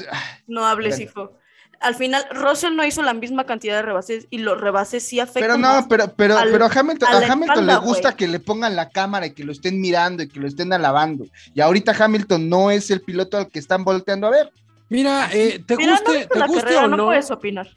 No 0.46 0.66
hables, 0.66 1.00
hijo 1.00 1.32
al 1.84 1.96
final 1.96 2.26
Russell 2.32 2.76
no 2.76 2.86
hizo 2.86 3.02
la 3.02 3.14
misma 3.14 3.46
cantidad 3.46 3.76
de 3.76 3.82
rebases 3.82 4.28
y 4.30 4.40
los 4.40 4.60
rebases 4.60 5.04
sí 5.04 5.20
afectan. 5.20 5.44
Pero 5.44 5.58
no, 5.58 5.88
pero, 5.88 6.14
pero, 6.16 6.38
pero 6.52 6.66
a 6.66 6.72
Hamilton, 6.74 7.10
a 7.10 7.32
Hamilton 7.32 7.68
le 7.68 7.76
gusta 7.78 8.16
que 8.16 8.28
le 8.28 8.40
pongan 8.40 8.76
la 8.76 8.90
cámara 8.90 9.28
y 9.28 9.32
que 9.32 9.44
lo 9.44 9.52
estén 9.52 9.82
mirando 9.82 10.24
y 10.24 10.30
que 10.30 10.40
lo 10.40 10.48
estén 10.48 10.72
alabando. 10.74 11.26
Y 11.54 11.62
ahorita 11.62 11.94
Hamilton 11.98 12.50
no 12.50 12.72
es 12.72 12.90
el 12.90 13.02
piloto 13.02 13.38
al 13.38 13.50
que 13.50 13.60
están 13.60 13.84
volteando 13.84 14.28
a 14.28 14.32
ver. 14.32 14.52
Mira, 14.94 15.28
eh, 15.34 15.64
¿te 15.66 15.76
guste, 15.76 16.28
¿te 16.32 16.46
guste 16.46 16.78
o 16.78 16.88
no? 16.88 16.98
No 16.98 17.06
puedes 17.06 17.32
opinar. 17.32 17.68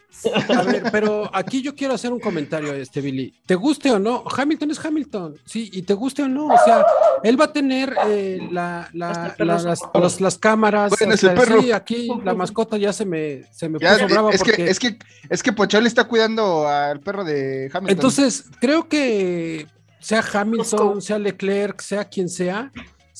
A 0.54 0.62
ver, 0.64 0.82
pero 0.92 1.30
aquí 1.32 1.62
yo 1.62 1.74
quiero 1.74 1.94
hacer 1.94 2.12
un 2.12 2.20
comentario, 2.20 2.74
este 2.74 3.00
Billy. 3.00 3.32
¿Te 3.46 3.54
guste 3.54 3.90
o 3.90 3.98
no? 3.98 4.22
Hamilton 4.36 4.70
es 4.72 4.84
Hamilton, 4.84 5.34
sí, 5.46 5.70
y 5.72 5.80
te 5.80 5.94
guste 5.94 6.24
o 6.24 6.28
no. 6.28 6.48
O 6.48 6.58
sea, 6.62 6.84
él 7.22 7.40
va 7.40 7.46
a 7.46 7.52
tener 7.54 7.96
eh, 8.08 8.46
la, 8.52 8.90
la, 8.92 9.34
las, 9.38 10.20
las, 10.20 10.38
cámaras. 10.38 10.92
Sí, 11.16 11.72
aquí 11.72 12.10
la 12.22 12.34
mascota 12.34 12.76
ya 12.76 12.92
se 12.92 13.06
me, 13.06 13.44
se 13.50 13.70
me 13.70 13.78
puso 13.78 14.06
brava. 14.08 14.30
Es, 14.30 14.42
que, 14.42 14.68
es, 14.68 14.78
que, 14.78 14.98
es 15.30 15.42
que 15.42 15.54
Pochol 15.54 15.86
está 15.86 16.04
cuidando 16.04 16.68
al 16.68 17.00
perro 17.00 17.24
de 17.24 17.70
Hamilton. 17.72 17.96
Entonces, 17.96 18.44
creo 18.60 18.90
que 18.90 19.66
sea 20.00 20.22
Hamilton, 20.34 21.00
sea 21.00 21.18
Leclerc, 21.18 21.80
sea 21.80 22.04
quien 22.04 22.28
sea, 22.28 22.70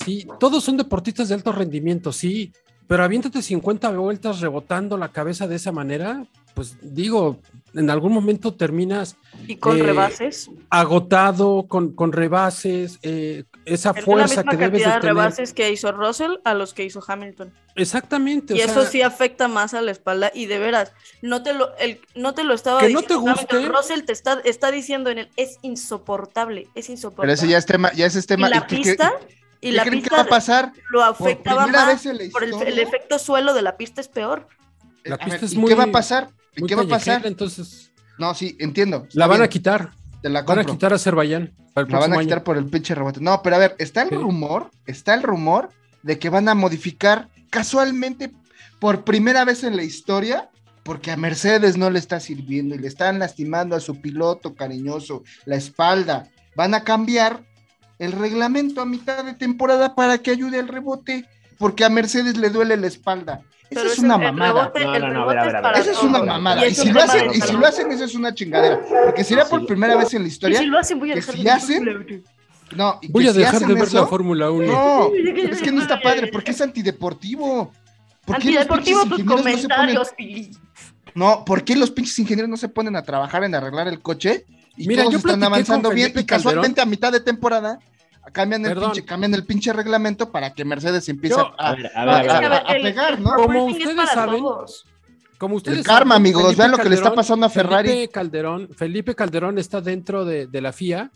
Sí, 0.05 0.27
todos 0.39 0.63
son 0.63 0.77
deportistas 0.77 1.31
de 1.31 1.35
alto 1.37 1.53
rendimiento, 1.53 2.13
sí, 2.13 2.53
pero 2.87 3.03
aviéntate 3.05 3.43
50 3.43 3.91
vueltas 3.91 4.41
rebotando 4.41 4.97
la 4.97 5.09
cabeza 5.09 5.49
de 5.49 5.57
esa 5.57 5.73
manera, 5.73 6.25
pues 6.55 6.77
digo, 6.81 7.39
en 7.75 7.91
algún 7.91 8.13
momento 8.13 8.55
terminas. 8.55 9.17
Y 9.47 9.57
con 9.57 9.79
eh, 9.79 9.83
rebases. 9.83 10.51
Agotado, 10.71 11.67
con, 11.69 11.95
con 11.95 12.13
rebases, 12.13 12.99
eh, 13.03 13.45
esa 13.65 13.93
fuerza 13.93 14.43
que 14.45 14.57
debes 14.57 14.85
de, 14.85 14.91
de 14.91 14.99
rebases 15.01 15.53
que 15.53 15.71
hizo 15.71 15.93
Russell 15.93 16.37
a 16.45 16.55
los 16.55 16.73
que 16.73 16.85
hizo 16.85 17.03
Hamilton. 17.07 17.53
Exactamente. 17.75 18.57
Y 18.57 18.61
eso 18.61 18.85
sí 18.85 19.03
afecta 19.03 19.49
más 19.49 19.75
a 19.75 19.83
la 19.83 19.91
espalda. 19.91 20.31
Y 20.35 20.47
de 20.47 20.59
veras, 20.59 20.93
no 21.21 21.43
te 21.43 21.53
lo, 21.53 21.77
el, 21.77 22.01
no 22.15 22.35
te 22.35 22.45
lo 22.45 22.55
estaba 22.55 22.81
que 22.81 22.89
diciendo. 22.89 23.21
No 23.21 23.35
te 23.35 23.57
guste. 23.57 23.69
Russell 23.69 24.03
te 24.05 24.13
está, 24.13 24.41
está 24.45 24.71
diciendo 24.71 25.11
en 25.11 25.19
él, 25.19 25.29
es 25.37 25.59
insoportable, 25.63 26.69
es 26.75 26.89
insoportable. 26.89 27.27
Pero 27.27 27.35
ese 27.35 27.49
ya 27.49 27.59
es 27.59 27.67
tema, 27.67 27.93
ya 27.93 28.07
es 28.07 28.27
tema. 28.27 28.49
Y 28.49 28.51
la 28.51 28.67
pista. 28.67 29.13
Y 29.61 29.73
la 29.73 29.85
pista 29.85 30.17
va 30.17 30.23
a 30.23 30.27
pasar? 30.27 30.73
Lo 30.91 31.03
afectaba 31.03 31.67
más 31.67 32.07
por 32.33 32.45
el, 32.45 32.55
el, 32.63 32.79
efecto 32.79 33.19
suelo 33.19 33.55
de 33.55 33.63
la 33.63 33.77
pista 33.77 34.01
es 34.01 34.09
peor. 34.09 34.49
La 35.05 35.19
pista 35.19 35.47
es 35.47 35.53
¿y 35.53 35.59
muy, 35.59 35.71
¿Qué 35.71 35.75
va 35.75 35.85
a 35.85 35.93
pasar? 35.93 36.31
¿Y 36.57 36.67
qué 36.67 36.75
va 36.75 36.83
a 36.83 36.89
pasar? 36.89 37.27
Entonces. 37.27 37.93
No, 38.19 38.35
sí, 38.35 38.57
entiendo. 38.59 39.07
La 39.13 39.27
van 39.27 39.43
a 39.43 39.49
quitar. 39.49 39.91
Te 40.23 40.29
la 40.29 40.43
van 40.43 40.61
a 40.61 40.65
quitar 40.65 40.93
a 40.93 40.97
Azerbaiyán. 40.97 41.55
La 41.75 41.99
van 41.99 42.15
a 42.15 42.19
quitar 42.19 42.43
por 42.43 42.57
el 42.57 42.67
pinche 42.67 42.95
rebote. 42.95 43.21
No, 43.21 43.43
pero 43.43 43.57
a 43.57 43.59
ver, 43.59 43.77
está 43.79 44.03
el 44.03 44.11
rumor, 44.11 44.71
está 44.87 45.15
el 45.15 45.23
rumor 45.23 45.69
de 46.03 46.19
que 46.19 46.31
van 46.31 46.49
a 46.49 46.55
modificar 46.55 47.29
casualmente 47.51 48.33
por 48.79 49.05
primera 49.05 49.45
vez 49.45 49.65
en 49.65 49.77
la 49.77 49.83
historia, 49.83 50.51
porque 50.83 51.11
a 51.11 51.17
Mercedes 51.17 51.77
no 51.77 51.91
le 51.91 51.99
está 51.99 52.21
sirviendo 52.21 52.75
y 52.75 52.79
le 52.79 52.89
están 52.89 53.19
lastimando 53.19 53.77
a 53.77 53.81
su 53.81 54.01
piloto 54.01 54.55
cariñoso 54.55 55.23
la 55.45 55.57
espalda. 55.57 56.29
Van 56.55 56.75
a 56.75 56.85
cambiar 56.85 57.45
el 57.99 58.13
reglamento 58.13 58.81
a 58.81 58.87
mitad 58.87 59.25
de 59.25 59.35
temporada 59.35 59.95
para 59.95 60.19
que 60.19 60.31
ayude 60.31 60.59
al 60.59 60.69
rebote, 60.69 61.25
porque 61.59 61.85
a 61.85 61.89
Mercedes 61.89 62.37
le 62.37 62.51
duele 62.51 62.77
la 62.77 62.87
espalda. 62.87 63.43
Eso 63.71 63.87
es 63.87 63.99
una 63.99 64.17
mamada. 64.17 64.73
no, 64.75 64.99
no, 64.99 65.13
no, 65.13 65.23
a 65.23 65.27
ver, 65.27 65.57
a 65.57 65.61
ver, 65.61 65.81
Eso 65.81 65.91
es 65.91 66.03
una 66.03 66.23
mamada. 66.23 66.67
Y, 66.67 66.75
si, 66.75 66.93
lo 66.93 67.03
hacen, 67.03 67.31
y 67.35 67.41
si 67.41 67.53
lo 67.53 67.67
hacen, 67.67 67.91
eso 67.91 68.05
es 68.05 68.15
una 68.15 68.33
chingadera. 68.33 68.81
Porque 69.07 69.25
sería 69.25 69.45
por 69.45 69.67
primera 69.67 69.97
vez 69.97 70.15
en 70.15 70.23
la 70.23 70.29
historia. 70.29 70.61
Y 70.61 70.65
si 70.65 70.67
lo 70.67 70.79
hacen, 70.79 70.99
voy 70.99 71.13
a 71.13 71.15
dejar 71.17 71.35
si 71.35 71.49
hacen, 71.49 72.25
no, 72.75 72.99
y 73.01 73.09
voy 73.13 73.29
a 73.29 73.33
dejar 73.33 73.61
de 73.61 73.75
ver 73.75 73.85
eso, 73.85 74.01
la 74.01 74.07
Fórmula 74.07 74.51
1. 74.51 74.67
No, 74.67 75.11
es 75.15 75.63
que 75.63 75.71
no 75.71 75.83
está 75.83 76.01
padre, 76.01 76.29
porque 76.29 76.51
es 76.51 76.61
antideportivo. 76.61 77.73
¿Por 78.25 78.39
qué 78.39 78.49
antideportivo 78.49 79.05
tus 79.07 79.23
comentarios, 79.23 80.13
no, 81.15 81.37
no, 81.37 81.45
¿por 81.45 81.63
qué 81.63 81.77
los 81.77 81.93
pinches 81.93 82.19
ingenieros 82.19 82.51
no 82.51 82.57
se 82.57 82.69
ponen 82.69 82.97
a 82.97 83.03
trabajar 83.03 83.45
en 83.45 83.55
arreglar 83.55 83.87
el 83.87 84.03
coche? 84.03 84.45
Y 84.77 84.89
Mira, 84.89 85.03
todos 85.03 85.13
yo 85.13 85.19
están 85.19 85.43
avanzando 85.43 85.91
bien 85.91 86.13
y 86.15 86.25
casualmente 86.25 86.81
a 86.81 86.87
mitad 86.87 87.13
de 87.13 87.21
temporada 87.21 87.79
cambian 88.33 88.65
el, 88.67 88.77
pinche, 88.79 89.05
cambian 89.05 89.35
el 89.35 89.45
pinche 89.45 89.73
reglamento 89.73 90.31
para 90.31 90.53
que 90.53 90.65
Mercedes 90.65 91.09
empiece 91.09 91.41
a, 91.59 91.77
pegar, 92.83 93.21
¿no? 93.21 93.35
Como 93.35 93.67
ustedes 93.67 94.11
saben, 94.11 94.45
como 95.39 95.57
ustedes 95.57 95.79
el 95.79 95.85
karma, 95.85 96.17
amigos, 96.17 96.57
vean 96.57 96.71
lo 96.71 96.79
que 96.79 96.89
le 96.89 96.95
está 96.95 97.15
pasando 97.15 97.47
a 97.47 97.51
Ferrari. 97.51 97.89
Felipe 97.89 98.13
Calderón, 98.13 98.69
Felipe 98.75 99.15
Calderón 99.15 99.59
está 99.59 99.81
dentro 99.81 100.25
de, 100.25 100.47
de 100.47 100.61
la 100.61 100.73
FIA 100.73 101.11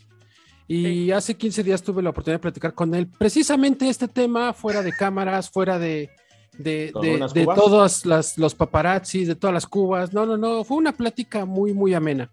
y 0.67 1.11
hace 1.11 1.35
15 1.35 1.63
días 1.63 1.81
tuve 1.81 2.01
la 2.01 2.11
oportunidad 2.11 2.37
de 2.37 2.43
platicar 2.43 2.73
con 2.73 2.93
él. 2.95 3.07
Precisamente 3.07 3.89
este 3.89 4.07
tema, 4.07 4.53
fuera 4.53 4.81
de 4.81 4.93
cámaras, 4.93 5.49
fuera 5.49 5.77
de, 5.79 6.11
de, 6.57 6.93
de, 7.01 7.27
de 7.33 7.45
todos 7.45 8.05
las, 8.05 8.37
los 8.37 8.55
paparazzis, 8.55 9.27
de 9.27 9.35
todas 9.35 9.53
las 9.53 9.67
cubas. 9.67 10.13
No, 10.13 10.25
no, 10.25 10.37
no, 10.37 10.63
fue 10.63 10.77
una 10.77 10.93
plática 10.93 11.45
muy, 11.45 11.73
muy 11.73 11.93
amena. 11.93 12.31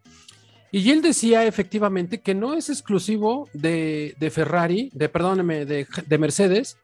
Y 0.70 0.90
él 0.90 1.00
decía 1.00 1.46
efectivamente 1.46 2.20
que 2.20 2.35
no 2.35 2.54
es 2.54 2.68
exclusivo 2.68 3.48
de, 3.54 4.14
Ferrari, 4.33 4.90
de 4.92 5.09
perdóneme, 5.09 5.64
de, 5.64 5.87
de, 6.07 6.18
Mercedes, 6.18 6.76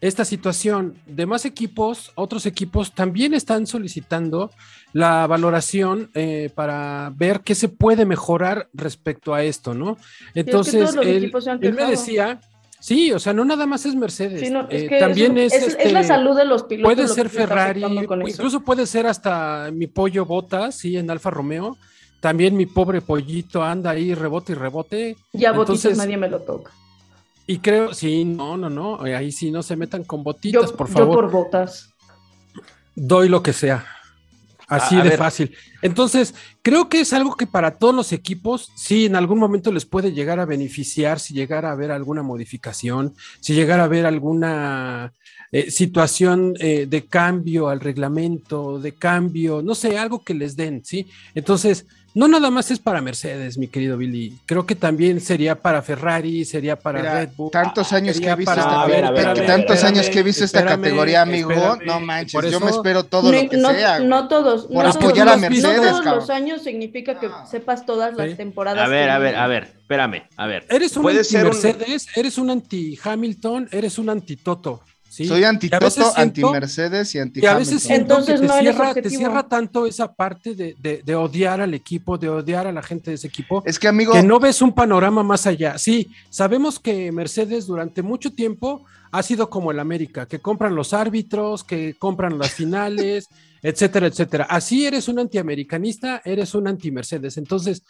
esta 0.00 0.24
situación. 0.24 0.96
De 1.06 1.24
más 1.26 1.44
equipos, 1.44 2.10
otros 2.16 2.46
equipos 2.46 2.92
también 2.94 3.32
están 3.32 3.66
solicitando 3.66 4.50
la 4.92 5.26
valoración 5.28 6.10
eh, 6.14 6.50
para 6.54 7.12
ver 7.14 7.40
qué 7.40 7.54
se 7.54 7.68
puede 7.68 8.04
mejorar 8.04 8.68
respecto 8.74 9.34
a 9.34 9.44
esto, 9.44 9.72
¿no? 9.72 9.96
Entonces, 10.34 10.94
él, 11.02 11.32
me 11.60 11.86
decía, 11.86 12.40
sí, 12.80 13.12
o 13.12 13.20
sea, 13.20 13.32
no 13.32 13.44
nada 13.44 13.66
más 13.66 13.86
es 13.86 13.94
Mercedes, 13.94 14.42
eh, 14.70 14.98
también 14.98 15.38
es, 15.38 15.52
es, 15.52 15.92
la 15.92 16.00
este, 16.00 16.04
salud 16.04 16.36
de 16.36 16.44
los 16.44 16.64
pilotos. 16.64 16.94
Puede 16.94 17.06
ser 17.08 17.28
Ferrari, 17.28 17.84
incluso 17.84 18.60
puede 18.62 18.84
ser 18.86 19.06
hasta 19.06 19.70
mi 19.72 19.86
pollo 19.86 20.26
Botas, 20.26 20.74
sí, 20.74 20.96
en 20.96 21.08
Alfa 21.08 21.30
Romeo 21.30 21.78
también 22.22 22.56
mi 22.56 22.66
pobre 22.66 23.00
pollito 23.00 23.64
anda 23.64 23.90
ahí 23.90 24.14
rebote 24.14 24.52
y 24.52 24.54
rebote. 24.54 25.16
Ya 25.32 25.50
botitas 25.50 25.96
nadie 25.96 26.16
me 26.16 26.28
lo 26.28 26.40
toca. 26.40 26.70
Y 27.48 27.58
creo, 27.58 27.92
sí, 27.92 28.24
no, 28.24 28.56
no, 28.56 28.70
no, 28.70 29.02
ahí 29.02 29.32
sí 29.32 29.50
no 29.50 29.60
se 29.64 29.74
metan 29.74 30.04
con 30.04 30.22
botitas, 30.22 30.70
por 30.70 30.86
favor. 30.86 31.16
Yo 31.16 31.20
por 31.20 31.30
botas. 31.32 31.92
Doy 32.94 33.28
lo 33.28 33.42
que 33.42 33.52
sea. 33.52 33.84
Así 34.68 34.96
de 34.96 35.16
fácil. 35.16 35.54
Entonces, 35.82 36.32
creo 36.62 36.88
que 36.88 37.00
es 37.00 37.12
algo 37.12 37.34
que 37.34 37.48
para 37.48 37.72
todos 37.72 37.92
los 37.92 38.12
equipos, 38.12 38.70
sí, 38.76 39.06
en 39.06 39.16
algún 39.16 39.40
momento 39.40 39.72
les 39.72 39.84
puede 39.84 40.12
llegar 40.12 40.38
a 40.38 40.46
beneficiar, 40.46 41.18
si 41.18 41.34
llegara 41.34 41.70
a 41.70 41.72
haber 41.72 41.90
alguna 41.90 42.22
modificación, 42.22 43.14
si 43.40 43.52
llegara 43.52 43.82
a 43.82 43.86
haber 43.86 44.06
alguna 44.06 45.12
eh, 45.50 45.72
situación 45.72 46.54
eh, 46.60 46.86
de 46.86 47.04
cambio 47.04 47.68
al 47.68 47.80
reglamento, 47.80 48.78
de 48.78 48.92
cambio, 48.92 49.60
no 49.60 49.74
sé, 49.74 49.98
algo 49.98 50.22
que 50.22 50.34
les 50.34 50.56
den, 50.56 50.84
¿sí? 50.84 51.08
Entonces, 51.34 51.84
no 52.14 52.28
nada 52.28 52.50
más 52.50 52.70
es 52.70 52.78
para 52.78 53.00
Mercedes, 53.00 53.56
mi 53.56 53.68
querido 53.68 53.96
Billy. 53.96 54.38
Creo 54.46 54.66
que 54.66 54.74
también 54.74 55.20
sería 55.20 55.60
para 55.60 55.82
Ferrari, 55.82 56.44
sería 56.44 56.78
para 56.78 57.20
Red 57.20 57.30
Bull. 57.36 57.50
Tantos 57.50 57.92
años 57.92 58.20
que 58.20 58.28
he 58.28 58.36
visto 58.36 58.52
esta, 58.52 59.46
tantos 59.46 59.84
años 59.84 60.08
que 60.08 60.18
he 60.18 60.22
visto 60.22 60.44
esta 60.44 60.64
categoría, 60.64 61.22
amigo. 61.22 61.78
no 61.86 62.00
manches, 62.00 62.50
yo 62.50 62.60
me 62.60 62.70
espero 62.70 63.04
todo 63.04 63.32
lo 63.32 63.48
que 63.48 63.58
sea. 63.58 64.00
No 64.00 64.28
todos. 64.28 64.66
Por 64.66 64.86
apoyar 64.86 65.28
a 65.28 65.36
Mercedes. 65.36 65.82
No 65.82 66.00
todos 66.00 66.04
los 66.04 66.30
años 66.30 66.62
significa 66.62 67.18
que 67.18 67.30
sepas 67.50 67.86
todas 67.86 68.14
las 68.14 68.36
temporadas. 68.36 68.84
A 68.84 68.88
ver, 68.88 69.10
a 69.10 69.18
ver, 69.18 69.36
a 69.36 69.46
ver, 69.46 69.64
espérame, 69.64 70.24
a 70.36 70.46
ver. 70.46 70.66
Eres 70.68 70.96
un 70.96 71.08
anti 71.08 71.36
Mercedes, 71.36 72.06
eres 72.14 72.38
un 72.38 72.50
anti 72.50 72.98
Hamilton, 73.02 73.68
eres 73.72 73.98
un 73.98 74.10
anti 74.10 74.36
Toto. 74.36 74.82
Soy 75.12 75.44
anti-Toto, 75.44 76.12
anti-Mercedes 76.16 77.14
y 77.14 77.18
anti 77.18 77.40
Y 77.42 77.46
a 77.46 77.54
veces 77.54 77.88
Entonces, 77.90 78.40
que 78.40 78.46
te, 78.46 78.60
cierra, 78.60 78.94
te, 78.94 79.10
cierra, 79.10 79.46
tanto 79.46 79.84
esa 79.84 80.14
parte 80.14 80.54
de, 80.54 80.74
de, 81.04 81.14
odiar 81.14 81.60
al 81.60 81.74
equipo, 81.74 82.16
de 82.16 82.30
odiar 82.30 82.66
a 82.66 82.72
la 82.72 82.82
gente 82.82 83.10
de 83.10 83.16
ese 83.16 83.26
equipo. 83.26 83.62
Es 83.66 83.78
que, 83.78 83.88
amigo. 83.88 84.14
Que 84.14 84.22
no 84.22 84.40
ves 84.40 84.62
un 84.62 84.72
panorama 84.72 85.22
más 85.22 85.46
allá. 85.46 85.76
Sí, 85.76 86.10
sabemos 86.30 86.80
que 86.80 87.12
Mercedes 87.12 87.66
durante 87.66 88.00
mucho 88.00 88.32
tiempo 88.32 88.86
ha 89.10 89.22
sido 89.22 89.50
como 89.50 89.70
el 89.70 89.80
América, 89.80 90.26
que 90.26 90.38
compran 90.38 90.74
los 90.74 90.94
árbitros, 90.94 91.62
que 91.62 91.94
compran 91.98 92.38
las 92.38 92.52
finales, 92.52 93.28
etcétera, 93.62 94.06
etcétera. 94.06 94.46
Así 94.48 94.86
eres 94.86 95.08
un 95.08 95.18
antiamericanista, 95.18 96.22
eres 96.24 96.54
un 96.54 96.68
anti-Mercedes. 96.68 97.36
Entonces, 97.36 97.82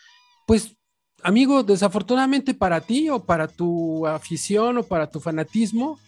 pues 0.44 0.74
amigo, 1.22 1.62
desafortunadamente 1.62 2.52
para 2.52 2.80
ti 2.80 3.08
o 3.10 3.24
para 3.24 3.46
tu 3.46 4.08
afición 4.08 4.78
o 4.78 4.82
para 4.82 5.08
tu 5.08 5.20
fanatismo, 5.20 6.00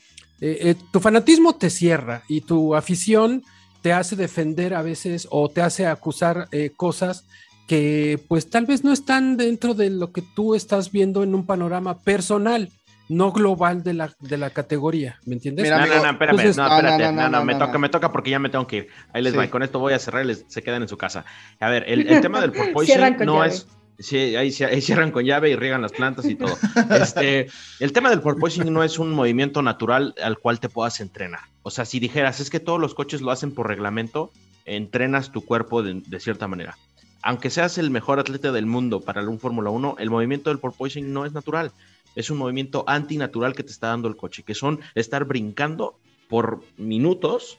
eh, 0.46 0.58
eh, 0.60 0.74
tu 0.92 1.00
fanatismo 1.00 1.54
te 1.54 1.70
cierra 1.70 2.22
y 2.28 2.42
tu 2.42 2.74
afición 2.74 3.42
te 3.80 3.94
hace 3.94 4.14
defender 4.14 4.74
a 4.74 4.82
veces 4.82 5.26
o 5.30 5.48
te 5.48 5.62
hace 5.62 5.86
acusar 5.86 6.48
eh, 6.52 6.70
cosas 6.76 7.24
que 7.66 8.22
pues 8.28 8.50
tal 8.50 8.66
vez 8.66 8.84
no 8.84 8.92
están 8.92 9.38
dentro 9.38 9.72
de 9.72 9.88
lo 9.88 10.12
que 10.12 10.20
tú 10.20 10.54
estás 10.54 10.92
viendo 10.92 11.22
en 11.22 11.34
un 11.34 11.46
panorama 11.46 11.98
personal, 12.00 12.68
no 13.08 13.32
global 13.32 13.82
de 13.82 13.94
la, 13.94 14.12
de 14.20 14.36
la 14.36 14.50
categoría, 14.50 15.18
¿me 15.24 15.36
entiendes? 15.36 15.70
no, 15.70 15.78
no, 15.78 15.86
no, 15.86 16.10
espérame, 16.10 16.36
no, 16.36 16.66
espérate, 16.76 17.12
no, 17.12 17.28
no, 17.30 17.44
me 17.46 17.54
toca, 17.54 17.78
me 17.78 17.88
toca 17.88 18.12
porque 18.12 18.28
ya 18.28 18.38
me 18.38 18.50
tengo 18.50 18.66
que 18.66 18.76
ir. 18.76 18.88
Ahí 19.14 19.22
les 19.22 19.34
va, 19.34 19.48
con 19.48 19.62
esto 19.62 19.78
voy 19.78 19.94
a 19.94 19.98
cerrar 19.98 20.26
y 20.26 20.28
les, 20.28 20.44
se 20.46 20.62
quedan 20.62 20.82
en 20.82 20.88
su 20.88 20.98
casa. 20.98 21.24
A 21.58 21.70
ver, 21.70 21.84
el, 21.86 22.06
el 22.06 22.20
tema 22.20 22.42
del 22.42 22.52
porpoising 22.52 23.16
no 23.24 23.42
es 23.44 23.66
Sí, 23.98 24.34
ahí, 24.34 24.50
cierran 24.50 25.12
con 25.12 25.24
llave 25.24 25.50
y 25.50 25.56
riegan 25.56 25.82
las 25.82 25.92
plantas 25.92 26.24
y 26.26 26.34
todo. 26.34 26.56
Este, 27.00 27.48
el 27.80 27.92
tema 27.92 28.10
del 28.10 28.20
porpoising 28.20 28.72
no 28.72 28.82
es 28.82 28.98
un 28.98 29.12
movimiento 29.12 29.62
natural 29.62 30.14
al 30.22 30.38
cual 30.38 30.60
te 30.60 30.68
puedas 30.68 31.00
entrenar. 31.00 31.40
O 31.62 31.70
sea, 31.70 31.84
si 31.84 32.00
dijeras, 32.00 32.40
es 32.40 32.50
que 32.50 32.60
todos 32.60 32.80
los 32.80 32.94
coches 32.94 33.20
lo 33.20 33.30
hacen 33.30 33.52
por 33.52 33.68
reglamento, 33.68 34.32
entrenas 34.64 35.30
tu 35.30 35.44
cuerpo 35.44 35.82
de, 35.82 36.20
cierta 36.20 36.48
manera. 36.48 36.76
Aunque 37.22 37.50
seas 37.50 37.78
el 37.78 37.90
mejor 37.90 38.18
atleta 38.18 38.52
del 38.52 38.66
mundo 38.66 39.00
para 39.00 39.22
un 39.28 39.38
Fórmula 39.38 39.70
1, 39.70 39.96
el 39.98 40.10
movimiento 40.10 40.50
del 40.50 40.58
porpoising 40.58 41.12
no 41.12 41.24
es 41.24 41.32
natural. 41.32 41.72
Es 42.16 42.30
un 42.30 42.38
movimiento 42.38 42.84
antinatural 42.86 43.54
que 43.54 43.62
te 43.62 43.70
está 43.70 43.88
dando 43.88 44.08
el 44.08 44.16
coche, 44.16 44.42
que 44.42 44.54
son 44.54 44.80
estar 44.94 45.24
brincando 45.24 45.98
por 46.28 46.62
minutos. 46.76 47.58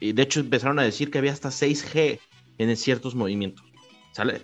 Y 0.00 0.12
de 0.12 0.22
hecho 0.22 0.40
empezaron 0.40 0.78
a 0.78 0.82
decir 0.82 1.10
que 1.10 1.18
había 1.18 1.32
hasta 1.32 1.48
6G 1.48 2.18
en 2.58 2.76
ciertos 2.76 3.14
movimientos. 3.14 3.64
¿Sale? 4.12 4.42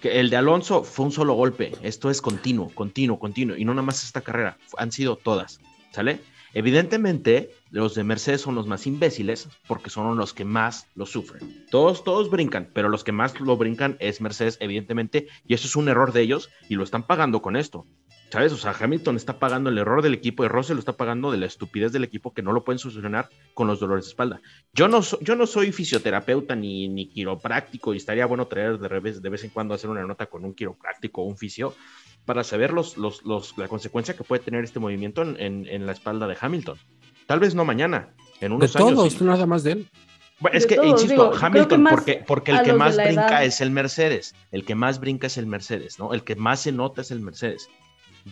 Que 0.00 0.20
el 0.20 0.30
de 0.30 0.36
Alonso 0.36 0.84
fue 0.84 1.06
un 1.06 1.12
solo 1.12 1.34
golpe. 1.34 1.72
Esto 1.82 2.10
es 2.10 2.20
continuo, 2.20 2.70
continuo, 2.74 3.18
continuo. 3.18 3.56
Y 3.56 3.64
no 3.64 3.74
nada 3.74 3.82
más 3.82 4.04
esta 4.04 4.20
carrera, 4.20 4.58
han 4.76 4.92
sido 4.92 5.16
todas. 5.16 5.60
¿Sale? 5.92 6.20
Evidentemente, 6.54 7.50
los 7.70 7.94
de 7.94 8.04
Mercedes 8.04 8.40
son 8.40 8.54
los 8.54 8.66
más 8.66 8.86
imbéciles 8.86 9.48
porque 9.66 9.90
son 9.90 10.16
los 10.16 10.32
que 10.32 10.44
más 10.44 10.86
lo 10.94 11.04
sufren. 11.04 11.66
Todos, 11.70 12.04
todos 12.04 12.30
brincan, 12.30 12.70
pero 12.72 12.88
los 12.88 13.04
que 13.04 13.12
más 13.12 13.38
lo 13.40 13.56
brincan 13.56 13.96
es 14.00 14.20
Mercedes, 14.20 14.56
evidentemente, 14.60 15.28
y 15.46 15.54
eso 15.54 15.66
es 15.66 15.76
un 15.76 15.88
error 15.88 16.12
de 16.12 16.22
ellos 16.22 16.48
y 16.68 16.76
lo 16.76 16.84
están 16.84 17.06
pagando 17.06 17.42
con 17.42 17.56
esto. 17.56 17.86
¿Sabes? 18.30 18.52
O 18.52 18.58
sea, 18.58 18.74
Hamilton 18.78 19.16
está 19.16 19.38
pagando 19.38 19.70
el 19.70 19.78
error 19.78 20.02
del 20.02 20.12
equipo 20.12 20.44
y 20.44 20.48
Russell 20.48 20.74
lo 20.74 20.80
está 20.80 20.92
pagando 20.92 21.30
de 21.30 21.38
la 21.38 21.46
estupidez 21.46 21.92
del 21.92 22.04
equipo 22.04 22.34
que 22.34 22.42
no 22.42 22.52
lo 22.52 22.62
pueden 22.62 22.78
solucionar 22.78 23.30
con 23.54 23.66
los 23.66 23.80
dolores 23.80 24.04
de 24.04 24.10
espalda. 24.10 24.40
Yo 24.74 24.86
no, 24.86 25.00
yo 25.22 25.34
no 25.34 25.46
soy 25.46 25.72
fisioterapeuta 25.72 26.54
ni, 26.54 26.88
ni 26.88 27.08
quiropráctico 27.08 27.94
y 27.94 27.96
estaría 27.96 28.26
bueno 28.26 28.46
traer 28.46 28.78
de 28.78 29.00
vez, 29.00 29.22
de 29.22 29.28
vez 29.30 29.44
en 29.44 29.50
cuando 29.50 29.74
hacer 29.74 29.88
una 29.88 30.04
nota 30.04 30.26
con 30.26 30.44
un 30.44 30.54
quiropráctico 30.54 31.22
o 31.22 31.24
un 31.24 31.38
fisio 31.38 31.74
para 32.26 32.44
saber 32.44 32.74
los, 32.74 32.98
los, 32.98 33.22
la 33.56 33.68
consecuencia 33.68 34.14
que 34.14 34.24
puede 34.24 34.42
tener 34.42 34.62
este 34.62 34.78
movimiento 34.78 35.22
en, 35.22 35.66
en, 35.66 35.86
la 35.86 35.92
espalda 35.92 36.26
de 36.26 36.36
Hamilton. 36.38 36.76
Tal 37.26 37.40
vez 37.40 37.54
no 37.54 37.64
mañana, 37.64 38.14
en 38.42 38.52
unos 38.52 38.70
de 38.70 38.78
todos, 38.78 39.22
nada 39.22 39.46
más 39.46 39.62
de 39.62 39.72
él. 39.72 39.88
es 40.52 40.66
que, 40.66 40.74
insisto, 40.84 41.32
Hamilton, 41.40 41.86
porque, 41.88 42.22
porque 42.26 42.52
el 42.52 42.62
que 42.62 42.74
más 42.74 42.96
brinca 42.98 43.44
es 43.44 43.62
el 43.62 43.70
Mercedes, 43.70 44.34
el 44.52 44.66
que 44.66 44.74
más 44.74 45.00
brinca 45.00 45.28
es 45.28 45.38
el 45.38 45.46
Mercedes, 45.46 45.98
¿no? 45.98 46.12
El 46.12 46.22
que 46.22 46.36
más 46.36 46.60
se 46.60 46.72
nota 46.72 47.00
es 47.00 47.10
el 47.10 47.20
Mercedes. 47.20 47.70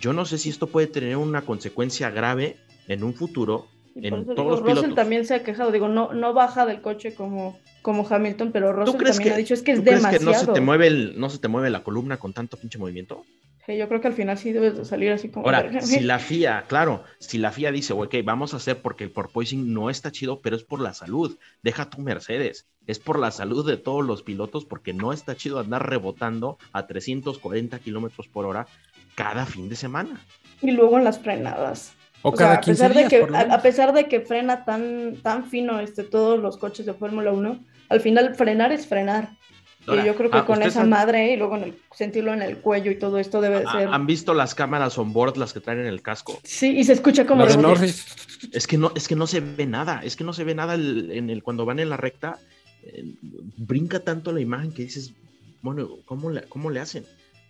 Yo 0.01 0.13
no 0.13 0.25
sé 0.25 0.39
si 0.39 0.51
esto 0.51 0.67
puede 0.67 0.87
tener 0.87 1.17
una 1.17 1.43
consecuencia 1.43 2.11
grave 2.11 2.57
en 2.89 3.05
un 3.05 3.15
futuro 3.15 3.69
en 4.03 4.27
todos 4.35 4.61
los 4.61 4.77
Russell 4.77 4.95
también 4.95 5.25
se 5.25 5.35
ha 5.35 5.43
quejado, 5.43 5.73
digo, 5.73 5.89
no, 5.89 6.13
no 6.13 6.35
baja 6.35 6.67
del 6.67 6.81
coche 6.81 7.15
como, 7.15 7.59
como 7.83 8.07
Hamilton, 8.07 8.53
pero 8.53 8.73
Russell 8.73 9.03
también 9.03 9.33
ha 9.33 9.37
dicho 9.37 9.55
es 9.55 9.63
que 9.63 9.73
es 9.73 9.85
demasiado. 9.85 10.19
que 10.19 10.25
no 10.25 10.35
se 10.35 10.47
te 10.47 10.61
mueve 10.61 10.87
el, 10.87 11.19
no 11.19 11.31
se 11.31 11.39
te 11.39 11.49
mueve 11.49 11.71
la 11.71 11.83
columna 11.83 12.19
con 12.19 12.33
tanto 12.33 12.57
pinche 12.57 12.79
movimiento? 12.79 13.25
yo 13.69 13.89
creo 13.89 14.01
que 14.01 14.07
al 14.07 14.15
final 14.15 14.39
sí 14.39 14.53
debes 14.53 14.77
de 14.77 14.85
salir 14.85 15.11
así 15.11 15.29
como. 15.29 15.45
Ahora, 15.45 15.81
si 15.81 15.99
la 16.01 16.21
FIA, 16.21 16.67
claro, 16.69 17.03
si 17.19 17.39
la 17.39 17.51
FIA 17.51 17.73
dice, 17.73 17.95
ok, 17.95 18.15
vamos 18.25 18.55
a 18.55 18.59
hacer 18.59 18.81
porque 18.81 19.03
el 19.03 19.11
porpoising 19.11 19.73
no 19.75 19.91
está 19.91 20.13
chido, 20.13 20.41
pero 20.41 20.55
es 20.55 20.63
por 20.63 20.81
la 20.81 20.95
salud, 20.95 21.37
deja 21.63 21.91
tu 21.91 22.01
Mercedes, 22.01 22.69
es 22.87 23.01
por 23.01 23.19
la 23.19 23.33
salud 23.33 23.67
de 23.67 23.77
todos 23.77 24.05
los 24.05 24.23
pilotos 24.23 24.65
porque 24.65 24.93
no 24.93 25.13
está 25.13 25.35
chido 25.35 25.59
andar 25.59 25.89
rebotando 25.89 26.59
a 26.73 26.87
340 26.87 27.79
kilómetros 27.81 28.29
por 28.29 28.47
hora 28.47 28.69
cada 29.17 29.47
fin 29.47 29.69
de 29.69 29.75
semana. 29.75 30.21
Y 30.63 30.71
luego 30.71 30.99
en 30.99 31.05
las 31.05 31.19
frenadas. 31.19 31.95
O, 32.23 32.33
cada 32.33 32.51
sea, 32.51 32.59
a 32.59 32.61
pesar 32.61 32.95
de 32.95 33.09
que 33.09 33.23
a, 33.23 33.63
pesar 33.63 33.93
de 33.93 34.09
que 34.09 34.21
frena 34.21 34.65
tan 34.65 35.17
tan 35.23 35.45
fino 35.45 35.81
este 35.81 36.03
todos 36.03 36.41
los 36.41 36.57
coches 36.57 36.87
de 36.87 36.95
Fórmula 36.95 37.33
1, 37.33 37.61
al 37.89 38.01
final 38.01 38.35
frenar 38.35 38.73
es 38.73 38.87
frenar. 38.87 39.31
y 39.87 40.05
yo 40.05 40.17
creo 40.17 40.31
que 40.31 40.39
ah, 40.39 40.45
con 40.45 40.63
esa 40.63 40.85
madre 40.85 41.33
y 41.33 41.37
luego 41.37 41.59
sentirlo 41.95 42.33
en 42.33 42.43
el 42.43 42.59
cuello 42.59 42.91
y 42.91 42.99
todo 42.99 43.19
esto 43.19 43.41
debe 43.41 43.65
ser. 43.71 43.89
¿Han 43.89 44.07
visto 44.07 44.35
las 44.35 44.55
cámaras 44.55 44.99
on 44.99 45.13
board, 45.13 45.37
las 45.37 45.53
que 45.53 45.61
traen 45.61 45.81
en 45.81 45.87
el 45.87 46.03
casco? 46.03 46.39
Sí, 46.43 46.77
y 46.77 46.85
se 46.85 46.95
escucha 46.95 47.27
como. 47.27 47.45
Es 47.45 47.57
que 48.67 48.79
no, 48.79 48.93
es 48.95 49.09
que 49.09 49.17
no 49.17 49.27
se 49.27 49.41
ve 49.41 49.67
nada, 49.67 50.01
es 50.03 50.17
que 50.17 50.25
no 50.25 50.33
se 50.33 50.45
ve 50.45 50.55
nada 50.55 50.75
en 50.75 51.31
el, 51.31 51.43
cuando 51.43 51.65
van 51.65 51.79
en 51.79 51.91
la 51.91 51.97
recta. 51.97 52.39
Eh, 52.83 53.15
brinca 53.57 54.01
tanto 54.01 54.33
la 54.33 54.41
imagen 54.41 54.73
que 54.73 54.83
dices, 54.83 55.13
bueno, 55.63 55.89
¿cómo 56.05 56.31
le, 56.31 56.43
cómo 56.43 56.71
le 56.71 56.81
hacen? 56.81 57.05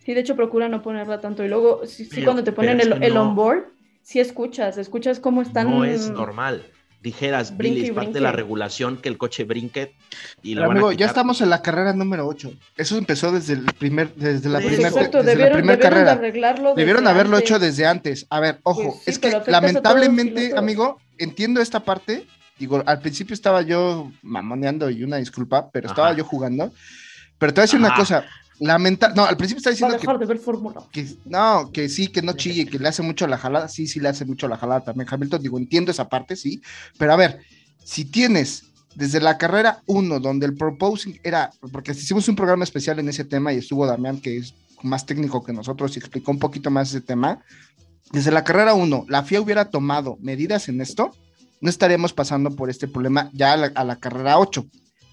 Sí, 0.07 0.13
de 0.13 0.21
hecho 0.21 0.37
procura 0.37 0.69
no 0.69 0.81
ponerla 0.81 1.19
tanto. 1.19 1.43
Y 1.43 1.49
luego, 1.49 1.81
sí, 1.85 2.07
cuando 2.23 2.41
te 2.41 2.53
ponen 2.53 2.79
el, 2.79 3.03
el 3.03 3.17
onboard, 3.17 3.65
sí 4.01 4.21
escuchas, 4.21 4.77
escuchas 4.77 5.19
cómo 5.19 5.41
están. 5.41 5.69
No 5.69 5.83
es 5.83 6.09
normal. 6.09 6.63
Dijeras, 7.01 7.57
Billy, 7.57 7.87
es 7.87 7.91
parte 7.91 8.13
de 8.13 8.21
la 8.21 8.31
regulación 8.31 8.95
que 8.95 9.09
el 9.09 9.17
coche 9.17 9.43
brinque 9.43 9.95
y 10.41 10.55
lo 10.55 10.71
amigo, 10.71 10.93
ya 10.93 11.07
estamos 11.07 11.41
en 11.41 11.49
la 11.49 11.61
carrera 11.61 11.91
número 11.91 12.25
8. 12.25 12.53
Eso 12.77 12.97
empezó 12.97 13.33
desde 13.33 13.55
el 13.55 13.65
primer, 13.65 14.15
desde 14.15 14.47
la, 14.47 14.59
primera 14.59 15.77
carrera. 15.77 16.15
debieron 16.15 17.05
haberlo 17.05 17.37
hecho 17.37 17.59
desde 17.59 17.85
antes. 17.85 18.27
A 18.29 18.39
ver, 18.39 18.61
ojo, 18.63 19.01
pues 19.03 19.09
es 19.09 19.19
que 19.19 19.41
lamentablemente, 19.45 20.53
amigo, 20.55 21.01
entiendo 21.17 21.59
esta 21.59 21.81
parte. 21.81 22.25
Digo, 22.57 22.81
al 22.85 23.01
principio 23.01 23.33
estaba 23.33 23.61
yo 23.61 24.09
mamoneando 24.21 24.89
y 24.89 25.03
una 25.03 25.17
disculpa, 25.17 25.69
pero 25.69 25.89
estaba 25.89 26.13
yo 26.13 26.23
jugando. 26.23 26.71
Pero 27.37 27.53
te 27.53 27.59
voy 27.59 27.63
a 27.63 27.67
decir 27.67 27.79
una 27.79 27.93
cosa, 27.93 28.25
Lamenta 28.59 29.09
no, 29.09 29.25
al 29.25 29.37
principio 29.37 29.59
está 29.59 29.69
diciendo 29.69 29.95
dejar 29.95 30.17
de 30.17 30.25
ver 30.25 30.39
Fórmula. 30.39 30.81
Que, 30.91 31.07
no, 31.25 31.71
que 31.71 31.89
sí, 31.89 32.07
que 32.07 32.21
no 32.21 32.33
chille, 32.33 32.65
que 32.65 32.79
le 32.79 32.87
hace 32.87 33.03
mucho 33.03 33.27
la 33.27 33.37
jalada. 33.37 33.67
Sí, 33.67 33.87
sí 33.87 33.99
le 33.99 34.09
hace 34.09 34.25
mucho 34.25 34.47
la 34.47 34.57
jalada 34.57 34.81
también 34.81 35.07
Hamilton. 35.09 35.41
Digo, 35.41 35.57
entiendo 35.57 35.91
esa 35.91 36.09
parte, 36.09 36.35
sí. 36.35 36.61
Pero 36.97 37.13
a 37.13 37.15
ver, 37.15 37.39
si 37.83 38.05
tienes 38.05 38.63
desde 38.95 39.21
la 39.21 39.37
carrera 39.37 39.83
1, 39.85 40.19
donde 40.19 40.47
el 40.47 40.55
proposing 40.55 41.19
era, 41.23 41.51
porque 41.71 41.91
hicimos 41.91 42.27
un 42.27 42.35
programa 42.35 42.63
especial 42.63 42.97
en 42.97 43.07
ese 43.09 43.23
tema 43.23 43.53
y 43.53 43.57
estuvo 43.57 43.85
Damián, 43.85 44.19
que 44.19 44.37
es 44.37 44.55
más 44.81 45.05
técnico 45.05 45.43
que 45.43 45.53
nosotros 45.53 45.95
y 45.95 45.99
explicó 45.99 46.31
un 46.31 46.39
poquito 46.39 46.71
más 46.71 46.89
ese 46.89 47.01
tema. 47.01 47.43
Desde 48.11 48.31
la 48.31 48.43
carrera 48.43 48.73
1, 48.73 49.05
la 49.07 49.21
FIA 49.21 49.41
hubiera 49.41 49.65
tomado 49.65 50.17
medidas 50.19 50.67
en 50.67 50.81
esto, 50.81 51.11
no 51.61 51.69
estaríamos 51.69 52.13
pasando 52.13 52.55
por 52.55 52.71
este 52.71 52.87
problema 52.87 53.29
ya 53.33 53.53
a 53.53 53.57
la, 53.57 53.67
a 53.67 53.83
la 53.83 53.97
carrera 53.97 54.39
8. 54.39 54.65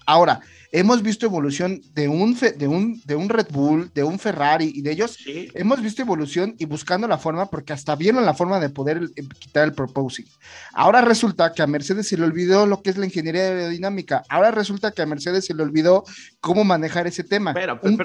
Ahora, 0.05 0.41
hemos 0.71 1.01
visto 1.01 1.25
evolución 1.25 1.81
de 1.93 2.07
un, 2.07 2.37
de 2.37 2.67
un, 2.67 3.01
de 3.05 3.15
un 3.15 3.29
Red 3.29 3.47
Bull, 3.51 3.91
de 3.93 4.03
un 4.03 4.19
Ferrari 4.19 4.71
y 4.73 4.81
de 4.81 4.91
ellos. 4.91 5.17
Hemos 5.53 5.81
visto 5.81 6.01
evolución 6.01 6.55
y 6.59 6.65
buscando 6.65 7.07
la 7.07 7.17
forma, 7.17 7.47
porque 7.47 7.73
hasta 7.73 7.95
vieron 7.95 8.25
la 8.25 8.33
forma 8.33 8.59
de 8.59 8.69
poder 8.69 9.01
eh, 9.15 9.23
quitar 9.39 9.63
el 9.63 9.73
proposing. 9.73 10.25
Ahora 10.73 11.01
resulta 11.01 11.53
que 11.53 11.61
a 11.61 11.67
Mercedes 11.67 12.07
se 12.07 12.17
le 12.17 12.25
olvidó 12.25 12.65
lo 12.65 12.81
que 12.81 12.91
es 12.91 12.97
la 12.97 13.05
ingeniería 13.05 13.43
aerodinámica. 13.43 14.23
Ahora 14.29 14.51
resulta 14.51 14.91
que 14.91 15.01
a 15.01 15.05
Mercedes 15.05 15.45
se 15.45 15.53
le 15.53 15.63
olvidó 15.63 16.03
cómo 16.39 16.63
manejar 16.63 17.07
ese 17.07 17.23
tema. 17.23 17.55
un, 17.81 17.99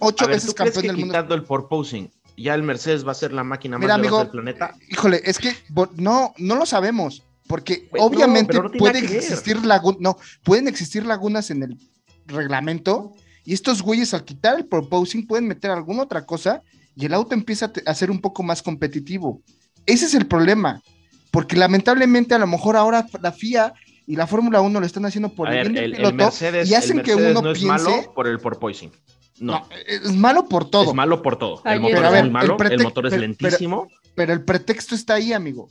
ocho 0.00 0.26
veces 0.26 0.54
campeón 0.54 0.86
del 0.86 0.96
mundo. 0.96 1.12
Quitando 1.12 1.34
el 1.34 1.44
proposing, 1.44 2.10
ya 2.36 2.54
el 2.54 2.62
Mercedes 2.62 3.06
va 3.06 3.12
a 3.12 3.14
ser 3.14 3.32
la 3.32 3.44
máquina 3.44 3.78
más 3.78 3.90
amigo, 3.90 4.18
del 4.18 4.28
planeta. 4.28 4.74
Híjole, 4.88 5.22
es 5.24 5.38
que 5.38 5.54
no, 5.96 6.34
no 6.38 6.56
lo 6.56 6.66
sabemos. 6.66 7.25
Porque 7.46 7.88
obviamente 7.98 8.60
puede 8.78 8.98
existir 8.98 9.64
lagunas, 9.64 10.00
no, 10.00 10.16
pueden 10.42 10.68
existir 10.68 11.06
lagunas 11.06 11.50
en 11.50 11.62
el 11.62 11.78
reglamento 12.26 13.12
y 13.44 13.54
estos 13.54 13.82
güeyes 13.82 14.12
al 14.14 14.24
quitar 14.24 14.58
el 14.58 14.66
proposing 14.66 15.26
pueden 15.26 15.46
meter 15.46 15.70
alguna 15.70 16.02
otra 16.02 16.26
cosa 16.26 16.62
y 16.96 17.06
el 17.06 17.14
auto 17.14 17.34
empieza 17.34 17.72
a 17.84 17.94
ser 17.94 18.10
un 18.10 18.20
poco 18.20 18.42
más 18.42 18.62
competitivo. 18.62 19.40
Ese 19.84 20.06
es 20.06 20.14
el 20.14 20.26
problema, 20.26 20.82
porque 21.30 21.56
lamentablemente 21.56 22.34
a 22.34 22.38
lo 22.38 22.46
mejor 22.46 22.76
ahora 22.76 23.06
la 23.22 23.32
FIA 23.32 23.74
y 24.06 24.16
la 24.16 24.26
Fórmula 24.26 24.60
1 24.60 24.80
lo 24.80 24.86
están 24.86 25.04
haciendo 25.04 25.28
por 25.28 25.52
el, 25.52 25.72
piloto 25.72 26.30
y 26.64 26.74
hacen 26.74 27.02
que 27.02 27.14
uno 27.14 27.42
no 27.42 27.52
piense 27.52 27.66
malo 27.66 28.12
por 28.14 28.26
el 28.26 28.38
porpoising. 28.40 28.90
No. 29.38 29.68
es 29.86 30.12
malo 30.12 30.48
por 30.48 30.70
todo. 30.70 30.84
Es 30.84 30.94
malo 30.94 31.22
por 31.22 31.36
todo. 31.36 31.60
El 31.64 31.80
motor 31.80 32.04
es 32.04 32.22
muy 32.22 32.30
malo, 32.30 32.56
el, 32.58 32.82
motor 32.82 33.06
es 33.06 33.18
lentísimo. 33.18 33.88
pero, 34.14 34.32
el 34.32 34.42
pretexto 34.44 34.94
está 34.94 35.14
ahí, 35.14 35.32
amigo. 35.32 35.68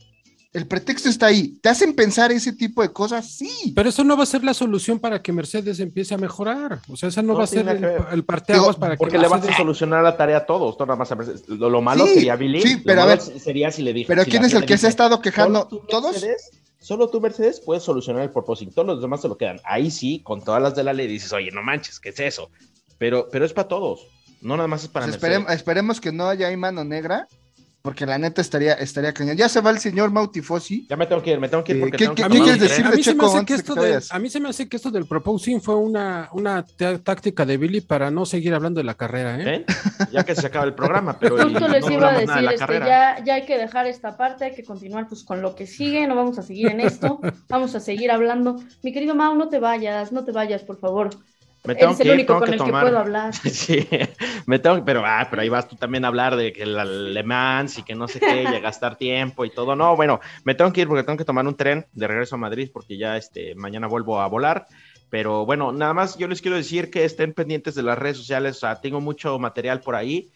El 0.55 0.67
pretexto 0.67 1.09
está 1.09 1.25
ahí. 1.25 1.59
¿Te 1.61 1.67
hacen 1.67 1.93
pensar 1.93 2.31
ese 2.31 2.53
tipo 2.53 2.81
de 2.81 2.93
cosas? 2.93 3.29
Sí. 3.29 3.73
Pero 3.75 3.89
eso 3.89 4.05
no 4.05 4.15
va 4.15 4.23
a 4.23 4.25
ser 4.25 4.41
la 4.41 4.53
solución 4.53 4.99
para 4.99 5.21
que 5.21 5.33
Mercedes 5.33 5.81
empiece 5.81 6.13
a 6.13 6.17
mejorar. 6.17 6.79
O 6.87 6.95
sea, 6.95 7.09
esa 7.09 7.21
no, 7.21 7.35
va 7.35 7.43
a 7.43 7.47
ser 7.47 7.67
el, 7.67 8.23
parteaguas 8.23 8.77
para 8.77 8.93
que 8.93 8.99
Porque 8.99 9.17
le 9.17 9.27
vas 9.27 9.45
a 9.45 9.57
solucionar 9.57 10.01
la 10.01 10.15
tarea 10.15 10.37
a 10.37 10.45
todos, 10.45 10.79
nada 10.79 10.95
más 10.95 11.11
a 11.11 11.15
Mercedes. 11.15 11.43
Lo, 11.49 11.81
malo 11.81 12.07
sería 12.07 12.37
Billy. 12.37 12.61
Sí, 12.61 12.77
pero 12.85 13.01
a 13.01 13.05
ver. 13.05 13.19
Sería 13.19 13.69
si 13.69 13.81
le 13.81 13.91
dije. 13.91 14.07
Pero 14.07 14.23
¿quién 14.23 14.45
es 14.45 14.53
el 14.53 14.65
que 14.65 14.77
se 14.77 14.87
ha 14.87 14.89
estado 14.89 15.19
quejando? 15.19 15.67
¿Todos? 15.89 16.25
solo 16.79 17.09
tú, 17.09 17.19
Mercedes, 17.19 17.59
puedes 17.59 17.83
solucionar 17.83 18.21
el 18.21 18.29
propósito. 18.29 18.71
Todos 18.73 18.87
los 18.87 19.01
demás 19.01 19.21
se 19.21 19.27
lo 19.27 19.35
quedan. 19.35 19.59
Ahí 19.65 19.91
sí, 19.91 20.21
con 20.23 20.41
todas 20.41 20.61
las 20.61 20.73
de 20.73 20.85
la 20.85 20.93
ley 20.93 21.07
dices, 21.07 21.33
oye, 21.33 21.51
no 21.51 21.63
manches, 21.63 21.99
¿qué 21.99 22.09
es 22.09 22.19
eso? 22.21 22.49
Pero, 22.97 23.27
pero 23.29 23.43
es 23.43 23.51
para 23.51 23.67
todos. 23.67 24.07
No 24.39 24.55
nada 24.55 24.69
más 24.69 24.83
es 24.83 24.89
para 24.89 25.05
pues 25.07 25.21
Mercedes. 25.21 25.49
esperemos 25.49 25.99
que 25.99 26.13
no 26.13 26.29
haya 26.29 26.47
ahí 26.47 26.55
mano 26.55 26.85
negra 26.85 27.27
porque 27.85 28.07
la 28.07 28.17
neta 28.17 28.41
estaría, 28.41 28.73
estaría 28.73 29.13
cañón. 29.13 29.37
Ya 29.37 29.47
se 29.47 29.61
va 29.61 29.69
el 29.69 29.77
señor 29.77 30.09
Mautifosi. 30.09 30.87
Ya 30.89 30.97
me 30.97 31.05
tengo 31.05 31.21
que 31.21 31.33
ir, 31.33 31.39
me 31.39 31.47
tengo 31.47 31.63
que 31.63 31.73
ir 31.73 31.79
porque 31.81 31.97
¿Qué, 31.97 32.05
tengo 32.05 32.15
que 32.15 32.23
¿qué 32.23 32.29
quieres 32.29 32.59
decir 32.59 32.83
de 32.83 32.99
Checo 32.99 33.31
A 34.09 34.17
mí 34.17 34.27
se 34.27 34.39
me 34.39 34.49
hace 34.49 34.67
que 34.67 34.77
esto 34.77 34.89
del 34.89 35.05
proposing 35.05 35.61
fue 35.61 35.75
una, 35.75 36.27
una 36.33 36.65
táctica 37.03 37.45
de 37.45 37.57
Billy 37.57 37.81
para 37.81 38.09
no 38.09 38.25
seguir 38.25 38.55
hablando 38.55 38.79
de 38.79 38.85
la 38.85 38.95
carrera, 38.95 39.39
¿eh? 39.39 39.65
Ya 40.11 40.23
que 40.23 40.33
se 40.33 40.47
acaba 40.47 40.65
el 40.65 40.73
programa, 40.73 41.19
pero. 41.19 41.37
Justo 41.37 41.67
les 41.67 41.87
iba 41.87 42.09
a 42.09 42.17
decir, 42.17 42.49
este, 42.51 42.79
ya, 42.79 43.23
ya 43.23 43.35
hay 43.35 43.45
que 43.45 43.59
dejar 43.59 43.85
esta 43.85 44.17
parte, 44.17 44.45
hay 44.45 44.55
que 44.55 44.63
continuar 44.63 45.07
pues 45.07 45.23
con 45.23 45.43
lo 45.43 45.53
que 45.53 45.67
sigue, 45.67 46.07
no 46.07 46.15
vamos 46.15 46.39
a 46.39 46.41
seguir 46.41 46.69
en 46.69 46.79
esto, 46.79 47.19
vamos 47.49 47.75
a 47.75 47.79
seguir 47.79 48.09
hablando. 48.09 48.55
Mi 48.81 48.93
querido 48.93 49.13
Mau, 49.13 49.35
no 49.35 49.47
te 49.47 49.59
vayas, 49.59 50.11
no 50.11 50.25
te 50.25 50.31
vayas, 50.31 50.63
por 50.63 50.79
favor. 50.79 51.11
Me 51.65 51.75
tengo 51.75 51.97
que 51.97 52.03
el 52.03 52.11
único 52.11 52.39
con 52.39 52.53
el 52.53 52.63
que 52.63 52.71
puedo 52.71 52.99
hablar. 52.99 53.33
sí, 53.51 53.87
me 54.45 54.59
tengo, 54.59 54.83
pero, 54.85 55.03
ah, 55.05 55.27
pero 55.29 55.41
ahí 55.41 55.49
vas 55.49 55.67
tú 55.67 55.75
también 55.75 56.05
a 56.05 56.09
hablar 56.09 56.35
de 56.35 56.53
que 56.53 56.63
el 56.63 56.77
alemán 56.77 57.67
y 57.75 57.83
que 57.83 57.95
no 57.95 58.07
sé 58.07 58.19
qué, 58.19 58.43
y 58.43 58.45
a 58.45 58.59
gastar 58.59 58.97
tiempo 58.97 59.45
y 59.45 59.49
todo. 59.49 59.75
No, 59.75 59.95
bueno, 59.95 60.19
me 60.43 60.55
tengo 60.55 60.71
que 60.71 60.81
ir 60.81 60.87
porque 60.87 61.03
tengo 61.03 61.17
que 61.17 61.25
tomar 61.25 61.45
un 61.47 61.55
tren 61.55 61.85
de 61.93 62.07
regreso 62.07 62.35
a 62.35 62.39
Madrid 62.39 62.69
porque 62.73 62.97
ya 62.97 63.17
este, 63.17 63.55
mañana 63.55 63.87
vuelvo 63.87 64.21
a 64.21 64.27
volar. 64.27 64.67
Pero 65.09 65.45
bueno, 65.45 65.71
nada 65.71 65.93
más 65.93 66.17
yo 66.17 66.27
les 66.27 66.41
quiero 66.41 66.57
decir 66.57 66.89
que 66.89 67.05
estén 67.05 67.33
pendientes 67.33 67.75
de 67.75 67.83
las 67.83 67.97
redes 67.97 68.17
sociales. 68.17 68.57
O 68.57 68.59
sea, 68.61 68.81
tengo 68.81 68.99
mucho 69.01 69.37
material 69.39 69.81
por 69.81 69.95
ahí. 69.95 70.31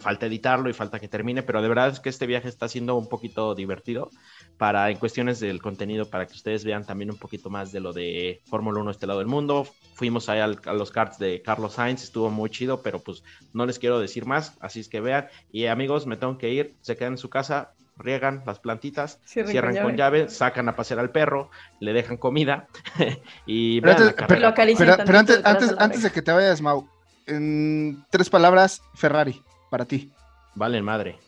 Falta 0.00 0.26
editarlo 0.26 0.68
y 0.68 0.72
falta 0.72 0.98
que 0.98 1.08
termine, 1.08 1.42
pero 1.42 1.62
de 1.62 1.68
verdad 1.68 1.88
es 1.88 2.00
que 2.00 2.08
este 2.08 2.26
viaje 2.26 2.48
está 2.48 2.68
siendo 2.68 2.96
un 2.96 3.08
poquito 3.08 3.54
divertido 3.54 4.10
para 4.56 4.90
en 4.90 4.98
cuestiones 4.98 5.40
del 5.40 5.60
contenido, 5.60 6.08
para 6.08 6.26
que 6.26 6.32
ustedes 6.32 6.64
vean 6.64 6.84
también 6.84 7.10
un 7.10 7.18
poquito 7.18 7.50
más 7.50 7.72
de 7.72 7.80
lo 7.80 7.92
de 7.92 8.40
Fórmula 8.46 8.80
1 8.80 8.90
este 8.90 9.06
lado 9.06 9.18
del 9.18 9.28
mundo. 9.28 9.66
Fuimos 9.94 10.28
ahí 10.28 10.40
a 10.40 10.72
los 10.72 10.90
carts 10.90 11.18
de 11.18 11.42
Carlos 11.42 11.74
Sainz, 11.74 12.02
estuvo 12.02 12.30
muy 12.30 12.50
chido, 12.50 12.82
pero 12.82 13.00
pues 13.00 13.22
no 13.52 13.66
les 13.66 13.78
quiero 13.78 13.98
decir 13.98 14.26
más, 14.26 14.56
así 14.60 14.80
es 14.80 14.88
que 14.88 15.00
vean. 15.00 15.28
Y 15.52 15.66
amigos, 15.66 16.06
me 16.06 16.16
tengo 16.16 16.38
que 16.38 16.50
ir, 16.50 16.74
se 16.80 16.96
quedan 16.96 17.14
en 17.14 17.18
su 17.18 17.30
casa, 17.30 17.72
riegan 17.96 18.42
las 18.46 18.58
plantitas, 18.58 19.20
cierran, 19.24 19.76
con, 19.76 19.96
llave. 19.96 20.28
sacan 20.28 20.68
a 20.68 20.76
pasear 20.76 21.00
al 21.00 21.10
perro, 21.10 21.50
le 21.80 21.92
dejan 21.92 22.16
comida 22.16 22.66
y 23.46 23.80
pero 23.80 23.92
antes, 23.92 25.40
antes, 25.44 25.74
antes, 25.78 26.02
de 26.02 26.10
que 26.10 26.22
te 26.22 26.32
vayas, 26.32 26.60
Mau, 26.60 26.88
en 27.26 28.04
tres 28.10 28.28
palabras, 28.28 28.82
Ferrari, 28.94 29.42
para 29.70 29.84
ti. 29.84 30.10
Vale, 30.54 30.80
madre. 30.82 31.18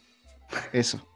Eso. 0.72 1.06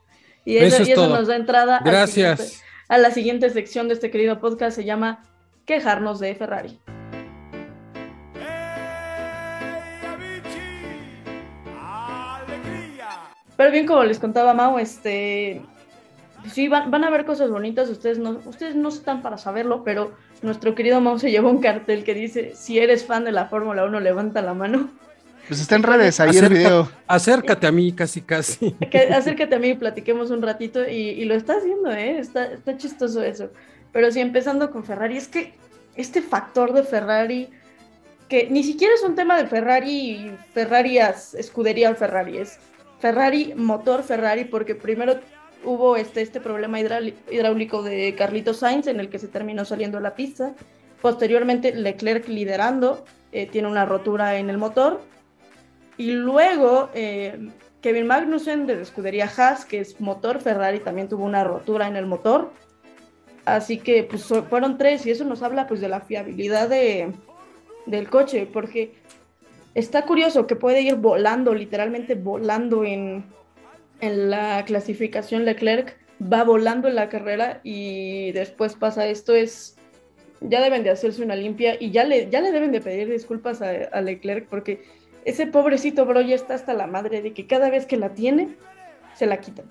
y 0.44 0.56
eso, 0.58 1.08
nos 1.08 1.28
da 1.28 1.36
entrada 1.36 1.80
Gracias. 1.84 2.62
a 2.88 2.98
la 2.98 3.10
siguiente 3.10 3.48
sección 3.50 3.88
de 3.88 3.94
este 3.94 4.10
querido 4.10 4.40
podcast, 4.40 4.76
se 4.76 4.84
llama 4.84 5.24
Quejarnos 5.64 6.20
de 6.20 6.34
Ferrari. 6.34 6.78
Pero 13.56 13.70
bien, 13.70 13.86
como 13.86 14.02
les 14.02 14.18
contaba 14.18 14.54
Mau, 14.54 14.78
este, 14.78 15.62
sí, 16.50 16.68
van, 16.68 17.04
a 17.04 17.10
ver 17.10 17.24
cosas 17.24 17.50
bonitas, 17.50 17.88
ustedes 17.90 18.18
no, 18.18 18.40
ustedes 18.44 18.74
no 18.74 18.88
están 18.88 19.22
para 19.22 19.38
saberlo, 19.38 19.84
pero 19.84 20.12
nuestro 20.42 20.74
querido 20.74 21.00
Mau 21.00 21.18
se 21.18 21.30
llevó 21.30 21.48
un 21.48 21.60
cartel 21.60 22.02
que 22.02 22.12
dice, 22.12 22.56
si 22.56 22.80
eres 22.80 23.06
fan 23.06 23.24
de 23.24 23.30
la 23.30 23.46
Fórmula 23.46 23.84
1, 23.84 24.00
levanta 24.00 24.42
la 24.42 24.54
mano. 24.54 24.90
Pues 25.48 25.60
está 25.60 25.76
en 25.76 25.82
redes, 25.82 26.20
ahí 26.20 26.36
el 26.36 26.48
video. 26.48 26.90
Acércate 27.06 27.66
a 27.66 27.72
mí, 27.72 27.92
casi, 27.92 28.22
casi. 28.22 28.74
acércate 29.14 29.54
a 29.54 29.58
mí 29.58 29.70
y 29.70 29.74
platiquemos 29.74 30.30
un 30.30 30.42
ratito, 30.42 30.88
y, 30.88 31.24
lo 31.24 31.34
está 31.34 31.54
haciendo, 31.54 31.90
¿eh? 31.92 32.18
Está, 32.18 32.52
está 32.52 32.76
chistoso 32.76 33.22
eso. 33.22 33.50
Pero 33.92 34.10
sí, 34.10 34.20
empezando 34.20 34.70
con 34.70 34.84
Ferrari, 34.84 35.16
es 35.16 35.28
que 35.28 35.54
este 35.96 36.22
factor 36.22 36.72
de 36.72 36.82
Ferrari, 36.84 37.50
que 38.28 38.48
ni 38.50 38.62
siquiera 38.62 38.94
es 38.94 39.02
un 39.02 39.14
tema 39.14 39.36
de 39.36 39.46
Ferrari, 39.46 40.32
Ferrari, 40.54 40.98
escudería 40.98 41.94
Ferrari, 41.94 42.38
es 42.38 42.58
Ferrari, 43.00 43.52
motor 43.56 44.02
Ferrari, 44.02 44.44
porque 44.44 44.74
primero 44.74 45.20
hubo 45.64 45.96
este, 45.96 46.22
este 46.22 46.40
problema 46.40 46.80
hidráulico 46.80 47.82
de 47.82 48.14
Carlitos 48.14 48.58
Sainz 48.58 48.86
en 48.86 49.00
el 49.00 49.10
que 49.10 49.18
se 49.18 49.28
terminó 49.28 49.64
saliendo 49.64 49.98
a 49.98 50.00
la 50.00 50.14
pista. 50.14 50.54
Posteriormente, 51.00 51.74
Leclerc 51.74 52.28
liderando, 52.28 53.04
eh, 53.32 53.46
tiene 53.46 53.68
una 53.68 53.84
rotura 53.84 54.38
en 54.38 54.50
el 54.50 54.58
motor. 54.58 55.00
Y 56.02 56.10
luego, 56.10 56.90
eh, 56.94 57.48
Kevin 57.80 58.08
Magnussen 58.08 58.66
de 58.66 58.82
escudería 58.82 59.30
Haas, 59.36 59.64
que 59.64 59.78
es 59.78 60.00
motor 60.00 60.40
Ferrari, 60.40 60.80
también 60.80 61.08
tuvo 61.08 61.24
una 61.24 61.44
rotura 61.44 61.86
en 61.86 61.94
el 61.94 62.06
motor. 62.06 62.50
Así 63.44 63.78
que 63.78 64.02
pues, 64.02 64.24
fueron 64.24 64.78
tres 64.78 65.06
y 65.06 65.12
eso 65.12 65.24
nos 65.24 65.44
habla 65.44 65.68
pues, 65.68 65.80
de 65.80 65.88
la 65.88 66.00
fiabilidad 66.00 66.68
de, 66.68 67.12
del 67.86 68.10
coche, 68.10 68.48
porque 68.52 68.94
está 69.76 70.02
curioso 70.02 70.48
que 70.48 70.56
puede 70.56 70.82
ir 70.82 70.96
volando, 70.96 71.54
literalmente 71.54 72.16
volando 72.16 72.82
en, 72.82 73.24
en 74.00 74.28
la 74.28 74.64
clasificación 74.64 75.44
Leclerc, 75.44 75.96
va 76.20 76.42
volando 76.42 76.88
en 76.88 76.96
la 76.96 77.08
carrera 77.08 77.60
y 77.62 78.32
después 78.32 78.74
pasa 78.74 79.06
esto, 79.06 79.36
es 79.36 79.76
ya 80.48 80.60
deben 80.60 80.82
de 80.82 80.90
hacerse 80.90 81.22
una 81.22 81.36
limpia 81.36 81.76
y 81.78 81.90
ya 81.90 82.04
le, 82.04 82.28
ya 82.30 82.40
le 82.40 82.52
deben 82.52 82.72
de 82.72 82.80
pedir 82.80 83.08
disculpas 83.08 83.62
a, 83.62 84.00
Leclerc 84.00 84.48
porque 84.48 84.82
ese 85.24 85.46
pobrecito 85.46 86.04
bro 86.04 86.20
ya 86.20 86.34
está 86.34 86.54
hasta 86.54 86.74
la 86.74 86.86
madre 86.86 87.22
de 87.22 87.32
que 87.32 87.46
cada 87.46 87.70
vez 87.70 87.86
que 87.86 87.96
la 87.96 88.10
tiene, 88.10 88.56
se 89.16 89.26
la 89.26 89.38
quitan. 89.38 89.66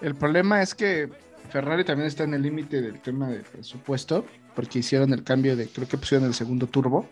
El 0.00 0.14
problema 0.14 0.62
es 0.62 0.74
que 0.74 1.08
Ferrari 1.50 1.84
también 1.84 2.06
está 2.06 2.24
en 2.24 2.34
el 2.34 2.42
límite 2.42 2.80
del 2.82 3.00
tema 3.00 3.28
de 3.28 3.40
presupuesto 3.40 4.24
porque 4.54 4.80
hicieron 4.80 5.12
el 5.12 5.24
cambio 5.24 5.56
de, 5.56 5.68
creo 5.68 5.88
que 5.88 5.96
pusieron 5.96 6.26
el 6.26 6.34
segundo 6.34 6.66
turbo, 6.66 7.08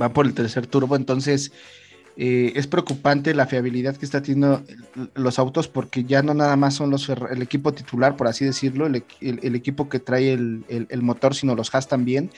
va 0.00 0.12
por 0.12 0.26
el 0.26 0.34
tercer 0.34 0.66
turbo, 0.66 0.96
entonces 0.96 1.52
eh, 2.16 2.52
es 2.56 2.66
preocupante 2.66 3.34
la 3.34 3.46
fiabilidad 3.46 3.96
que 3.96 4.04
está 4.04 4.22
teniendo 4.22 4.62
los 5.14 5.38
autos 5.38 5.68
porque 5.68 6.04
ya 6.04 6.22
no 6.22 6.34
nada 6.34 6.56
más 6.56 6.74
son 6.74 6.90
los 6.90 7.08
el 7.08 7.40
equipo 7.40 7.72
titular, 7.72 8.16
por 8.16 8.26
así 8.26 8.44
decirlo, 8.44 8.86
el, 8.86 9.54
equipo 9.54 9.88
que 9.88 9.98
trae 9.98 10.32
el, 10.32 11.02
motor, 11.02 11.34
sino 11.34 11.54
los 11.54 11.74
Haas 11.74 11.88
también. 11.88 12.30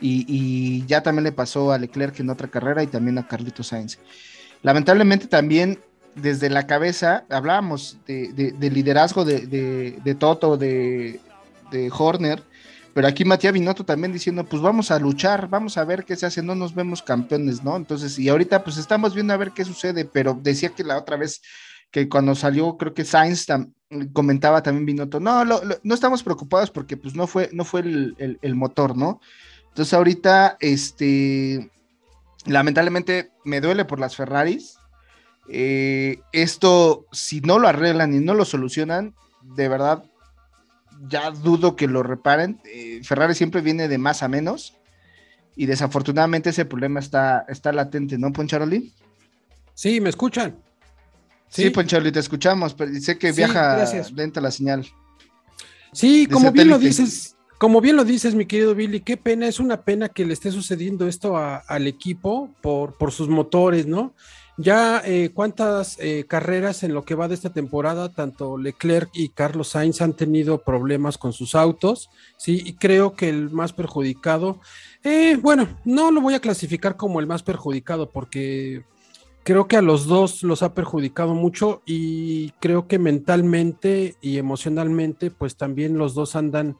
Y, 0.00 0.84
ya 0.86 1.02
también 1.02 1.24
le 1.24 1.32
pasó 1.32 1.72
a 1.72 1.78
Leclerc 1.78 2.18
en 2.20 2.30
otra 2.30 2.48
carrera 2.48 2.82
y 2.82 2.86
también 2.86 3.18
a 3.18 3.26
Carlito 3.26 3.62
Sainz. 3.62 3.98
Lamentablemente 4.62 5.26
también 5.26 5.78
desde 6.14 6.50
la 6.50 6.66
cabeza 6.66 7.24
hablábamos 7.30 7.98
de, 8.06 8.54
liderazgo 8.60 9.24
de, 9.24 10.16
Toto, 10.18 10.56
de, 10.56 11.20
Horner, 11.96 12.42
pero 12.92 13.06
aquí 13.06 13.24
Matías 13.24 13.52
Binotto 13.52 13.84
también 13.84 14.12
diciendo, 14.12 14.44
pues 14.44 14.60
vamos 14.60 14.90
a 14.90 14.98
luchar, 14.98 15.48
vamos 15.48 15.78
a 15.78 15.84
ver 15.84 16.04
qué 16.04 16.16
se 16.16 16.26
hace, 16.26 16.42
no 16.42 16.54
nos 16.54 16.74
vemos 16.74 17.02
campeones, 17.02 17.62
¿no? 17.62 17.76
Entonces, 17.76 18.18
y 18.18 18.28
ahorita 18.28 18.64
pues 18.64 18.78
estamos 18.78 19.14
viendo 19.14 19.32
a 19.32 19.36
ver 19.36 19.52
qué 19.52 19.64
sucede, 19.64 20.04
pero 20.04 20.38
decía 20.42 20.70
que 20.70 20.82
la 20.82 20.98
otra 20.98 21.16
vez 21.16 21.40
que 21.90 22.08
cuando 22.08 22.34
salió, 22.34 22.76
creo 22.76 22.94
que 22.94 23.04
Sainz 23.04 23.46
comentaba 24.12 24.62
también 24.62 24.86
Binotto, 24.86 25.20
no, 25.20 25.44
no 25.44 25.94
estamos 25.94 26.22
preocupados 26.22 26.70
porque 26.70 26.96
pues 26.96 27.14
no 27.14 27.26
fue, 27.26 27.50
no 27.52 27.64
fue 27.64 27.80
el, 27.80 28.54
motor, 28.54 28.96
¿no? 28.96 29.20
Entonces 29.70 29.94
ahorita, 29.94 30.56
este, 30.60 31.70
lamentablemente 32.46 33.30
me 33.44 33.60
duele 33.60 33.84
por 33.84 33.98
las 33.98 34.16
Ferraris. 34.16 34.76
Eh, 35.48 36.20
esto, 36.32 37.06
si 37.12 37.40
no 37.40 37.58
lo 37.58 37.68
arreglan 37.68 38.14
y 38.14 38.20
no 38.20 38.34
lo 38.34 38.44
solucionan, 38.44 39.14
de 39.42 39.68
verdad 39.68 40.04
ya 41.08 41.30
dudo 41.30 41.76
que 41.76 41.88
lo 41.88 42.02
reparen. 42.02 42.60
Eh, 42.64 43.00
Ferrari 43.04 43.34
siempre 43.34 43.60
viene 43.60 43.88
de 43.88 43.98
más 43.98 44.22
a 44.22 44.28
menos 44.28 44.74
y 45.56 45.66
desafortunadamente 45.66 46.50
ese 46.50 46.64
problema 46.64 47.00
está, 47.00 47.44
está 47.48 47.72
latente, 47.72 48.18
¿no, 48.18 48.32
Poncharoli? 48.32 48.92
Sí, 49.74 50.00
¿me 50.00 50.10
escuchan? 50.10 50.56
Sí, 51.48 51.70
Poncharoli, 51.70 52.12
te 52.12 52.20
escuchamos, 52.20 52.74
pero 52.74 52.92
sé 53.00 53.18
que 53.18 53.32
viaja 53.32 53.84
lenta 54.14 54.40
la 54.40 54.50
señal. 54.50 54.86
Sí, 55.92 56.26
como 56.26 56.52
bien 56.52 56.68
lo 56.68 56.78
dices, 56.78 57.36
como 57.60 57.82
bien 57.82 57.96
lo 57.96 58.06
dices, 58.06 58.34
mi 58.34 58.46
querido 58.46 58.74
Billy, 58.74 59.00
qué 59.00 59.18
pena, 59.18 59.46
es 59.46 59.60
una 59.60 59.82
pena 59.82 60.08
que 60.08 60.24
le 60.24 60.32
esté 60.32 60.50
sucediendo 60.50 61.06
esto 61.06 61.36
al 61.36 61.86
equipo 61.86 62.48
por, 62.62 62.96
por 62.96 63.12
sus 63.12 63.28
motores, 63.28 63.86
¿no? 63.86 64.14
Ya 64.56 65.02
eh, 65.04 65.28
cuántas 65.34 65.98
eh, 66.00 66.24
carreras 66.26 66.84
en 66.84 66.94
lo 66.94 67.04
que 67.04 67.14
va 67.14 67.28
de 67.28 67.34
esta 67.34 67.52
temporada, 67.52 68.14
tanto 68.14 68.56
Leclerc 68.56 69.10
y 69.12 69.28
Carlos 69.28 69.68
Sainz 69.68 70.00
han 70.00 70.14
tenido 70.14 70.64
problemas 70.64 71.18
con 71.18 71.34
sus 71.34 71.54
autos, 71.54 72.08
sí, 72.38 72.62
y 72.64 72.72
creo 72.72 73.12
que 73.12 73.28
el 73.28 73.50
más 73.50 73.74
perjudicado, 73.74 74.58
eh, 75.04 75.36
bueno, 75.36 75.68
no 75.84 76.10
lo 76.10 76.22
voy 76.22 76.32
a 76.32 76.40
clasificar 76.40 76.96
como 76.96 77.20
el 77.20 77.26
más 77.26 77.42
perjudicado 77.42 78.08
porque 78.08 78.86
creo 79.42 79.68
que 79.68 79.76
a 79.76 79.82
los 79.82 80.06
dos 80.06 80.42
los 80.44 80.62
ha 80.62 80.72
perjudicado 80.72 81.34
mucho 81.34 81.82
y 81.84 82.52
creo 82.52 82.88
que 82.88 82.98
mentalmente 82.98 84.16
y 84.22 84.38
emocionalmente, 84.38 85.30
pues 85.30 85.56
también 85.56 85.98
los 85.98 86.14
dos 86.14 86.36
andan 86.36 86.78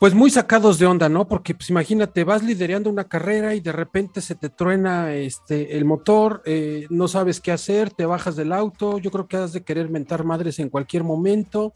pues 0.00 0.14
muy 0.14 0.30
sacados 0.30 0.78
de 0.78 0.86
onda, 0.86 1.10
¿no? 1.10 1.28
Porque 1.28 1.54
pues 1.54 1.68
imagínate, 1.68 2.24
vas 2.24 2.42
liderando 2.42 2.88
una 2.88 3.04
carrera 3.04 3.54
y 3.54 3.60
de 3.60 3.70
repente 3.70 4.22
se 4.22 4.34
te 4.34 4.48
truena 4.48 5.14
este, 5.14 5.76
el 5.76 5.84
motor, 5.84 6.40
eh, 6.46 6.86
no 6.88 7.06
sabes 7.06 7.38
qué 7.38 7.52
hacer, 7.52 7.90
te 7.90 8.06
bajas 8.06 8.34
del 8.34 8.54
auto, 8.54 8.96
yo 8.96 9.10
creo 9.10 9.28
que 9.28 9.36
has 9.36 9.52
de 9.52 9.62
querer 9.62 9.90
mentar 9.90 10.24
madres 10.24 10.58
en 10.58 10.70
cualquier 10.70 11.04
momento 11.04 11.74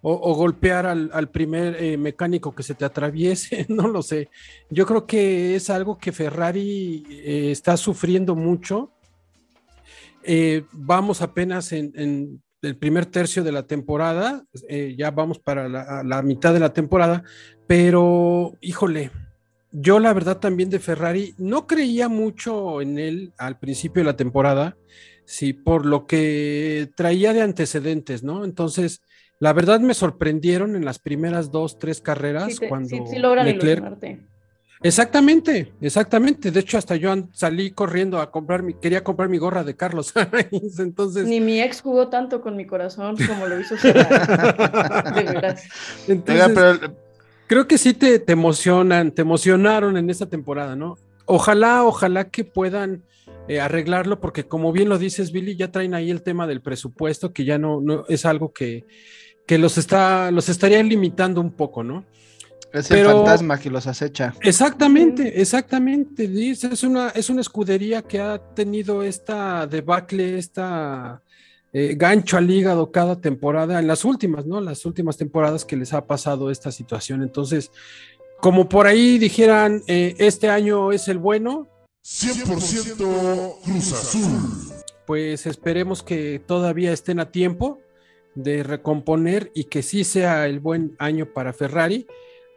o, 0.00 0.34
golpear 0.34 0.86
al, 0.86 1.28
primer 1.28 1.76
eh, 1.82 1.98
mecánico 1.98 2.54
que 2.54 2.62
se 2.62 2.74
te 2.74 2.86
atraviese, 2.86 3.66
no 3.68 3.86
lo 3.86 4.00
sé. 4.00 4.30
Yo 4.70 4.86
creo 4.86 5.06
que 5.06 5.54
es 5.54 5.68
algo 5.68 5.98
que 5.98 6.12
Ferrari 6.12 7.04
eh, 7.10 7.50
está 7.50 7.76
sufriendo 7.76 8.34
mucho. 8.34 8.92
vamos 10.72 11.20
apenas 11.20 11.72
en 11.72 12.40
el 12.62 12.76
primer 12.76 13.06
tercio 13.06 13.44
de 13.44 13.52
la 13.52 13.66
temporada, 13.66 14.44
eh, 14.68 14.94
ya 14.98 15.10
vamos 15.10 15.38
para 15.38 15.68
la, 15.68 16.22
mitad 16.22 16.52
de 16.52 16.60
la 16.60 16.72
temporada, 16.72 17.22
pero 17.68 18.56
híjole, 18.62 19.10
yo 19.70 20.00
la 20.00 20.14
verdad 20.14 20.38
también 20.38 20.70
de 20.70 20.80
Ferrari 20.80 21.34
no 21.36 21.66
creía 21.66 22.08
mucho 22.08 22.80
en 22.80 22.98
él 22.98 23.32
al 23.36 23.58
principio 23.58 24.00
de 24.00 24.06
la 24.06 24.16
temporada, 24.16 24.76
sí, 25.26 25.52
por 25.52 25.84
lo 25.84 26.06
que 26.06 26.88
traía 26.96 27.34
de 27.34 27.42
antecedentes, 27.42 28.22
¿no? 28.24 28.44
Entonces, 28.44 29.02
la 29.38 29.52
verdad 29.52 29.80
me 29.80 29.92
sorprendieron 29.92 30.76
en 30.76 30.86
las 30.86 30.98
primeras 30.98 31.52
dos, 31.52 31.78
tres 31.78 32.00
carreras 32.00 32.58
cuando 32.68 32.88
sí, 32.88 33.18
Leclerc, 33.18 33.98
Exactamente, 34.80 35.72
exactamente. 35.80 36.52
De 36.52 36.60
hecho, 36.60 36.78
hasta 36.78 36.94
yo 36.94 37.12
salí 37.32 37.72
corriendo 37.72 38.20
a 38.20 38.30
comprar 38.30 38.62
mi, 38.62 38.74
quería 38.74 39.02
comprar 39.02 39.28
mi 39.28 39.36
gorra 39.36 39.64
de 39.64 39.74
Carlos 39.74 40.14
Sainz, 40.14 40.78
entonces. 40.78 41.26
Ni 41.26 41.40
mi 41.40 41.60
ex 41.60 41.80
jugó 41.80 42.08
tanto 42.08 42.40
con 42.40 42.56
mi 42.56 42.64
corazón 42.64 43.16
como 43.26 43.46
lo 43.46 43.60
hizo 43.60 43.74
de 43.82 43.92
verdad. 43.92 45.58
Entonces, 46.06 46.90
creo 47.48 47.66
que 47.66 47.78
sí 47.78 47.94
te, 47.94 48.20
te, 48.20 48.32
emocionan, 48.32 49.10
te 49.10 49.22
emocionaron 49.22 49.96
en 49.96 50.08
esta 50.10 50.26
temporada, 50.26 50.76
¿no? 50.76 50.96
Ojalá, 51.24 51.82
ojalá 51.84 52.30
que 52.30 52.44
puedan 52.44 53.02
eh, 53.48 53.60
arreglarlo, 53.60 54.20
porque 54.20 54.44
como 54.44 54.72
bien 54.72 54.88
lo 54.88 54.98
dices, 54.98 55.32
Billy, 55.32 55.56
ya 55.56 55.72
traen 55.72 55.94
ahí 55.94 56.10
el 56.10 56.22
tema 56.22 56.46
del 56.46 56.60
presupuesto, 56.60 57.32
que 57.32 57.44
ya 57.44 57.58
no, 57.58 57.80
no 57.80 58.04
es 58.08 58.24
algo 58.24 58.52
que, 58.52 58.84
que 59.46 59.58
los 59.58 59.78
está, 59.78 60.30
los 60.30 60.48
estaría 60.48 60.82
limitando 60.82 61.40
un 61.40 61.50
poco, 61.50 61.82
¿no? 61.82 62.04
Es 62.72 62.90
el 62.90 63.06
fantasma 63.06 63.58
que 63.58 63.70
los 63.70 63.86
acecha. 63.86 64.34
Exactamente, 64.42 65.40
exactamente. 65.40 66.24
Es 66.50 66.82
una, 66.82 67.08
es 67.08 67.30
una 67.30 67.40
escudería 67.40 68.02
que 68.02 68.20
ha 68.20 68.38
tenido 68.38 69.02
esta 69.02 69.66
debacle, 69.66 70.36
esta 70.38 71.22
eh, 71.78 71.94
gancho 71.94 72.36
al 72.36 72.50
hígado 72.50 72.90
cada 72.90 73.20
temporada, 73.20 73.78
en 73.78 73.86
las 73.86 74.04
últimas, 74.04 74.46
¿no? 74.46 74.60
Las 74.60 74.84
últimas 74.84 75.16
temporadas 75.16 75.64
que 75.64 75.76
les 75.76 75.92
ha 75.92 76.06
pasado 76.06 76.50
esta 76.50 76.72
situación. 76.72 77.22
Entonces, 77.22 77.70
como 78.40 78.68
por 78.68 78.88
ahí 78.88 79.16
dijeran, 79.18 79.84
eh, 79.86 80.16
este 80.18 80.48
año 80.48 80.90
es 80.90 81.06
el 81.06 81.18
bueno. 81.18 81.68
100% 82.02 83.60
Cruz 83.62 83.92
Azul. 83.92 84.74
pues 85.06 85.46
esperemos 85.46 86.02
que 86.02 86.40
todavía 86.44 86.92
estén 86.92 87.20
a 87.20 87.30
tiempo 87.30 87.78
de 88.34 88.64
recomponer 88.64 89.52
y 89.54 89.64
que 89.64 89.82
sí 89.82 90.02
sea 90.02 90.46
el 90.46 90.58
buen 90.58 90.96
año 90.98 91.26
para 91.32 91.52
Ferrari, 91.52 92.06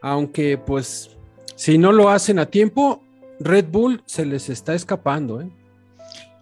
aunque 0.00 0.58
pues 0.58 1.16
si 1.54 1.78
no 1.78 1.92
lo 1.92 2.08
hacen 2.08 2.40
a 2.40 2.46
tiempo, 2.46 3.02
Red 3.38 3.66
Bull 3.70 4.02
se 4.06 4.26
les 4.26 4.48
está 4.48 4.74
escapando. 4.74 5.40
¿eh? 5.40 5.50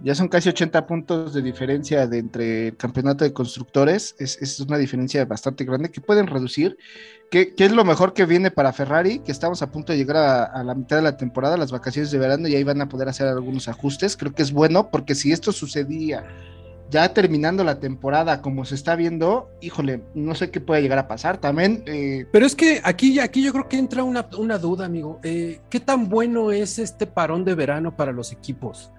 Ya 0.02 0.14
son 0.14 0.28
casi 0.28 0.48
80 0.48 0.86
puntos 0.86 1.34
de 1.34 1.42
diferencia 1.42 2.06
de 2.06 2.18
entre 2.18 2.68
el 2.68 2.76
campeonato 2.76 3.24
de 3.24 3.34
constructores. 3.34 4.14
Es, 4.18 4.58
una 4.60 4.78
diferencia 4.78 5.24
bastante 5.26 5.64
grande 5.64 5.90
que 5.90 6.00
pueden 6.00 6.26
reducir. 6.26 6.78
¿Qué, 7.30 7.52
es 7.56 7.72
lo 7.72 7.84
mejor 7.84 8.14
que 8.14 8.24
viene 8.24 8.50
para 8.50 8.72
Ferrari? 8.72 9.18
Que 9.18 9.30
estamos 9.30 9.60
a 9.62 9.70
punto 9.70 9.92
de 9.92 9.98
llegar 9.98 10.16
a, 10.52 10.64
la 10.64 10.74
mitad 10.74 10.96
de 10.96 11.02
la 11.02 11.16
temporada, 11.16 11.58
las 11.58 11.70
vacaciones 11.70 12.10
de 12.10 12.18
verano, 12.18 12.48
y 12.48 12.54
ahí 12.54 12.64
van 12.64 12.80
a 12.80 12.88
poder 12.88 13.08
hacer 13.08 13.28
algunos 13.28 13.68
ajustes. 13.68 14.16
Creo 14.16 14.32
que 14.32 14.42
es 14.42 14.52
bueno 14.52 14.90
porque 14.90 15.14
si 15.14 15.32
esto 15.32 15.52
sucedía 15.52 16.24
ya 16.90 17.14
terminando 17.14 17.62
la 17.62 17.78
temporada 17.78 18.42
como 18.42 18.64
se 18.64 18.74
está 18.74 18.96
viendo, 18.96 19.48
híjole, 19.60 20.02
no 20.14 20.34
sé 20.34 20.50
qué 20.50 20.60
puede 20.60 20.82
llegar 20.82 20.98
a 20.98 21.08
pasar 21.08 21.38
también. 21.38 21.84
Eh, 21.86 22.26
Pero 22.32 22.44
es 22.46 22.56
que 22.56 22.80
aquí, 22.82 23.20
aquí 23.20 23.44
yo 23.44 23.52
creo 23.52 23.68
que 23.68 23.78
entra 23.78 24.02
una, 24.02 24.22
duda, 24.58 24.86
amigo. 24.86 25.20
Eh, 25.22 25.60
¿Qué 25.70 25.78
tan 25.78 26.08
bueno 26.08 26.50
es 26.50 26.78
este 26.78 27.06
parón 27.06 27.44
de 27.44 27.54
verano 27.54 27.96
para 27.96 28.12
los 28.12 28.32
equipos? 28.32 28.90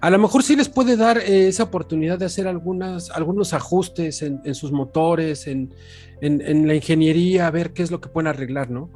A 0.00 0.08
lo 0.08 0.18
mejor 0.18 0.42
sí 0.42 0.56
les 0.56 0.68
puede 0.68 0.96
dar 0.96 1.18
eh, 1.18 1.48
esa 1.48 1.64
oportunidad 1.64 2.18
de 2.18 2.24
hacer 2.24 2.48
algunas, 2.48 3.10
algunos 3.10 3.52
ajustes 3.52 4.22
en, 4.22 4.54
sus 4.54 4.72
motores, 4.72 5.46
en, 5.46 5.74
la 6.20 6.74
ingeniería, 6.74 7.46
a 7.46 7.50
ver 7.50 7.72
qué 7.72 7.82
es 7.82 7.90
lo 7.90 8.00
que 8.00 8.08
pueden 8.08 8.28
arreglar, 8.28 8.70
¿no? 8.70 8.90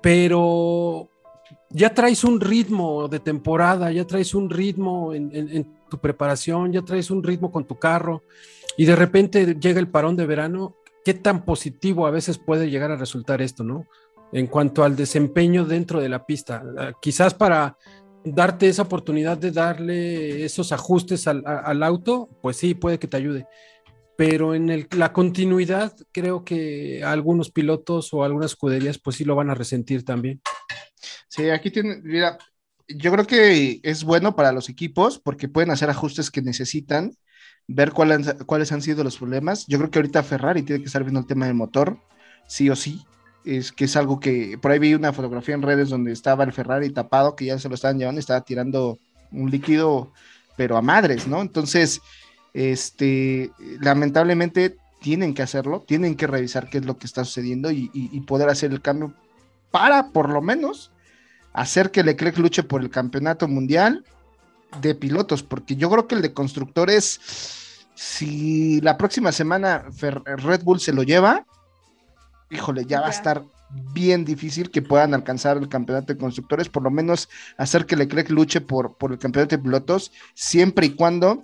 Pero 0.00 1.10
ya 1.70 1.94
traes 1.94 2.22
un 2.22 2.40
ritmo 2.40 3.08
de 3.08 3.18
temporada, 3.18 3.90
ya 3.90 4.06
traes 4.06 4.34
un 4.34 4.48
ritmo 4.48 5.12
en, 5.14 5.74
tu 5.90 5.98
preparación, 5.98 6.72
ya 6.72 6.82
traes 6.82 7.10
un 7.10 7.22
ritmo 7.22 7.50
con 7.50 7.64
tu 7.64 7.78
carro 7.78 8.22
y 8.76 8.84
de 8.86 8.96
repente 8.96 9.56
llega 9.60 9.78
el 9.78 9.88
parón 9.88 10.16
de 10.16 10.26
verano, 10.26 10.76
¿qué 11.04 11.14
tan 11.14 11.44
positivo 11.44 12.06
a 12.06 12.10
veces 12.10 12.38
puede 12.38 12.70
llegar 12.70 12.90
a 12.90 12.96
resultar 12.96 13.42
esto, 13.42 13.64
no? 13.64 13.86
En 14.32 14.48
cuanto 14.48 14.82
al 14.82 14.96
desempeño 14.96 15.64
dentro 15.64 16.00
de 16.00 16.08
la 16.08 16.26
pista, 16.26 16.62
ah, 16.78 16.92
quizás 17.00 17.34
para 17.34 17.78
darte 18.26 18.68
esa 18.68 18.82
oportunidad 18.82 19.38
de 19.38 19.52
darle 19.52 20.44
esos 20.44 20.72
ajustes 20.72 21.28
al, 21.28 21.82
auto, 21.82 22.28
pues 22.42 22.56
sí, 22.56 22.74
puede 22.74 22.98
que 22.98 23.06
te 23.06 23.16
ayude. 23.16 23.46
Pero 24.16 24.54
en 24.54 24.88
la 24.96 25.12
continuidad, 25.12 25.94
creo 26.12 26.44
que 26.44 27.04
algunos 27.04 27.50
pilotos 27.50 28.12
o 28.12 28.24
algunas 28.24 28.52
escuderías, 28.52 28.98
pues 28.98 29.16
sí 29.16 29.24
lo 29.24 29.36
van 29.36 29.50
a 29.50 29.54
resentir 29.54 30.04
también. 30.04 30.40
Sí, 31.28 31.50
aquí 31.50 31.70
tiene, 31.70 32.00
mira, 32.02 32.38
yo 32.88 33.12
creo 33.12 33.26
que 33.26 33.80
es 33.82 34.04
bueno 34.04 34.34
para 34.34 34.52
los 34.52 34.68
equipos 34.68 35.18
porque 35.18 35.48
pueden 35.48 35.70
hacer 35.70 35.90
ajustes 35.90 36.30
que 36.30 36.42
necesitan, 36.42 37.12
ver 37.68 37.92
cuáles, 37.92 38.34
cuáles 38.46 38.72
han 38.72 38.82
sido 38.82 39.04
los 39.04 39.18
problemas. 39.18 39.66
Yo 39.66 39.78
creo 39.78 39.90
que 39.90 39.98
ahorita 39.98 40.22
Ferrari 40.22 40.62
tiene 40.62 40.80
que 40.80 40.86
estar 40.86 41.04
viendo 41.04 41.20
el 41.20 41.26
tema 41.26 41.46
del 41.46 41.54
motor, 41.54 42.00
sí 42.48 42.70
o 42.70 42.76
sí. 42.76 43.04
Es 43.46 43.72
que 43.72 43.86
es 43.86 43.96
algo 43.96 44.20
que 44.20 44.58
por 44.60 44.70
ahí 44.70 44.78
vi 44.78 44.92
una 44.92 45.14
fotografía 45.14 45.54
en 45.54 45.62
redes 45.62 45.88
donde 45.88 46.12
estaba 46.12 46.44
el 46.44 46.52
Ferrari 46.52 46.90
tapado, 46.90 47.34
que 47.34 47.46
ya 47.46 47.58
se 47.58 47.68
lo 47.68 47.76
estaban 47.76 47.98
llevando, 47.98 48.18
estaba 48.18 48.42
tirando 48.42 48.98
un 49.32 49.50
líquido, 49.50 50.12
pero 50.56 50.76
a 50.76 50.82
madres, 50.82 51.26
¿no? 51.26 51.40
Entonces, 51.40 52.02
este, 52.52 53.50
lamentablemente 53.80 54.76
tienen 55.00 55.32
que 55.32 55.42
hacerlo, 55.42 55.84
tienen 55.86 56.16
que 56.16 56.26
revisar 56.26 56.68
qué 56.68 56.78
es 56.78 56.84
lo 56.84 56.98
que 56.98 57.06
está 57.06 57.24
sucediendo 57.24 57.70
y, 57.70 57.90
y 57.94 58.20
poder 58.20 58.48
hacer 58.48 58.72
el 58.72 58.82
cambio 58.82 59.14
para, 59.70 60.08
por 60.08 60.30
lo 60.30 60.42
menos, 60.42 60.90
hacer 61.52 61.90
que 61.90 62.02
Leclerc 62.02 62.36
luche 62.38 62.62
por 62.62 62.82
el 62.82 62.90
campeonato 62.90 63.48
mundial 63.48 64.04
de 64.80 64.94
pilotos, 64.94 65.42
porque 65.42 65.76
yo 65.76 65.90
creo 65.90 66.06
que 66.06 66.14
el 66.14 66.22
de 66.22 66.34
constructores, 66.34 67.20
si 67.94 68.80
la 68.80 68.96
próxima 68.96 69.32
semana 69.32 69.84
Red 70.00 70.62
Bull 70.62 70.80
se 70.80 70.92
lo 70.92 71.02
lleva, 71.02 71.46
híjole, 72.50 72.84
ya 72.86 73.00
va 73.00 73.08
a 73.08 73.10
estar 73.10 73.44
bien 73.92 74.24
difícil 74.24 74.70
que 74.70 74.82
puedan 74.82 75.14
alcanzar 75.14 75.56
el 75.56 75.68
campeonato 75.68 76.12
de 76.12 76.18
constructores, 76.18 76.68
por 76.68 76.82
lo 76.82 76.90
menos 76.90 77.28
hacer 77.56 77.86
que 77.86 77.96
Leclerc 77.96 78.30
luche 78.30 78.60
por, 78.60 78.96
por 78.96 79.12
el 79.12 79.18
campeonato 79.18 79.56
de 79.56 79.62
pilotos, 79.62 80.12
siempre 80.34 80.86
y 80.86 80.90
cuando 80.90 81.42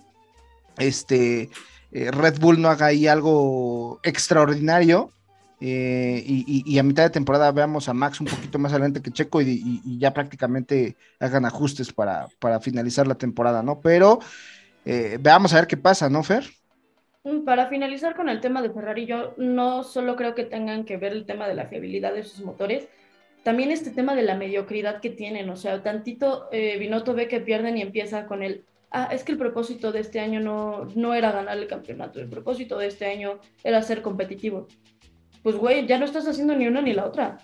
este, 0.78 1.50
eh, 1.90 2.10
Red 2.10 2.38
Bull 2.38 2.60
no 2.60 2.68
haga 2.68 2.86
ahí 2.86 3.06
algo 3.06 4.00
extraordinario 4.02 5.10
eh, 5.64 6.24
y, 6.26 6.76
a 6.78 6.82
mitad 6.82 7.04
de 7.04 7.10
temporada 7.10 7.52
veamos 7.52 7.88
a 7.88 7.94
Max 7.94 8.20
un 8.20 8.26
poquito 8.26 8.58
más 8.58 8.72
adelante 8.72 9.00
que 9.00 9.12
Checo 9.12 9.40
y, 9.42 9.80
ya 9.98 10.12
prácticamente 10.12 10.96
hagan 11.20 11.44
ajustes 11.44 11.92
para, 11.92 12.28
finalizar 12.60 13.06
la 13.06 13.14
temporada, 13.14 13.62
¿no? 13.62 13.80
Pero 13.80 14.18
eh, 14.84 15.18
veamos 15.20 15.52
a 15.52 15.56
ver 15.56 15.68
qué 15.68 15.76
pasa, 15.76 16.08
¿no, 16.08 16.24
Fer? 16.24 16.50
Mm, 17.24 17.44
para 17.44 17.68
finalizar 17.68 18.14
con 18.14 18.28
el 18.28 18.40
tema 18.40 18.62
de 18.62 18.70
Ferrari, 18.70 19.06
yo 19.06 19.34
no 19.36 19.84
solo 19.84 20.16
creo 20.16 20.34
que 20.34 20.44
tengan 20.44 20.84
que 20.84 20.96
ver 20.96 21.12
el 21.12 21.24
tema 21.24 21.46
de 21.48 21.54
la 21.54 21.66
fiabilidad 21.66 22.14
de 22.14 22.24
sus 22.24 22.44
motores, 22.44 22.88
también 23.44 23.70
este 23.70 23.90
tema 23.90 24.14
de 24.14 24.22
la 24.22 24.36
mediocridad 24.36 25.00
que 25.00 25.10
tienen, 25.10 25.50
o 25.50 25.56
sea, 25.56 25.82
tantito 25.82 26.48
eh, 26.52 26.78
Binotto 26.78 27.14
ve 27.14 27.28
que 27.28 27.40
pierden 27.40 27.76
y 27.76 27.82
empieza 27.82 28.26
con 28.26 28.42
el, 28.42 28.64
ah, 28.90 29.08
es 29.12 29.24
que 29.24 29.32
el 29.32 29.38
propósito 29.38 29.92
de 29.92 30.00
este 30.00 30.20
año 30.20 30.40
no, 30.40 30.84
no 30.94 31.14
era 31.14 31.32
ganar 31.32 31.58
el 31.58 31.66
campeonato, 31.66 32.20
el 32.20 32.28
propósito 32.28 32.78
de 32.78 32.86
este 32.86 33.06
año 33.06 33.40
era 33.64 33.82
ser 33.82 34.02
competitivo 34.02 34.68
pues 35.42 35.56
güey, 35.56 35.86
ya 35.86 35.98
no 35.98 36.04
estás 36.04 36.26
haciendo 36.26 36.54
ni 36.54 36.66
una 36.66 36.82
ni 36.82 36.92
la 36.92 37.04
otra, 37.04 37.38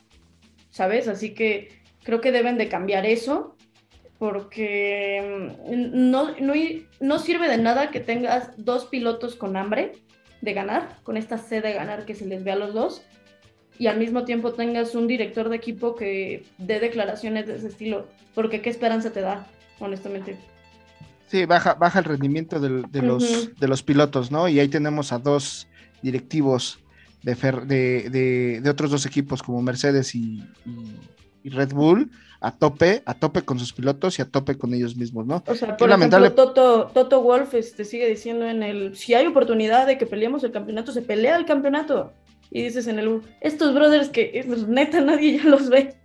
¿sabes? 0.71 1.09
Así 1.09 1.35
que 1.35 1.69
creo 2.05 2.21
que 2.21 2.33
deben 2.33 2.59
de 2.59 2.69
cambiar 2.69 3.07
eso 3.07 3.57
porque 4.19 5.57
mm, 5.69 6.11
no, 6.11 6.35
no, 7.01 7.19
sirve 7.19 7.49
de 7.49 7.59
nada 7.59 7.91
que 7.91 8.01
tengas 8.01 8.51
dos 8.57 8.87
pilotos 8.87 9.35
con 9.35 9.57
hambre 9.57 9.93
de 10.41 10.53
ganar, 10.53 10.99
con 11.03 11.17
esta 11.17 11.39
sed 11.39 11.63
de 11.63 11.73
ganar 11.73 12.05
que 12.05 12.15
se 12.15 12.27
les 12.27 12.45
ve 12.45 12.53
a 12.53 12.57
los 12.57 12.75
dos, 12.75 13.03
y 13.79 13.87
al 13.87 13.99
mismo 13.99 14.25
tiempo 14.25 14.53
tengas 14.53 14.95
un 14.95 15.07
director 15.07 15.49
de 15.49 15.57
equipo 15.57 15.95
que 15.95 16.45
dé 16.59 16.81
declaraciones 16.81 17.47
de 17.47 17.57
ese 17.57 17.69
estilo, 17.69 18.09
porque 18.35 18.61
qué 18.61 18.71
esperanza 18.71 19.13
te 19.13 19.21
da, 19.21 19.47
honestamente. 19.79 20.37
Sí, 21.29 21.45
baja, 21.45 21.75
baja 21.75 21.99
el 21.99 22.07
rendimiento 22.07 22.59
de, 22.59 23.03
los, 23.03 23.55
de 23.55 23.69
los 23.69 23.83
pilotos, 23.83 24.31
¿no? 24.31 24.49
Y 24.49 24.59
ahí 24.59 24.69
tenemos 24.69 25.13
a 25.13 25.19
dos 25.19 25.69
directivos 26.03 26.81
de, 27.23 28.61
de, 28.63 28.71
otros 28.71 28.91
dos 28.91 29.07
equipos 29.07 29.43
como 29.43 29.61
Mercedes 29.63 30.15
y, 30.15 30.43
Red 31.45 31.73
Bull 31.73 32.11
a 32.41 32.57
tope, 32.57 33.03
a 33.05 33.15
tope 33.15 33.43
con 33.43 33.59
sus 33.59 33.73
pilotos 33.73 34.19
y 34.19 34.23
a 34.23 34.25
tope 34.25 34.57
con 34.57 34.73
ellos 34.73 34.97
mismos, 34.97 35.27
¿no? 35.27 35.43
O 35.47 35.55
sea, 35.55 35.77
por 35.77 35.91
ejemplo, 35.91 36.33
Toto, 36.33 36.87
Toto 36.95 37.23
Wolf 37.23 37.55
este, 37.55 37.85
sigue 37.85 38.09
diciendo 38.09 38.47
en 38.47 38.63
el, 38.63 38.97
si 38.97 39.15
hay 39.15 39.27
oportunidad 39.27 39.87
de 39.87 39.99
que 39.99 40.07
peleemos 40.07 40.45
el 40.45 40.53
campeonato, 40.53 40.93
se 40.93 41.03
pelea 41.03 41.37
el 41.37 41.47
campeonato. 41.47 42.13
Y 42.51 42.63
dices 42.63 42.87
en 42.87 42.99
el, 42.99 43.23
estos 43.41 43.75
brothers 43.75 44.09
que 44.09 44.45
pues, 44.47 44.67
neta 44.67 45.01
nadie 45.03 45.39
ya 45.39 45.45
los 45.45 45.69
ve 45.69 45.97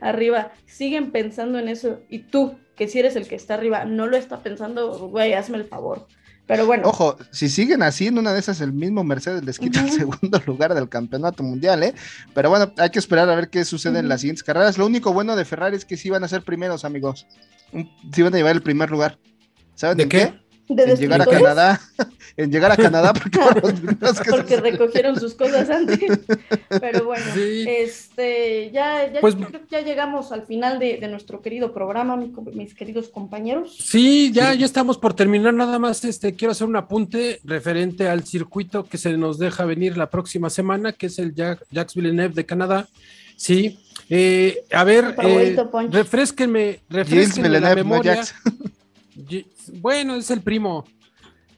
arriba, 0.00 0.52
siguen 0.66 1.10
pensando 1.10 1.58
en 1.58 1.68
eso. 1.68 2.00
Y 2.08 2.20
tú, 2.20 2.54
que 2.76 2.88
si 2.88 3.00
eres 3.00 3.16
el 3.16 3.26
que 3.26 3.34
está 3.34 3.54
arriba, 3.54 3.84
no 3.84 4.06
lo 4.06 4.16
está 4.16 4.42
pensando, 4.42 5.08
güey, 5.08 5.34
hazme 5.34 5.58
el 5.58 5.64
favor. 5.64 6.06
Pero 6.50 6.66
bueno. 6.66 6.88
Ojo, 6.88 7.16
si 7.30 7.48
siguen 7.48 7.80
así, 7.80 8.08
en 8.08 8.18
una 8.18 8.32
de 8.32 8.40
esas 8.40 8.60
el 8.60 8.72
mismo 8.72 9.04
Mercedes 9.04 9.44
les 9.44 9.56
quita 9.56 9.82
el 9.82 9.92
segundo 9.92 10.42
lugar 10.46 10.74
del 10.74 10.88
campeonato 10.88 11.44
mundial, 11.44 11.84
¿eh? 11.84 11.94
Pero 12.34 12.50
bueno, 12.50 12.72
hay 12.76 12.90
que 12.90 12.98
esperar 12.98 13.30
a 13.30 13.36
ver 13.36 13.50
qué 13.50 13.64
sucede 13.64 14.00
en 14.00 14.08
las 14.08 14.22
siguientes 14.22 14.42
carreras. 14.42 14.76
Lo 14.76 14.84
único 14.84 15.12
bueno 15.12 15.36
de 15.36 15.44
Ferrari 15.44 15.76
es 15.76 15.84
que 15.84 15.96
sí 15.96 16.10
van 16.10 16.24
a 16.24 16.28
ser 16.28 16.42
primeros, 16.42 16.84
amigos. 16.84 17.28
Sí 18.12 18.22
van 18.22 18.34
a 18.34 18.38
llevar 18.38 18.56
el 18.56 18.62
primer 18.62 18.90
lugar. 18.90 19.16
¿Saben 19.76 19.98
de, 19.98 20.08
qué? 20.08 20.40
En 20.70 20.96
llegar 20.96 21.22
a 21.22 21.26
Canadá, 21.26 21.80
en 22.36 22.50
llegar 22.50 22.72
a 22.72 22.76
Canadá 22.76 23.12
porque, 23.12 24.56
recogieron 24.60 25.18
sus 25.18 25.34
cosas 25.34 25.68
antes. 25.70 25.98
Pero 26.80 27.04
bueno, 27.04 27.24
este, 27.36 28.70
ya, 28.72 29.12
ya, 29.12 29.20
pues 29.20 29.36
ya, 29.70 29.80
llegamos 29.80 30.32
al 30.32 30.46
final 30.46 30.78
de, 30.78 31.06
nuestro 31.08 31.42
querido 31.42 31.72
programa, 31.72 32.16
mis 32.16 32.74
queridos 32.74 33.08
compañeros. 33.08 33.76
Sí, 33.78 34.30
ya, 34.32 34.54
ya 34.54 34.66
estamos 34.66 34.98
por 34.98 35.14
terminar. 35.14 35.54
Nada 35.54 35.78
más, 35.78 36.04
este, 36.04 36.34
quiero 36.34 36.52
hacer 36.52 36.66
un 36.66 36.76
apunte 36.76 37.40
referente 37.44 38.08
al 38.08 38.24
circuito 38.24 38.84
que 38.84 38.98
se 38.98 39.16
nos 39.16 39.38
deja 39.38 39.64
venir 39.64 39.96
la 39.96 40.10
próxima 40.10 40.50
semana, 40.50 40.92
que 40.92 41.06
es 41.06 41.18
el 41.18 41.34
Jacques 41.34 41.94
Villeneuve 41.94 42.34
de 42.34 42.46
Canadá. 42.46 42.88
Sí, 43.36 43.78
eh, 44.10 44.64
a 44.72 44.84
ver, 44.84 45.14
eh, 45.22 45.56
refresquenme, 45.90 46.80
refresquenme 46.90 47.60
la 47.60 47.74
memoria. 47.74 48.22
Bueno, 49.80 50.14
es 50.14 50.30
el 50.30 50.42
primo. 50.42 50.84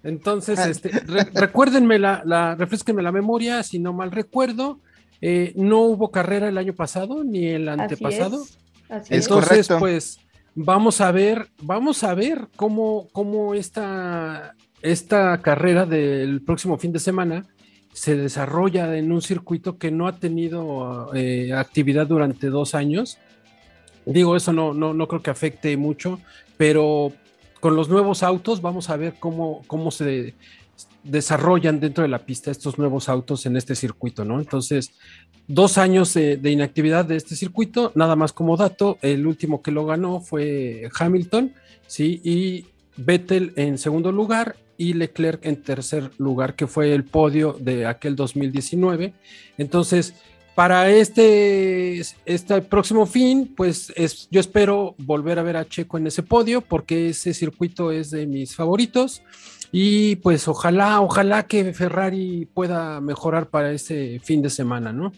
Entonces, 0.03 0.59
ah. 0.59 0.69
este, 0.69 0.91
recuérdenme 1.35 1.99
la, 1.99 2.23
la, 2.25 2.55
refresquenme 2.55 3.03
la 3.03 3.13
memoria, 3.13 3.63
si 3.63 3.79
no 3.79 3.93
mal 3.93 4.11
recuerdo, 4.11 4.81
eh, 5.21 5.53
no 5.55 5.83
hubo 5.83 6.11
carrera 6.11 6.49
el 6.49 6.59
año 6.59 6.75
pasado 6.75 7.23
ni 7.25 7.47
el 7.47 7.69
antepasado. 7.69 8.45
Así 8.89 9.15
es. 9.15 9.25
Entonces, 9.25 9.69
pues, 9.79 10.19
vamos 10.55 11.01
a 11.01 11.13
ver, 11.13 11.49
vamos 11.63 12.03
a 12.03 12.15
ver 12.15 12.49
cómo, 12.57 13.09
cómo 13.13 13.55
esta, 13.55 14.57
esta 14.83 15.41
carrera 15.41 15.87
del 15.87 16.43
próximo 16.43 16.77
fin 16.77 16.93
de 16.93 16.99
semana 16.99 17.47
se 17.93 18.17
desarrolla 18.17 18.97
en 18.97 19.13
un 19.13 19.23
circuito 19.23 19.79
que 19.79 19.91
no 19.91 20.09
ha 20.09 20.19
tenido 20.19 21.15
eh, 21.15 21.53
actividad 21.53 22.07
durante 22.07 22.49
dos 22.49 22.75
años. 22.75 23.19
Digo, 24.05 24.35
eso 24.35 24.53
no, 24.53 24.75
no, 24.75 24.93
no 24.95 25.07
creo 25.07 25.23
que 25.23 25.31
afecte 25.31 25.77
mucho, 25.77 26.19
pero 26.57 27.13
con 27.63 27.77
los 27.77 27.89
nuevos 27.89 28.25
autos, 28.25 28.61
vamos 28.61 28.91
a 28.91 28.97
ver 28.97 29.15
cómo, 29.21 29.63
cómo 29.69 29.93
se 29.93 30.35
desarrollan 31.05 31.79
dentro 31.79 32.03
de 32.03 32.09
la 32.09 32.19
pista 32.19 32.51
estos 32.51 32.77
nuevos 32.77 33.09
autos 33.09 33.47
en 33.47 33.57
este 33.57 33.77
circuito, 33.77 34.25
¿no? 34.25 34.41
Entonces, 34.41 34.91
dos 35.47 35.79
años 35.79 36.13
de, 36.13 36.41
inactividad 36.43 37.05
de 37.05 37.15
este 37.15 37.37
circuito, 37.37 37.93
nada 37.95 38.17
más 38.17 38.33
como 38.33 38.57
dato, 38.57 38.99
el 39.01 39.29
último 39.29 39.63
que 39.63 39.71
lo 39.71 39.87
ganó 39.87 40.21
fue 40.21 40.91
Hamilton, 40.99 41.53
¿sí? 41.87 42.21
Y 42.25 42.67
Vettel 42.97 43.53
en 43.55 43.79
segundo 43.79 44.11
lugar 44.11 44.57
y 44.77 44.95
Leclerc 44.95 45.47
en 45.47 45.63
tercer 45.63 46.11
lugar, 46.19 46.57
que 46.57 46.67
fue 46.67 46.93
el 46.93 47.05
podio 47.05 47.57
de 47.61 47.87
aquel 47.87 48.17
2019. 48.17 49.15
Entonces, 49.57 50.15
para 50.55 50.91
este, 50.91 52.01
este 52.27 52.63
próximo 52.63 53.07
fin, 53.07 53.53
pues 53.57 53.93
es, 53.97 54.29
yo 54.31 54.41
espero 54.41 54.95
volver 54.99 55.39
a 55.39 55.43
ver 55.43 55.57
a 55.57 55.67
Checo 55.67 55.97
en 55.97 56.07
ese 56.07 56.23
podio 56.23 56.61
porque 56.61 57.11
ese 57.11 57.33
circuito 57.33 57.91
es 57.91 58.11
de 58.11 58.27
mis 58.27 58.55
favoritos. 58.55 59.23
Y 59.75 60.17
pues 60.17 60.47
ojalá, 60.49 61.01
ojalá 61.01 61.45
que 61.45 61.73
Ferrari 61.73 62.47
pueda 62.53 63.01
mejorar 63.01 63.47
para 63.49 63.73
ese 63.73 64.21
fin 64.23 64.43
de 64.43 64.51
semana, 64.51 64.93
¿no? 64.93 65.15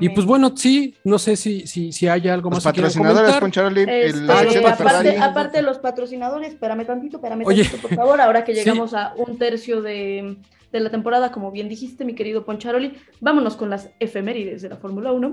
Y 0.00 0.08
pues 0.08 0.24
bueno, 0.24 0.56
sí, 0.56 0.94
no 1.04 1.18
sé 1.18 1.36
si, 1.36 1.66
si, 1.66 1.92
si 1.92 2.08
hay 2.08 2.26
algo 2.28 2.48
más 2.48 2.60
que 2.60 2.70
patrocinadores, 2.70 3.36
Poncharoli, 3.36 3.84
este, 3.86 4.24
aparte, 4.66 5.18
aparte, 5.18 5.58
de 5.58 5.62
los 5.62 5.78
patrocinadores, 5.78 6.54
espérame 6.54 6.86
tantito, 6.86 7.18
espérame 7.18 7.44
tantito, 7.44 7.76
por 7.76 7.94
favor, 7.94 8.18
ahora 8.18 8.44
que 8.44 8.54
llegamos 8.54 8.94
a 8.94 9.12
un 9.14 9.36
tercio 9.36 9.82
de, 9.82 10.38
de 10.72 10.80
la 10.80 10.90
temporada, 10.90 11.30
como 11.32 11.50
bien 11.50 11.68
dijiste, 11.68 12.04
mi 12.04 12.14
querido 12.14 12.44
Poncharoli, 12.44 12.94
vámonos 13.20 13.56
con 13.56 13.70
las 13.70 13.90
efemérides 14.00 14.60
de 14.62 14.68
la 14.68 14.76
Fórmula 14.76 15.12
1. 15.12 15.32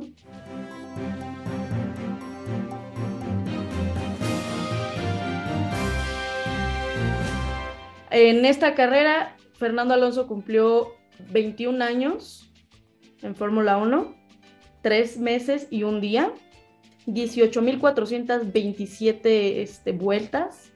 En 8.12 8.46
esta 8.46 8.76
carrera, 8.76 9.36
Fernando 9.56 9.94
Alonso 9.94 10.26
cumplió 10.26 10.94
21 11.32 11.84
años 11.84 12.50
en 13.22 13.36
Fórmula 13.36 13.78
1, 13.78 14.16
3 14.82 15.18
meses 15.18 15.68
y 15.70 15.84
un 15.84 16.00
día, 16.00 16.32
18.427 17.08 19.58
este, 19.58 19.92
vueltas, 19.92 20.72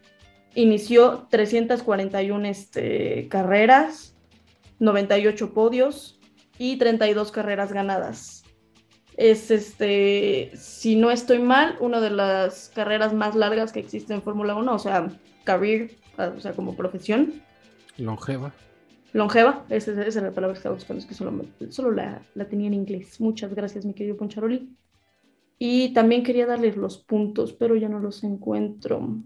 inició 0.53 1.27
341 1.29 2.45
este, 2.45 3.29
carreras, 3.29 4.18
98 4.79 5.53
podios 5.53 6.19
y 6.57 6.77
32 6.77 7.31
carreras 7.31 7.71
ganadas. 7.71 8.43
Es, 9.17 9.51
este, 9.51 10.51
si 10.55 10.95
no 10.95 11.11
estoy 11.11 11.39
mal, 11.39 11.75
una 11.81 11.99
de 11.99 12.09
las 12.09 12.71
carreras 12.73 13.13
más 13.13 13.35
largas 13.35 13.73
que 13.73 13.79
existe 13.79 14.13
en 14.13 14.21
Fórmula 14.21 14.55
1, 14.55 14.73
o 14.73 14.79
sea, 14.79 15.09
career 15.43 15.91
o 16.17 16.39
sea, 16.39 16.53
como 16.53 16.75
profesión. 16.75 17.33
Longeva. 17.97 18.53
Longeva, 19.13 19.65
esa, 19.69 19.91
es 20.03 20.15
la 20.15 20.31
palabra 20.31 20.53
que 20.53 20.59
estaba 20.59 20.75
buscando, 20.75 21.01
es 21.01 21.07
que 21.07 21.15
solo, 21.15 21.45
solo 21.69 21.91
la, 21.91 22.21
la, 22.35 22.45
tenía 22.45 22.67
en 22.67 22.75
inglés. 22.75 23.19
Muchas 23.19 23.53
gracias, 23.53 23.85
mi 23.85 23.93
querido 23.93 24.17
Poncharoli. 24.17 24.69
Y 25.57 25.93
también 25.93 26.23
quería 26.23 26.45
darles 26.45 26.77
los 26.77 26.97
puntos, 26.99 27.53
pero 27.53 27.75
ya 27.75 27.89
no 27.89 27.99
los 27.99 28.23
encuentro. 28.23 29.23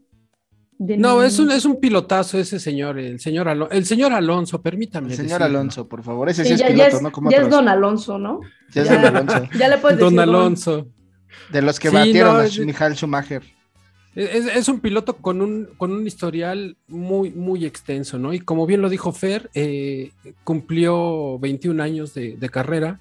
No, 0.97 1.23
es 1.23 1.39
un, 1.39 1.51
es 1.51 1.65
un 1.65 1.79
pilotazo 1.79 2.37
ese 2.37 2.59
señor, 2.59 2.99
el 2.99 3.19
señor, 3.19 3.47
el 3.71 3.85
señor 3.85 4.13
Alonso, 4.13 4.61
permítame. 4.61 5.09
El 5.09 5.17
señor 5.17 5.43
Alonso, 5.43 5.87
por 5.87 6.03
favor, 6.03 6.29
ese 6.29 6.45
sí, 6.45 6.53
es 6.53 6.63
piloto, 6.63 7.01
¿no? 7.01 7.11
Como 7.11 7.31
ya 7.31 7.37
es 7.37 7.49
Don 7.49 7.67
Alonso, 7.67 8.17
¿no? 8.17 8.41
Ya, 8.73 8.83
es 8.83 8.89
Don 8.89 9.05
Alonso. 9.05 9.49
ya 9.57 9.67
le 9.67 9.77
puedes 9.77 9.97
decir. 9.97 10.15
Don 10.15 10.19
Alonso. 10.19 10.87
De 11.51 11.61
los 11.61 11.79
que 11.79 11.89
batieron 11.89 12.41
a 12.41 12.43
Michael 12.43 12.95
Schumacher. 12.95 13.43
Es, 14.15 14.67
un 14.67 14.79
piloto 14.79 15.17
con 15.17 15.41
un, 15.41 15.69
con 15.77 15.91
un 15.91 16.05
historial 16.05 16.77
muy, 16.87 17.31
muy 17.31 17.65
extenso, 17.65 18.19
¿no? 18.19 18.31
Y 18.31 18.39
como 18.39 18.67
bien 18.67 18.81
lo 18.81 18.89
dijo 18.89 19.11
Fer, 19.11 19.49
eh, 19.55 20.11
cumplió 20.43 21.39
21 21.39 21.81
años 21.81 22.13
de, 22.13 22.37
carrera. 22.51 22.99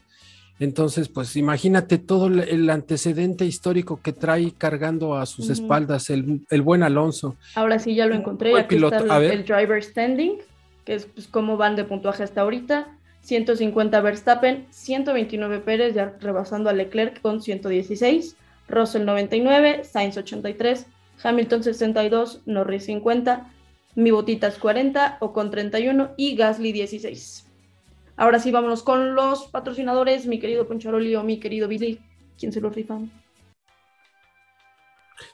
Entonces, 0.59 1.09
pues 1.09 1.37
imagínate 1.37 1.99
todo 1.99 2.29
el 2.29 2.71
antecedente 2.71 3.45
histórico 3.45 4.01
que 4.01 4.13
trae 4.13 4.53
cargando 4.53 5.17
a 5.17 5.27
sus 5.27 5.51
espaldas 5.51 6.09
el, 6.11 6.63
buen 6.63 6.83
Alonso. 6.83 7.37
Ahora 7.55 7.79
sí, 7.79 7.95
ya 7.95 8.07
lo 8.07 8.15
encontré. 8.15 8.57
Aquí 8.57 8.77
piloto. 8.77 8.97
está 8.97 9.17
el, 9.19 9.31
el, 9.31 9.45
driver 9.45 9.83
standing, 9.83 10.39
que 10.85 10.95
es 10.95 11.07
pues, 11.07 11.27
cómo 11.27 11.57
van 11.57 11.75
de 11.75 11.85
puntuaje 11.85 12.23
hasta 12.23 12.43
ahorita. 12.43 12.97
150 13.23 14.01
Verstappen, 14.01 14.67
129 14.71 15.61
Pérez, 15.61 15.95
ya 15.95 16.17
rebasando 16.21 16.69
a 16.71 16.73
Leclerc 16.73 17.21
con 17.21 17.41
116, 17.41 18.37
Russell 18.69 19.05
99, 19.05 19.85
Sainz 19.85 20.17
83, 20.17 20.87
Hamilton 21.23 21.63
62, 21.63 22.41
Norris 22.47 22.87
50, 22.87 23.49
mi 23.95 24.11
botitas 24.11 24.59
40, 24.59 25.19
con 25.21 25.51
31 25.51 26.11
y 26.17 26.35
Gasly 26.35 26.73
16. 26.73 27.47
Ahora 28.17 28.39
sí, 28.39 28.51
vámonos 28.51 28.83
con 28.83 29.15
los 29.15 29.45
patrocinadores, 29.47 30.27
mi 30.27 30.39
querido 30.39 30.67
Poncharoli 30.67 31.17
o 31.17 31.23
mi 31.23 31.41
querido 31.41 31.69
Billy. 31.69 31.99
¿Quién 32.39 32.53
se 32.53 32.61
lo 32.61 32.71
rifa? 32.71 32.99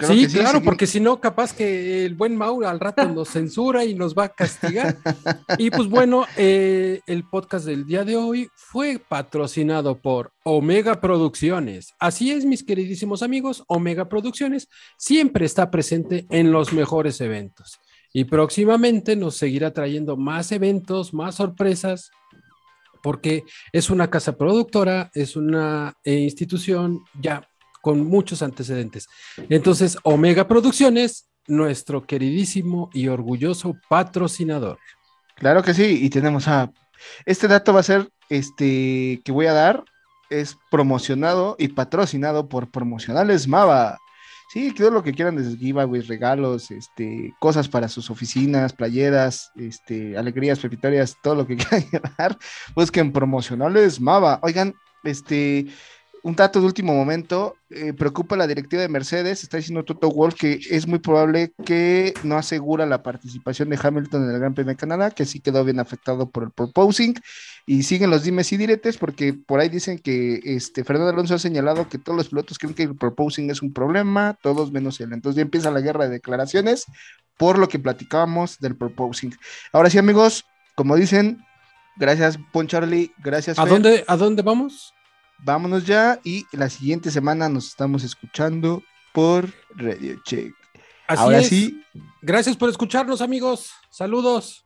sí, 0.01 0.27
claro, 0.29 0.63
porque 0.63 0.87
si 0.87 1.01
no, 1.01 1.21
capaz 1.21 1.55
que 1.55 2.05
el 2.05 2.15
buen 2.15 2.37
Mauro 2.37 2.69
al 2.69 2.81
rato 2.81 3.09
nos 3.09 3.29
censura 3.31 3.85
y 3.85 3.95
nos 3.95 4.15
va 4.15 4.25
a 4.25 4.29
castigar. 4.29 4.99
y 5.59 5.71
pues 5.71 5.89
bueno, 5.89 6.27
eh, 6.37 7.01
el 7.07 7.25
podcast 7.25 7.67
del 7.67 7.87
día 7.87 8.05
de 8.05 8.17
hoy 8.17 8.49
fue 8.55 8.99
patrocinado 8.99 9.99
por 10.01 10.33
Omega 10.45 11.01
Producciones. 11.01 11.95
Así 11.99 12.31
es, 12.31 12.45
mis 12.45 12.65
queridísimos 12.65 13.23
amigos, 13.23 13.65
Omega 13.67 14.09
Producciones 14.09 14.69
siempre 14.97 15.47
está 15.47 15.71
presente 15.71 16.27
en 16.31 16.53
los 16.53 16.73
mejores 16.73 17.21
eventos. 17.21 17.79
Y 18.13 18.25
próximamente 18.25 19.17
nos 19.17 19.37
seguirá 19.37 19.73
trayendo 19.73 20.17
más 20.17 20.51
eventos, 20.53 21.13
más 21.13 21.35
sorpresas, 21.37 22.11
porque 23.03 23.45
es 23.73 23.91
una 23.91 24.11
casa 24.11 24.37
productora, 24.37 25.11
es 25.15 25.37
una 25.37 25.95
eh, 26.05 26.15
institución 26.15 27.01
ya 27.21 27.49
con 27.83 28.05
muchos 28.07 28.43
antecedentes. 28.43 29.07
Entonces, 29.49 29.97
Omega 30.03 30.47
Producciones, 30.49 31.29
nuestro 31.47 32.07
queridísimo 32.07 32.91
y 32.93 33.09
orgulloso 33.09 33.77
patrocinador. 33.89 34.79
Claro 35.37 35.63
que 35.63 35.75
sí, 35.75 36.01
y 36.03 36.11
tenemos 36.11 36.49
a... 36.49 36.71
Este 37.25 37.49
dato 37.49 37.73
va 37.73 37.81
a 37.81 37.85
ser, 37.85 38.11
este, 38.29 39.21
que 39.25 39.33
voy 39.33 39.47
a 39.47 39.53
dar, 39.53 39.85
es 40.31 40.57
promocionado 40.71 41.57
y 41.59 41.69
patrocinado 41.69 42.49
por 42.49 42.71
Promocionales 42.71 43.49
Mava. 43.49 43.99
Sí, 44.49 44.73
todo 44.73 44.91
lo 44.91 45.03
que 45.03 45.13
quieran 45.13 45.37
desde 45.37 45.59
giveaways, 45.59 46.09
regalos, 46.09 46.71
este, 46.71 47.35
cosas 47.39 47.69
para 47.69 47.87
sus 47.87 48.09
oficinas, 48.09 48.73
playeras, 48.73 49.53
este, 49.57 50.17
alegrías, 50.17 50.59
pepitorias, 50.59 51.17
todo 51.23 51.35
lo 51.35 51.47
que 51.47 51.57
quieran 51.57 51.85
llevar, 51.93 52.39
busquen 52.75 53.13
Promocionales 53.13 54.01
Mava. 54.01 54.41
Oigan, 54.43 54.75
este, 55.05 55.67
un 56.29 56.37
dato 56.37 56.61
de 56.61 56.67
último 56.67 56.95
momento, 56.95 57.57
eh, 57.71 57.95
preocupa 57.95 58.37
la 58.37 58.47
directiva 58.47 58.83
de 58.83 58.91
Mercedes, 58.91 59.43
está 59.43 59.57
diciendo 59.57 59.83
Toto 59.83 60.11
Wolf 60.11 60.35
que 60.35 60.61
es 60.71 60.87
muy 60.87 60.99
probable 60.99 61.55
que 61.65 62.13
no 62.23 62.37
asegura 62.37 62.85
la 62.85 63.03
participación 63.03 63.71
de 63.71 63.79
Hamilton 63.83 64.25
en 64.25 64.31
el 64.33 64.39
Gran 64.39 64.53
Premio 64.53 64.73
de 64.73 64.77
Canadá, 64.77 65.11
que 65.11 65.25
sí 65.25 65.41
quedó 65.41 65.65
bien 65.65 65.81
afectado 65.81 66.29
por 66.29 66.43
el 66.43 66.51
proposing, 66.51 67.15
y 67.65 67.83
siguen 67.83 68.11
los 68.11 68.25
dimes 68.25 68.53
y 68.53 68.59
diretes, 68.59 68.99
porque 68.99 69.33
por 69.33 69.59
ahí 69.59 69.71
dicen 69.71 69.99
que 69.99 70.41
este, 70.45 70.85
Fernando 70.85 71.13
Alonso 71.13 71.35
ha 71.35 71.39
señalado 71.39 71.89
que 71.89 71.97
todos 71.97 72.19
los 72.19 72.29
pilotos 72.29 72.59
creen 72.59 72.75
que 72.75 72.83
el 72.83 72.97
proposing 72.97 73.51
es 73.51 73.63
un 73.63 73.73
problema, 73.73 74.37
todos 74.43 74.71
menos 74.71 75.01
él. 75.01 75.15
Entonces 75.15 75.37
ya 75.37 75.43
empieza 75.43 75.71
la 75.71 75.81
guerra 75.81 76.05
de 76.05 76.11
declaraciones 76.11 76.85
por 77.39 77.59
lo 77.59 77.71
que 77.71 77.79
platicábamos 77.79 78.59
del 78.59 78.77
proposing. 78.77 79.35
Ahora 79.73 79.89
sí, 79.89 79.97
amigos, 79.97 80.45
como 80.75 80.95
dicen, 80.95 81.43
gracias 81.97 82.39
Poncharly, 82.53 83.13
gracias. 83.17 83.59
¿A 83.59 83.65
dónde, 83.65 84.05
¿A 84.07 84.17
dónde 84.19 84.43
vamos? 84.43 84.93
Vámonos 85.45 85.85
ya 85.87 86.21
y 86.25 86.45
la 86.53 86.69
siguiente 86.69 87.11
semana 87.11 87.49
nos 87.49 87.69
estamos 87.69 88.05
escuchando 88.05 88.83
por 89.13 89.53
Radio 89.77 90.21
Check. 90.25 90.55
Así 91.07 91.23
Ahora 91.23 91.43
sí. 91.43 91.83
Gracias 92.21 92.57
por 92.57 92.69
escucharnos, 92.69 93.23
amigos. 93.23 93.73
Saludos. 93.91 94.65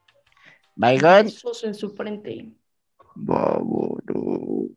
Bye, 0.75 0.99
God. 0.99 1.31
en 1.62 1.75
su 1.75 1.91
frente. 1.91 2.53
Vámonos. 3.14 4.70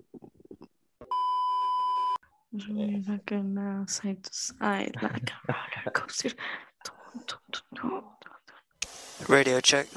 Radio 9.27 9.61
check. 9.61 9.87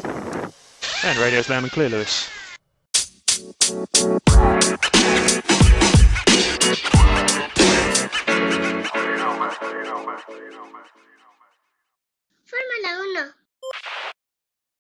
And 1.05 1.19
radio's 1.19 1.49
loud 1.49 1.63
and 1.63 1.71
clear, 1.71 1.91
Lewis. 1.91 2.29
Fórmula 12.45 12.91
1. 13.25 14.18